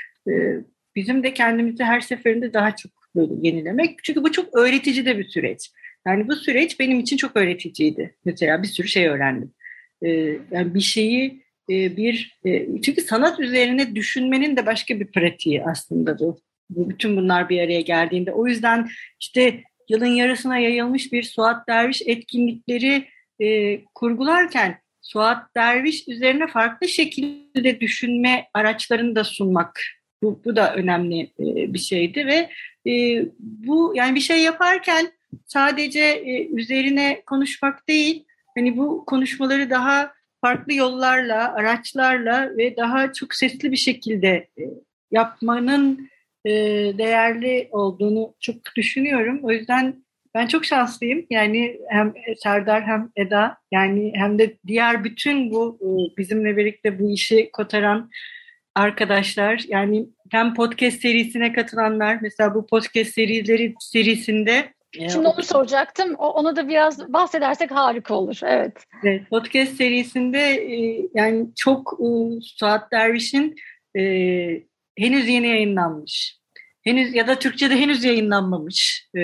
Bizim 0.95 1.23
de 1.23 1.33
kendimizi 1.33 1.83
her 1.83 2.01
seferinde 2.01 2.53
daha 2.53 2.75
çok 2.75 2.91
böyle 3.15 3.33
yenilemek. 3.47 4.03
Çünkü 4.03 4.23
bu 4.23 4.31
çok 4.31 4.57
öğretici 4.57 5.05
de 5.05 5.17
bir 5.17 5.29
süreç. 5.29 5.71
Yani 6.07 6.27
bu 6.27 6.35
süreç 6.35 6.79
benim 6.79 6.99
için 6.99 7.17
çok 7.17 7.37
öğreticiydi. 7.37 8.15
Mesela 8.25 8.63
bir 8.63 8.67
sürü 8.67 8.87
şey 8.87 9.07
öğrendim. 9.07 9.53
Ee, 10.01 10.09
yani 10.51 10.73
bir 10.73 10.81
şeyi 10.81 11.43
e, 11.69 11.97
bir 11.97 12.39
e, 12.45 12.81
çünkü 12.81 13.01
sanat 13.01 13.39
üzerine 13.39 13.95
düşünmenin 13.95 14.57
de 14.57 14.65
başka 14.65 14.99
bir 14.99 15.11
pratiği 15.11 15.63
aslında 15.63 16.19
bu. 16.19 16.39
Bütün 16.69 17.17
bunlar 17.17 17.49
bir 17.49 17.59
araya 17.59 17.81
geldiğinde. 17.81 18.31
O 18.31 18.47
yüzden 18.47 18.89
işte 19.19 19.63
yılın 19.89 20.05
yarısına 20.05 20.57
yayılmış 20.57 21.13
bir 21.13 21.23
Suat 21.23 21.67
Derviş 21.67 22.01
etkinlikleri 22.05 23.07
e, 23.39 23.79
kurgularken 23.95 24.79
Suat 25.01 25.55
Derviş 25.55 26.07
üzerine 26.07 26.47
farklı 26.47 26.87
şekilde 26.87 27.79
düşünme 27.79 28.45
araçlarını 28.53 29.15
da 29.15 29.23
sunmak 29.23 29.81
bu, 30.23 30.41
bu 30.45 30.55
da 30.55 30.75
önemli 30.75 31.31
bir 31.73 31.79
şeydi 31.79 32.27
ve 32.27 32.49
bu 33.39 33.93
yani 33.95 34.15
bir 34.15 34.19
şey 34.19 34.41
yaparken 34.41 35.11
sadece 35.47 35.99
e, 35.99 36.47
üzerine 36.47 37.21
konuşmak 37.25 37.87
değil, 37.87 38.25
hani 38.57 38.77
bu 38.77 39.05
konuşmaları 39.05 39.69
daha 39.69 40.13
farklı 40.41 40.73
yollarla, 40.73 41.53
araçlarla 41.53 42.57
ve 42.57 42.77
daha 42.77 43.13
çok 43.13 43.35
sesli 43.35 43.71
bir 43.71 43.77
şekilde 43.77 44.29
e, 44.29 44.63
yapmanın 45.11 46.09
e, 46.45 46.51
değerli 46.97 47.67
olduğunu 47.71 48.33
çok 48.39 48.55
düşünüyorum. 48.75 49.39
O 49.43 49.51
yüzden 49.51 50.03
ben 50.35 50.47
çok 50.47 50.65
şanslıyım. 50.65 51.25
Yani 51.29 51.79
hem 51.89 52.13
Serdar 52.43 52.83
hem 52.83 53.09
Eda 53.15 53.57
yani 53.71 54.13
hem 54.15 54.39
de 54.39 54.57
diğer 54.67 55.03
bütün 55.03 55.51
bu 55.51 55.79
e, 55.81 56.17
bizimle 56.17 56.57
birlikte 56.57 56.99
bu 56.99 57.11
işi 57.11 57.49
kotaran 57.53 58.09
arkadaşlar. 58.75 59.61
Yani 59.67 60.05
hem 60.31 60.53
podcast 60.53 61.01
serisine 61.01 61.53
katılanlar 61.53 62.17
mesela 62.21 62.55
bu 62.55 62.67
podcast 62.67 63.13
serileri 63.13 63.73
serisinde 63.79 64.73
Şimdi 64.93 65.27
onu 65.27 65.43
soracaktım. 65.43 66.15
O, 66.15 66.29
ona 66.29 66.55
da 66.55 66.67
biraz 66.67 67.13
bahsedersek 67.13 67.71
harika 67.71 68.15
olur. 68.15 68.39
Evet. 68.43 68.73
Evet, 69.03 69.29
podcast 69.29 69.73
serisinde 69.73 70.39
e, 70.39 71.07
yani 71.13 71.47
çok 71.55 71.99
e, 71.99 72.07
Suat 72.41 72.91
Derviş'in 72.91 73.55
e, 73.97 74.01
henüz 74.97 75.27
yeni 75.27 75.47
yayınlanmış. 75.47 76.37
Henüz 76.83 77.15
ya 77.15 77.27
da 77.27 77.39
Türkçe'de 77.39 77.75
henüz 77.75 78.03
yayınlanmamış 78.03 79.09
e, 79.17 79.21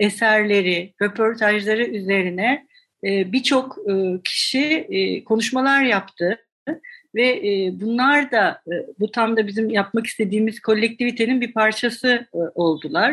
eserleri, 0.00 0.94
röportajları 1.02 1.84
üzerine 1.84 2.66
e, 3.04 3.32
birçok 3.32 3.78
e, 3.90 4.22
kişi 4.24 4.86
e, 4.90 5.24
konuşmalar 5.24 5.82
yaptı 5.82 6.43
ve 7.14 7.28
e, 7.28 7.80
bunlar 7.80 8.30
da 8.30 8.60
e, 8.66 8.74
bu 9.00 9.10
tam 9.10 9.36
da 9.36 9.46
bizim 9.46 9.70
yapmak 9.70 10.06
istediğimiz 10.06 10.60
kolektivitenin 10.60 11.40
bir 11.40 11.52
parçası 11.52 12.08
e, 12.34 12.38
oldular. 12.54 13.12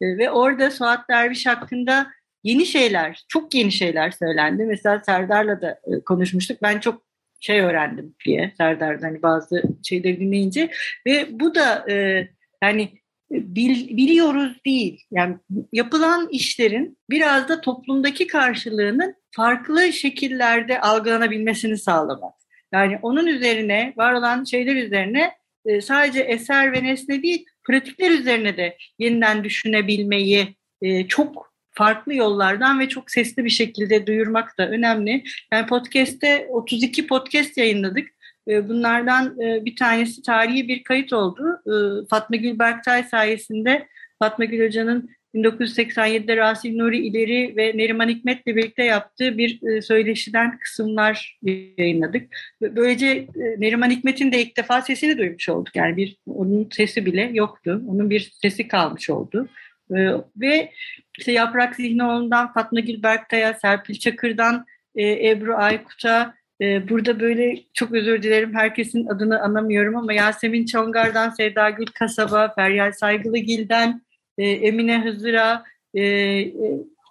E, 0.00 0.18
ve 0.18 0.30
orada 0.30 0.70
Suat 0.70 1.08
Derviş 1.10 1.46
hakkında 1.46 2.06
yeni 2.44 2.66
şeyler, 2.66 3.24
çok 3.28 3.54
yeni 3.54 3.72
şeyler 3.72 4.10
söylendi. 4.10 4.64
Mesela 4.64 5.00
Serdar'la 5.06 5.60
da 5.60 5.70
e, 5.70 6.00
konuşmuştuk. 6.04 6.62
Ben 6.62 6.80
çok 6.80 7.02
şey 7.40 7.60
öğrendim 7.60 8.14
diye 8.26 8.52
Serdar'dan 8.58 9.06
hani 9.06 9.22
bazı 9.22 9.62
şeyleri 9.84 10.20
dinleyince 10.20 10.70
ve 11.06 11.40
bu 11.40 11.54
da 11.54 11.90
e, 11.90 12.28
yani 12.62 12.90
bil, 13.30 13.96
biliyoruz 13.96 14.56
değil. 14.66 15.04
Yani 15.10 15.36
yapılan 15.72 16.28
işlerin 16.30 16.98
biraz 17.10 17.48
da 17.48 17.60
toplumdaki 17.60 18.26
karşılığının 18.26 19.14
farklı 19.30 19.92
şekillerde 19.92 20.80
algılanabilmesini 20.80 21.78
sağlamak. 21.78 22.39
Yani 22.72 22.98
onun 23.02 23.26
üzerine, 23.26 23.92
var 23.96 24.12
olan 24.12 24.44
şeyler 24.44 24.76
üzerine 24.76 25.32
e, 25.66 25.80
sadece 25.80 26.20
eser 26.20 26.72
ve 26.72 26.84
nesne 26.84 27.22
değil, 27.22 27.46
pratikler 27.64 28.10
üzerine 28.10 28.56
de 28.56 28.76
yeniden 28.98 29.44
düşünebilmeyi 29.44 30.56
e, 30.82 31.06
çok 31.06 31.50
farklı 31.70 32.14
yollardan 32.14 32.80
ve 32.80 32.88
çok 32.88 33.10
sesli 33.10 33.44
bir 33.44 33.50
şekilde 33.50 34.06
duyurmak 34.06 34.58
da 34.58 34.68
önemli. 34.68 35.24
Yani 35.52 35.66
podcast'te 35.66 36.46
32 36.50 37.06
podcast 37.06 37.56
yayınladık. 37.56 38.08
E, 38.48 38.68
bunlardan 38.68 39.38
bir 39.38 39.76
tanesi 39.76 40.22
tarihi 40.22 40.68
bir 40.68 40.82
kayıt 40.82 41.12
oldu. 41.12 41.62
Fatma 42.10 42.36
Gül 42.36 42.58
Berktay 42.58 43.04
sayesinde 43.04 43.88
Fatma 44.18 44.44
Gül 44.44 44.66
Hoca'nın 44.66 45.10
1987'de 45.34 46.36
Rasim 46.36 46.78
Nuri 46.78 47.06
İleri 47.06 47.56
ve 47.56 47.72
Neriman 47.74 48.08
Hikmet'le 48.08 48.46
birlikte 48.46 48.84
yaptığı 48.84 49.38
bir 49.38 49.62
e, 49.62 49.82
söyleşiden 49.82 50.58
kısımlar 50.58 51.38
yayınladık. 51.78 52.36
Böylece 52.60 53.06
e, 53.06 53.26
Neriman 53.58 53.90
Hikmet'in 53.90 54.32
de 54.32 54.42
ilk 54.42 54.56
defa 54.56 54.82
sesini 54.82 55.18
duymuş 55.18 55.48
olduk. 55.48 55.76
Yani 55.76 55.96
bir 55.96 56.16
onun 56.26 56.68
sesi 56.72 57.06
bile 57.06 57.30
yoktu. 57.34 57.82
Onun 57.88 58.10
bir 58.10 58.32
sesi 58.42 58.68
kalmış 58.68 59.10
oldu. 59.10 59.48
E, 59.90 59.96
ve 60.36 60.72
işte 61.18 61.32
Yaprak 61.32 61.76
Zihnioğlu'ndan 61.76 62.52
Fatma 62.52 62.80
Gül 62.80 63.02
Berktay'a, 63.02 63.54
Serpil 63.54 63.94
Çakır'dan 63.94 64.66
Ebru 64.96 65.56
Aykut'a, 65.56 66.40
Burada 66.88 67.20
böyle 67.20 67.58
çok 67.74 67.92
özür 67.92 68.22
dilerim 68.22 68.54
herkesin 68.54 69.06
adını 69.06 69.42
anamıyorum 69.42 69.96
ama 69.96 70.12
Yasemin 70.12 70.66
Çongar'dan 70.66 71.30
Sevda 71.30 71.70
Gül 71.70 71.86
Kasaba, 71.86 72.54
Feryal 72.54 72.92
Saygılıgil'den, 72.92 74.02
e, 74.40 74.50
Emine 74.50 75.04
Hızır'a, 75.04 75.64
e, 75.94 76.02
e, 76.02 76.52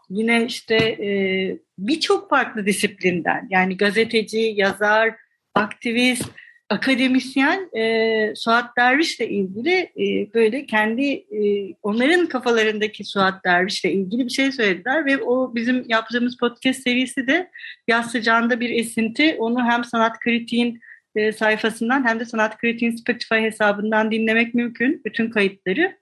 yine 0.09 0.45
işte 0.45 0.75
e, 0.75 1.09
birçok 1.77 2.29
farklı 2.29 2.65
disiplinden 2.65 3.47
yani 3.49 3.77
gazeteci, 3.77 4.53
yazar, 4.55 5.15
aktivist, 5.55 6.31
akademisyen 6.69 7.69
e, 7.77 8.33
Suat 8.35 8.77
Derviş'le 8.77 9.19
ilgili 9.19 9.89
böyle 10.33 10.65
kendi 10.65 11.25
onların 11.83 12.27
kafalarındaki 12.27 13.03
Suat 13.03 13.45
Derviş'le 13.45 13.85
ilgili 13.85 14.25
bir 14.25 14.31
şey 14.31 14.51
söylediler 14.51 15.05
ve 15.05 15.17
o 15.23 15.55
bizim 15.55 15.85
yaptığımız 15.87 16.37
podcast 16.37 16.83
serisi 16.83 17.27
de 17.27 17.49
Yaz 17.87 18.11
Sıcağında 18.11 18.59
bir 18.59 18.69
esinti. 18.69 19.35
Onu 19.39 19.65
hem 19.65 19.83
Sanat 19.83 20.19
Kritiğin 20.19 20.79
sayfasından 21.35 22.07
hem 22.07 22.19
de 22.19 22.25
Sanat 22.25 22.57
Kritiğin 22.57 22.95
Spotify 22.95 23.35
hesabından 23.35 24.11
dinlemek 24.11 24.53
mümkün 24.53 25.01
bütün 25.05 25.29
kayıtları. 25.29 25.99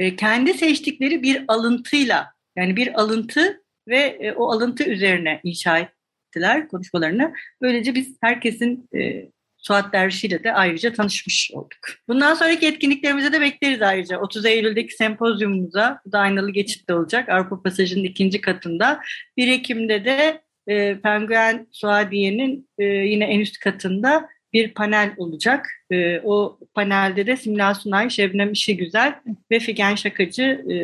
E, 0.00 0.16
kendi 0.16 0.54
seçtikleri 0.54 1.22
bir 1.22 1.44
alıntıyla 1.48 2.32
yani 2.56 2.76
bir 2.76 3.00
alıntı 3.00 3.62
ve 3.88 3.98
e, 3.98 4.32
o 4.32 4.50
alıntı 4.52 4.84
üzerine 4.84 5.40
inşa 5.44 5.78
ettiler 5.78 6.68
konuşmalarını. 6.68 7.34
Böylece 7.62 7.94
biz 7.94 8.16
herkesin 8.20 8.88
e, 8.94 9.30
Suat 9.56 9.92
Derviş 9.92 10.24
ile 10.24 10.44
de 10.44 10.52
ayrıca 10.52 10.92
tanışmış 10.92 11.50
olduk. 11.54 11.78
Bundan 12.08 12.34
sonraki 12.34 12.66
etkinliklerimize 12.66 13.32
de 13.32 13.40
bekleriz 13.40 13.82
ayrıca. 13.82 14.18
30 14.18 14.46
Eylül'deki 14.46 14.94
sempozyumumuza, 14.94 16.00
bu 16.06 16.12
da 16.12 16.18
aynalı 16.18 16.50
geçitte 16.50 16.94
olacak 16.94 17.28
Avrupa 17.28 17.62
Pasajı'nın 17.62 18.04
ikinci 18.04 18.40
katında. 18.40 19.00
1 19.36 19.48
Ekim'de 19.48 20.04
de 20.04 20.42
e, 20.68 21.00
Penguen 21.00 21.66
Suadiye'nin 21.72 22.68
e, 22.78 22.84
yine 22.84 23.24
en 23.24 23.40
üst 23.40 23.58
katında 23.58 24.28
bir 24.52 24.74
panel 24.74 25.14
olacak. 25.16 25.66
E, 25.90 26.20
o 26.20 26.58
panelde 26.74 27.26
de 27.26 27.36
Simla 27.36 27.74
Sunay, 27.74 28.10
Şebnem 28.10 28.52
İşigüzel 28.52 29.14
ve 29.50 29.58
Figen 29.58 29.94
Şakacı 29.94 30.42
e, 30.42 30.76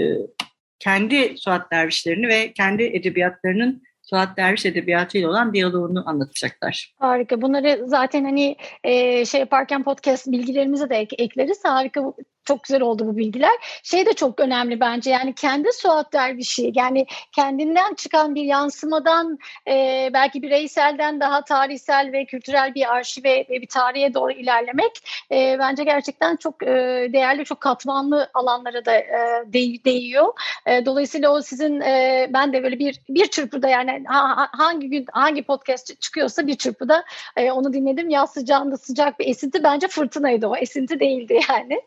kendi 0.79 1.39
Suat 1.39 1.73
Dervişlerini 1.73 2.29
ve 2.29 2.53
kendi 2.53 2.83
edebiyatlarının 2.83 3.83
Suat 4.03 4.37
Derviş 4.37 4.67
edebiyatıyla 4.67 5.31
olan 5.31 5.55
diyaloğunu 5.55 6.09
anlatacaklar. 6.09 6.95
Harika. 6.99 7.43
Bunları 7.43 7.83
zaten 7.87 8.25
hani 8.25 8.57
e, 8.85 9.25
şey 9.25 9.41
yaparken 9.41 9.83
podcast 9.83 10.27
bilgilerimize 10.27 10.91
de 10.91 10.97
ek, 10.97 11.17
ekleriz. 11.19 11.65
Harika 11.65 12.13
çok 12.47 12.65
güzel 12.65 12.83
oldu 12.83 13.07
bu 13.07 13.17
bilgiler. 13.17 13.53
Şey 13.83 14.07
de 14.07 14.13
çok 14.13 14.41
önemli 14.41 14.81
bence 14.81 15.11
yani 15.11 15.35
kendi 15.35 15.73
Suat 15.73 16.13
Derviş'i 16.13 16.73
yani 16.75 17.07
kendinden 17.33 17.95
çıkan 17.95 18.35
bir 18.35 18.45
yansımadan 18.45 19.39
e, 19.69 20.11
belki 20.13 20.43
bireyselden 20.43 21.21
daha 21.21 21.45
tarihsel 21.45 22.13
ve 22.13 22.25
kültürel 22.25 22.75
bir 22.75 22.95
arşive 22.95 23.47
ve 23.51 23.63
bir 23.63 23.67
tarihe 23.67 24.15
doğru 24.15 24.33
ilerlemek 24.33 24.93
e, 25.31 25.57
bence 25.59 25.85
gerçekten 25.85 26.37
çok 26.37 26.63
e, 26.63 26.67
değerli, 27.13 27.45
çok 27.45 27.61
katmanlı 27.61 28.31
alanlara 28.35 28.85
da 28.85 28.97
e, 28.97 29.45
de, 29.47 29.85
değiyor. 29.85 30.33
E, 30.67 30.87
dolayısıyla 30.87 31.31
o 31.31 31.43
sizin 31.43 31.81
e, 31.81 32.27
ben 32.33 32.53
de 32.53 32.63
böyle 32.63 32.79
bir 32.79 33.01
bir 33.09 33.27
çırpıda 33.27 33.69
yani 33.69 34.05
ha, 34.07 34.49
hangi 34.53 34.91
gün 34.91 35.07
hangi 35.13 35.43
podcast 35.43 36.01
çıkıyorsa 36.01 36.47
bir 36.47 36.55
çırpıda 36.57 37.05
e, 37.37 37.51
onu 37.51 37.73
dinledim. 37.73 38.11
Yaz 38.11 38.33
sıcağında 38.33 38.77
sıcak 38.77 39.19
bir 39.19 39.27
esinti 39.27 39.65
bence 39.65 39.89
fırtınaydı 39.89 40.47
o. 40.47 40.57
Esinti 40.57 41.01
değildi 41.01 41.41
yani. 41.49 41.83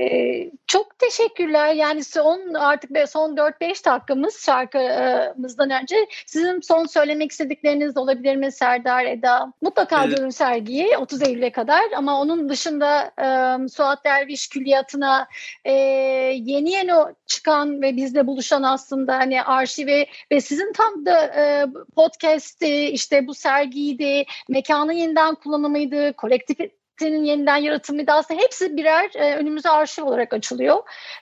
Ee, 0.00 0.50
çok 0.66 0.98
teşekkürler. 0.98 1.74
Yani 1.74 2.04
son 2.04 2.54
artık 2.54 2.90
son 3.08 3.36
4-5 3.36 3.84
dakikamız 3.84 4.44
şarkımızdan 4.44 5.70
önce 5.70 5.96
sizin 6.26 6.60
son 6.60 6.86
söylemek 6.86 7.30
istedikleriniz 7.30 7.96
olabilir 7.96 8.36
mi 8.36 8.52
Serdar, 8.52 9.04
Eda? 9.04 9.52
Mutlaka 9.62 10.04
evet. 10.04 10.16
görün 10.16 10.30
sergiyi 10.30 10.98
30 10.98 11.22
Eylül'e 11.22 11.52
kadar 11.52 11.82
ama 11.96 12.20
onun 12.20 12.48
dışında 12.48 13.12
e, 13.18 13.68
Suat 13.68 14.04
Derviş 14.04 14.48
Külliyatı'na 14.48 15.28
e, 15.64 15.72
yeni 15.72 16.70
yeni 16.70 16.92
çıkan 17.26 17.82
ve 17.82 17.96
bizle 17.96 18.26
buluşan 18.26 18.62
aslında 18.62 19.18
hani 19.18 19.42
arşivi 19.42 20.06
ve 20.32 20.40
sizin 20.40 20.72
tam 20.72 21.06
da 21.06 21.26
e, 21.26 21.66
podcast'i 21.96 22.90
işte 22.90 23.26
bu 23.26 23.34
sergiydi, 23.34 24.24
mekanın 24.48 24.92
yeniden 24.92 25.34
kullanımıydı, 25.34 26.12
kolektif 26.12 26.60
senin 26.98 27.24
yeniden 27.24 27.56
yaratımı 27.56 28.06
da 28.06 28.14
aslında 28.14 28.40
hepsi 28.40 28.76
birer 28.76 29.10
e, 29.14 29.36
önümüze 29.36 29.68
arşiv 29.68 30.04
olarak 30.04 30.32
açılıyor. 30.32 30.76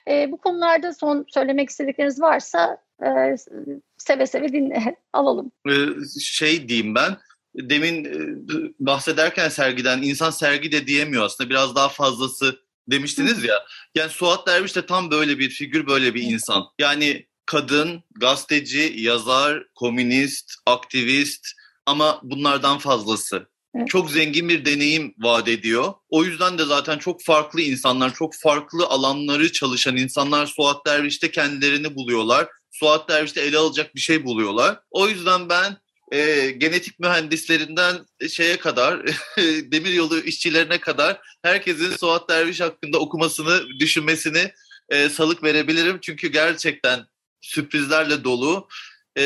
E, 0.07 0.31
bu 0.31 0.37
konularda 0.37 0.93
son 0.93 1.25
söylemek 1.27 1.69
istedikleriniz 1.69 2.21
varsa 2.21 2.77
e, 3.03 3.35
seve 3.97 4.27
seve 4.27 4.51
dinle, 4.53 4.95
alalım. 5.13 5.51
Ee, 5.69 6.19
şey 6.19 6.69
diyeyim 6.69 6.95
ben, 6.95 7.17
demin 7.55 8.05
e, 8.05 8.11
bahsederken 8.79 9.49
sergiden 9.49 10.01
insan 10.01 10.29
sergi 10.29 10.71
de 10.71 10.87
diyemiyor 10.87 11.23
aslında 11.23 11.49
biraz 11.49 11.75
daha 11.75 11.89
fazlası 11.89 12.59
demiştiniz 12.87 13.43
ya. 13.43 13.55
Yani 13.95 14.09
Suat 14.09 14.47
Derviş 14.47 14.75
de 14.75 14.85
tam 14.85 15.11
böyle 15.11 15.39
bir 15.39 15.49
figür, 15.49 15.87
böyle 15.87 16.13
bir 16.13 16.23
insan. 16.23 16.63
Yani 16.79 17.25
kadın, 17.45 18.03
gazeteci, 18.11 18.93
yazar, 18.97 19.63
komünist, 19.75 20.53
aktivist 20.65 21.47
ama 21.85 22.19
bunlardan 22.23 22.77
fazlası. 22.77 23.50
Çok 23.87 24.11
zengin 24.11 24.49
bir 24.49 24.65
deneyim 24.65 25.13
vaat 25.17 25.47
ediyor. 25.47 25.93
O 26.09 26.23
yüzden 26.23 26.57
de 26.57 26.65
zaten 26.65 26.97
çok 26.97 27.23
farklı 27.23 27.61
insanlar, 27.61 28.13
çok 28.13 28.35
farklı 28.35 28.85
alanları 28.85 29.51
çalışan 29.51 29.97
insanlar 29.97 30.45
Suat 30.45 30.85
Derviş'te 30.85 31.31
kendilerini 31.31 31.95
buluyorlar. 31.95 32.47
Suat 32.71 33.09
Derviş'te 33.09 33.41
ele 33.41 33.57
alacak 33.57 33.95
bir 33.95 33.99
şey 33.99 34.25
buluyorlar. 34.25 34.79
O 34.91 35.07
yüzden 35.07 35.49
ben 35.49 35.77
e, 36.11 36.51
genetik 36.51 36.99
mühendislerinden 36.99 37.95
şeye 38.29 38.57
kadar, 38.57 39.05
demiryolu 39.71 40.19
işçilerine 40.19 40.79
kadar 40.79 41.21
herkesin 41.43 41.97
Suat 41.97 42.29
Derviş 42.29 42.61
hakkında 42.61 42.99
okumasını, 42.99 43.63
düşünmesini 43.79 44.51
e, 44.89 45.09
salık 45.09 45.43
verebilirim. 45.43 45.99
Çünkü 46.01 46.27
gerçekten 46.27 47.05
sürprizlerle 47.41 48.23
dolu. 48.23 48.67
E, 49.17 49.23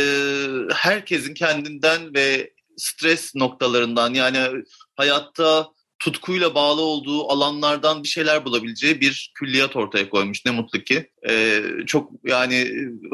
herkesin 0.74 1.34
kendinden 1.34 2.14
ve 2.14 2.55
stres 2.78 3.36
noktalarından 3.36 4.14
yani 4.14 4.64
hayatta 4.96 5.68
tutkuyla 6.00 6.56
bağlı 6.56 6.82
olduğu 6.82 7.32
alanlardan 7.32 8.04
bir 8.04 8.08
şeyler 8.08 8.46
bulabileceği 8.46 9.02
bir 9.02 9.32
külliyat 9.36 9.76
ortaya 9.76 10.10
koymuş. 10.10 10.46
Ne 10.46 10.52
mutlu 10.52 10.80
ki. 10.80 11.12
Ee, 11.30 11.62
çok 11.86 12.12
yani 12.24 12.68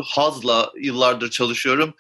hazla 0.03 0.72
yıllardır 0.78 1.30
çalışıyorum. 1.30 1.93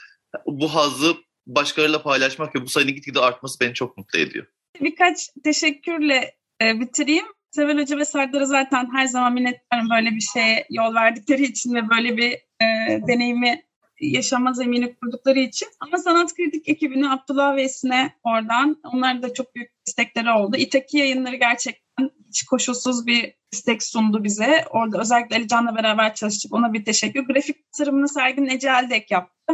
Bu 0.45 0.75
hazı 0.75 1.15
başkalarıyla 1.47 2.03
paylaşmak 2.03 2.55
ve 2.55 2.61
bu 2.61 2.69
sayının 2.69 2.95
gitgide 2.95 3.19
artması 3.19 3.59
beni 3.59 3.73
çok 3.73 3.97
mutlu 3.97 4.19
ediyor. 4.19 4.45
Birkaç 4.81 5.29
teşekkürle 5.43 6.35
e, 6.61 6.79
bitireyim. 6.79 7.25
Sevel 7.51 7.81
Hoca 7.81 7.97
ve 7.97 8.05
Serdar'a 8.05 8.45
zaten 8.45 8.89
her 8.95 9.05
zaman 9.05 9.33
minnettarım 9.33 9.89
böyle 9.89 10.11
bir 10.11 10.25
şeye 10.33 10.67
yol 10.69 10.95
verdikleri 10.95 11.43
için 11.43 11.73
ve 11.73 11.89
böyle 11.89 12.17
bir 12.17 12.31
e, 12.61 12.67
deneyimi 13.07 13.63
yaşama 14.01 14.53
zemini 14.53 14.95
kurdukları 14.95 15.39
için. 15.39 15.67
Ama 15.79 15.97
sanat 15.97 16.35
kritik 16.35 16.69
ekibine 16.69 17.09
Abdullah 17.09 17.55
ve 17.55 17.63
Esin'e 17.63 18.13
oradan 18.23 18.81
onlar 18.83 19.21
da 19.21 19.33
çok 19.33 19.55
büyük 19.55 19.71
destekleri 19.87 20.31
oldu. 20.31 20.57
İtaki 20.57 20.97
yayınları 20.97 21.35
gerçekten 21.35 22.09
hiç 22.27 22.43
koşulsuz 22.43 23.07
bir 23.07 23.33
destek 23.53 23.83
sundu 23.83 24.23
bize. 24.23 24.65
Orada 24.69 25.01
özellikle 25.01 25.35
Ali 25.35 25.47
Can'la 25.47 25.75
beraber 25.75 26.15
çalıştık. 26.15 26.53
Ona 26.53 26.73
bir 26.73 26.85
teşekkür. 26.85 27.21
Grafik 27.21 27.71
tasarımını 27.71 28.09
Sergin 28.09 28.47
Ece 28.47 28.71
Aldek 28.71 29.11
yaptı. 29.11 29.53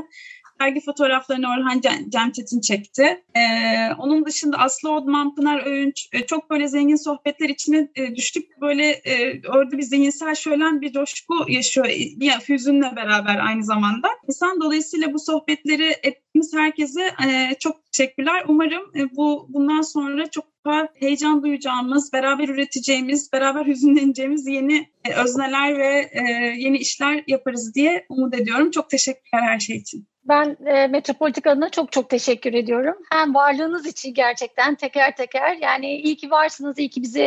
Sergi 0.62 0.82
fotoğraflarını 0.82 1.48
Orhan 1.48 1.82
Cem 2.10 2.32
Çetin 2.32 2.62
çekti. 2.62 3.24
Ee, 3.36 3.94
onun 3.98 4.26
dışında 4.26 4.58
Aslı 4.58 4.92
Odman, 4.92 5.36
Pınar 5.36 5.66
Öğünç 5.66 6.10
e, 6.14 6.26
çok 6.26 6.50
böyle 6.50 6.68
zengin 6.68 6.96
sohbetler 6.96 7.50
içine 7.50 7.90
e, 7.96 8.16
düştük. 8.16 8.62
Böyle 8.62 8.90
e, 8.90 9.42
orada 9.50 9.78
bir 9.78 9.84
zihinsel 9.84 10.36
şölen 10.36 10.82
bir 10.82 10.92
coşku 10.94 11.34
yaşıyor. 11.48 11.88
Bir 11.90 12.32
hüzünle 12.32 12.96
beraber 12.96 13.40
aynı 13.46 13.64
zamanda. 13.64 14.08
İnsan 14.28 14.62
dolayısıyla 14.62 15.14
bu 15.14 15.20
sohbetleri 15.20 15.96
ettiğimiz 16.04 16.54
herkese 16.54 17.02
e, 17.28 17.56
çok 17.60 17.92
teşekkürler. 17.92 18.44
Umarım 18.48 18.92
e, 18.96 19.16
bu 19.16 19.48
bundan 19.50 19.82
sonra 19.82 20.30
çok 20.30 20.46
daha 20.66 20.88
heyecan 20.96 21.44
duyacağımız, 21.44 22.14
beraber 22.14 22.50
üreteceğimiz, 22.50 23.34
beraber 23.34 23.66
hüzünleneceğimiz 23.66 24.48
yeni 24.48 24.90
e, 25.06 25.14
özneler 25.14 25.78
ve 25.78 26.10
e, 26.12 26.22
yeni 26.58 26.78
işler 26.78 27.24
yaparız 27.28 27.76
diye 27.76 28.06
umut 28.10 28.34
ediyorum. 28.34 28.72
Çok 28.72 28.90
teşekkürler 28.90 29.42
her 29.42 29.60
şey 29.60 29.78
için. 29.78 30.08
Ben 30.28 30.58
e, 30.66 30.88
Metropolitik 30.88 31.46
çok 31.72 31.92
çok 31.92 32.10
teşekkür 32.10 32.54
ediyorum. 32.54 32.96
Hem 33.12 33.36
varlığınız 33.36 33.86
için 33.86 34.14
gerçekten 34.14 34.76
teker 34.76 35.16
teker 35.16 35.58
yani 35.62 35.96
iyi 35.96 36.18
ki 36.18 36.32
varsınız, 36.32 36.80
iyi 36.80 36.90
ki 36.90 37.02
bizi 37.02 37.22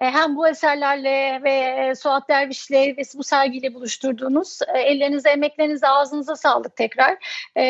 e, 0.00 0.04
hem 0.04 0.36
bu 0.36 0.48
eserlerle 0.48 1.40
ve 1.44 1.50
e, 1.50 1.94
Suat 1.94 2.28
Derviş'le 2.28 2.70
ve 2.70 3.02
bu 3.14 3.24
sergiyle 3.24 3.74
buluşturduğunuz. 3.74 4.58
E, 4.74 4.78
ellerinize, 4.78 5.30
emeklerinize, 5.30 5.88
ağzınıza 5.88 6.36
sağlık 6.36 6.76
tekrar. 6.76 7.16
E, 7.56 7.62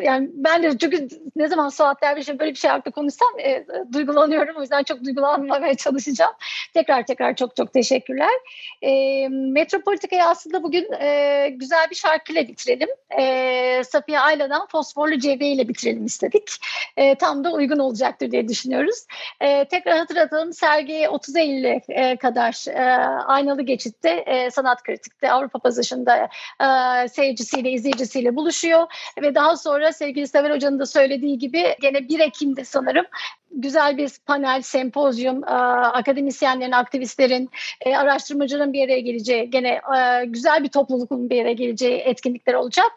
yani 0.00 0.28
ben 0.32 0.62
de 0.62 0.78
çünkü 0.78 1.08
ne 1.36 1.48
zaman 1.48 1.68
Suat 1.68 2.02
Derviş'le 2.02 2.38
böyle 2.38 2.50
bir 2.50 2.58
şey 2.58 2.70
hakkında 2.70 2.94
konuşsam 2.94 3.28
e, 3.38 3.66
duygulanıyorum. 3.92 4.56
O 4.56 4.60
yüzden 4.60 4.82
çok 4.82 5.04
duygulanmamaya 5.04 5.74
çalışacağım. 5.76 6.34
Tekrar 6.74 7.06
tekrar 7.06 7.36
çok 7.36 7.56
çok 7.56 7.72
teşekkürler. 7.72 8.30
E, 8.82 9.28
Metropolitika'yı 9.28 10.24
aslında 10.24 10.62
bugün 10.62 10.92
e, 10.92 11.48
güzel 11.48 11.90
bir 11.90 11.96
şarkıyla 11.96 12.48
bitirelim. 12.48 12.88
E, 13.18 13.82
Safiye 13.88 14.20
Ayla'dan 14.20 14.66
Fosforlu 14.66 15.18
Cevriye 15.18 15.52
ile 15.52 15.68
bitirelim 15.68 16.04
istedik. 16.04 16.56
E, 16.96 17.14
tam 17.14 17.44
da 17.44 17.52
uygun 17.52 17.78
olacaktır 17.78 18.30
diye 18.30 18.48
düşünüyoruz. 18.48 19.06
E, 19.40 19.64
tekrar 19.64 19.98
hatırlatalım 19.98 20.52
sergi 20.52 21.08
30 21.08 21.36
Eylül'e 21.36 21.80
e, 21.88 22.16
kadar 22.16 22.64
e, 22.68 22.82
Aynalı 23.24 23.62
Geçit'te 23.62 24.10
e, 24.10 24.50
Sanat 24.50 24.82
Kritik'te 24.82 25.32
Avrupa 25.32 25.58
Pazarı'nda 25.58 26.28
e, 27.04 27.08
seyircisiyle, 27.08 27.70
izleyicisiyle 27.70 28.36
buluşuyor. 28.36 28.86
Ve 29.22 29.34
daha 29.34 29.56
sonra 29.56 29.92
sevgili 29.92 30.28
Sever 30.28 30.50
Hoca'nın 30.50 30.78
da 30.78 30.86
söylediği 30.86 31.38
gibi 31.38 31.76
gene 31.80 32.08
1 32.08 32.20
Ekim'de 32.20 32.64
sanırım 32.64 33.06
güzel 33.50 33.96
bir 33.96 34.10
panel, 34.26 34.62
sempozyum, 34.62 35.44
e, 35.44 35.46
akademisyenlerin, 35.46 36.72
aktivistlerin, 36.72 37.50
e, 37.80 37.96
araştırmacının 37.96 38.72
bir 38.72 38.84
araya 38.84 39.00
geleceği, 39.00 39.50
gene 39.50 39.80
e, 39.96 40.24
güzel 40.24 40.64
bir 40.64 40.68
toplulukun 40.68 41.30
bir 41.30 41.42
araya 41.42 41.52
geleceği 41.52 41.98
etkinlikler 41.98 42.54
olacak. 42.54 42.92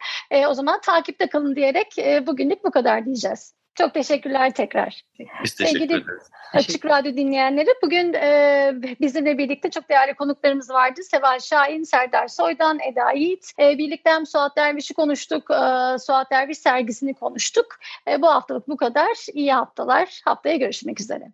O 0.48 0.54
zaman 0.54 0.80
takipte 0.80 1.26
kalın 1.26 1.56
diyerek 1.56 1.96
bugünlük 2.26 2.64
bu 2.64 2.70
kadar 2.70 3.04
diyeceğiz. 3.04 3.61
Çok 3.74 3.94
teşekkürler 3.94 4.54
tekrar. 4.54 5.02
Biz 5.44 5.54
teşekkür 5.54 5.78
Sevgili 5.78 5.96
ederiz. 5.96 6.30
Açık 6.52 6.84
Radyo 6.84 7.16
dinleyenleri 7.16 7.68
bugün 7.82 8.12
e, 8.12 8.72
bizimle 9.00 9.38
birlikte 9.38 9.70
çok 9.70 9.88
değerli 9.88 10.14
konuklarımız 10.14 10.70
vardı. 10.70 11.02
Seval 11.02 11.38
Şahin, 11.40 11.82
Serdar 11.82 12.28
Soydan, 12.28 12.78
Eda 12.80 13.12
Yiğit. 13.12 13.52
E, 13.58 13.78
birlikte 13.78 14.10
hem 14.10 14.26
Suat 14.26 14.56
Derviş'i 14.56 14.94
konuştuk, 14.94 15.50
e, 15.50 15.98
Suat 15.98 16.30
Derviş 16.30 16.58
sergisini 16.58 17.14
konuştuk. 17.14 17.66
E, 18.08 18.22
bu 18.22 18.28
haftalık 18.28 18.68
bu 18.68 18.76
kadar. 18.76 19.32
İyi 19.34 19.52
haftalar. 19.52 20.20
Haftaya 20.24 20.56
görüşmek 20.56 21.00
üzere. 21.00 21.32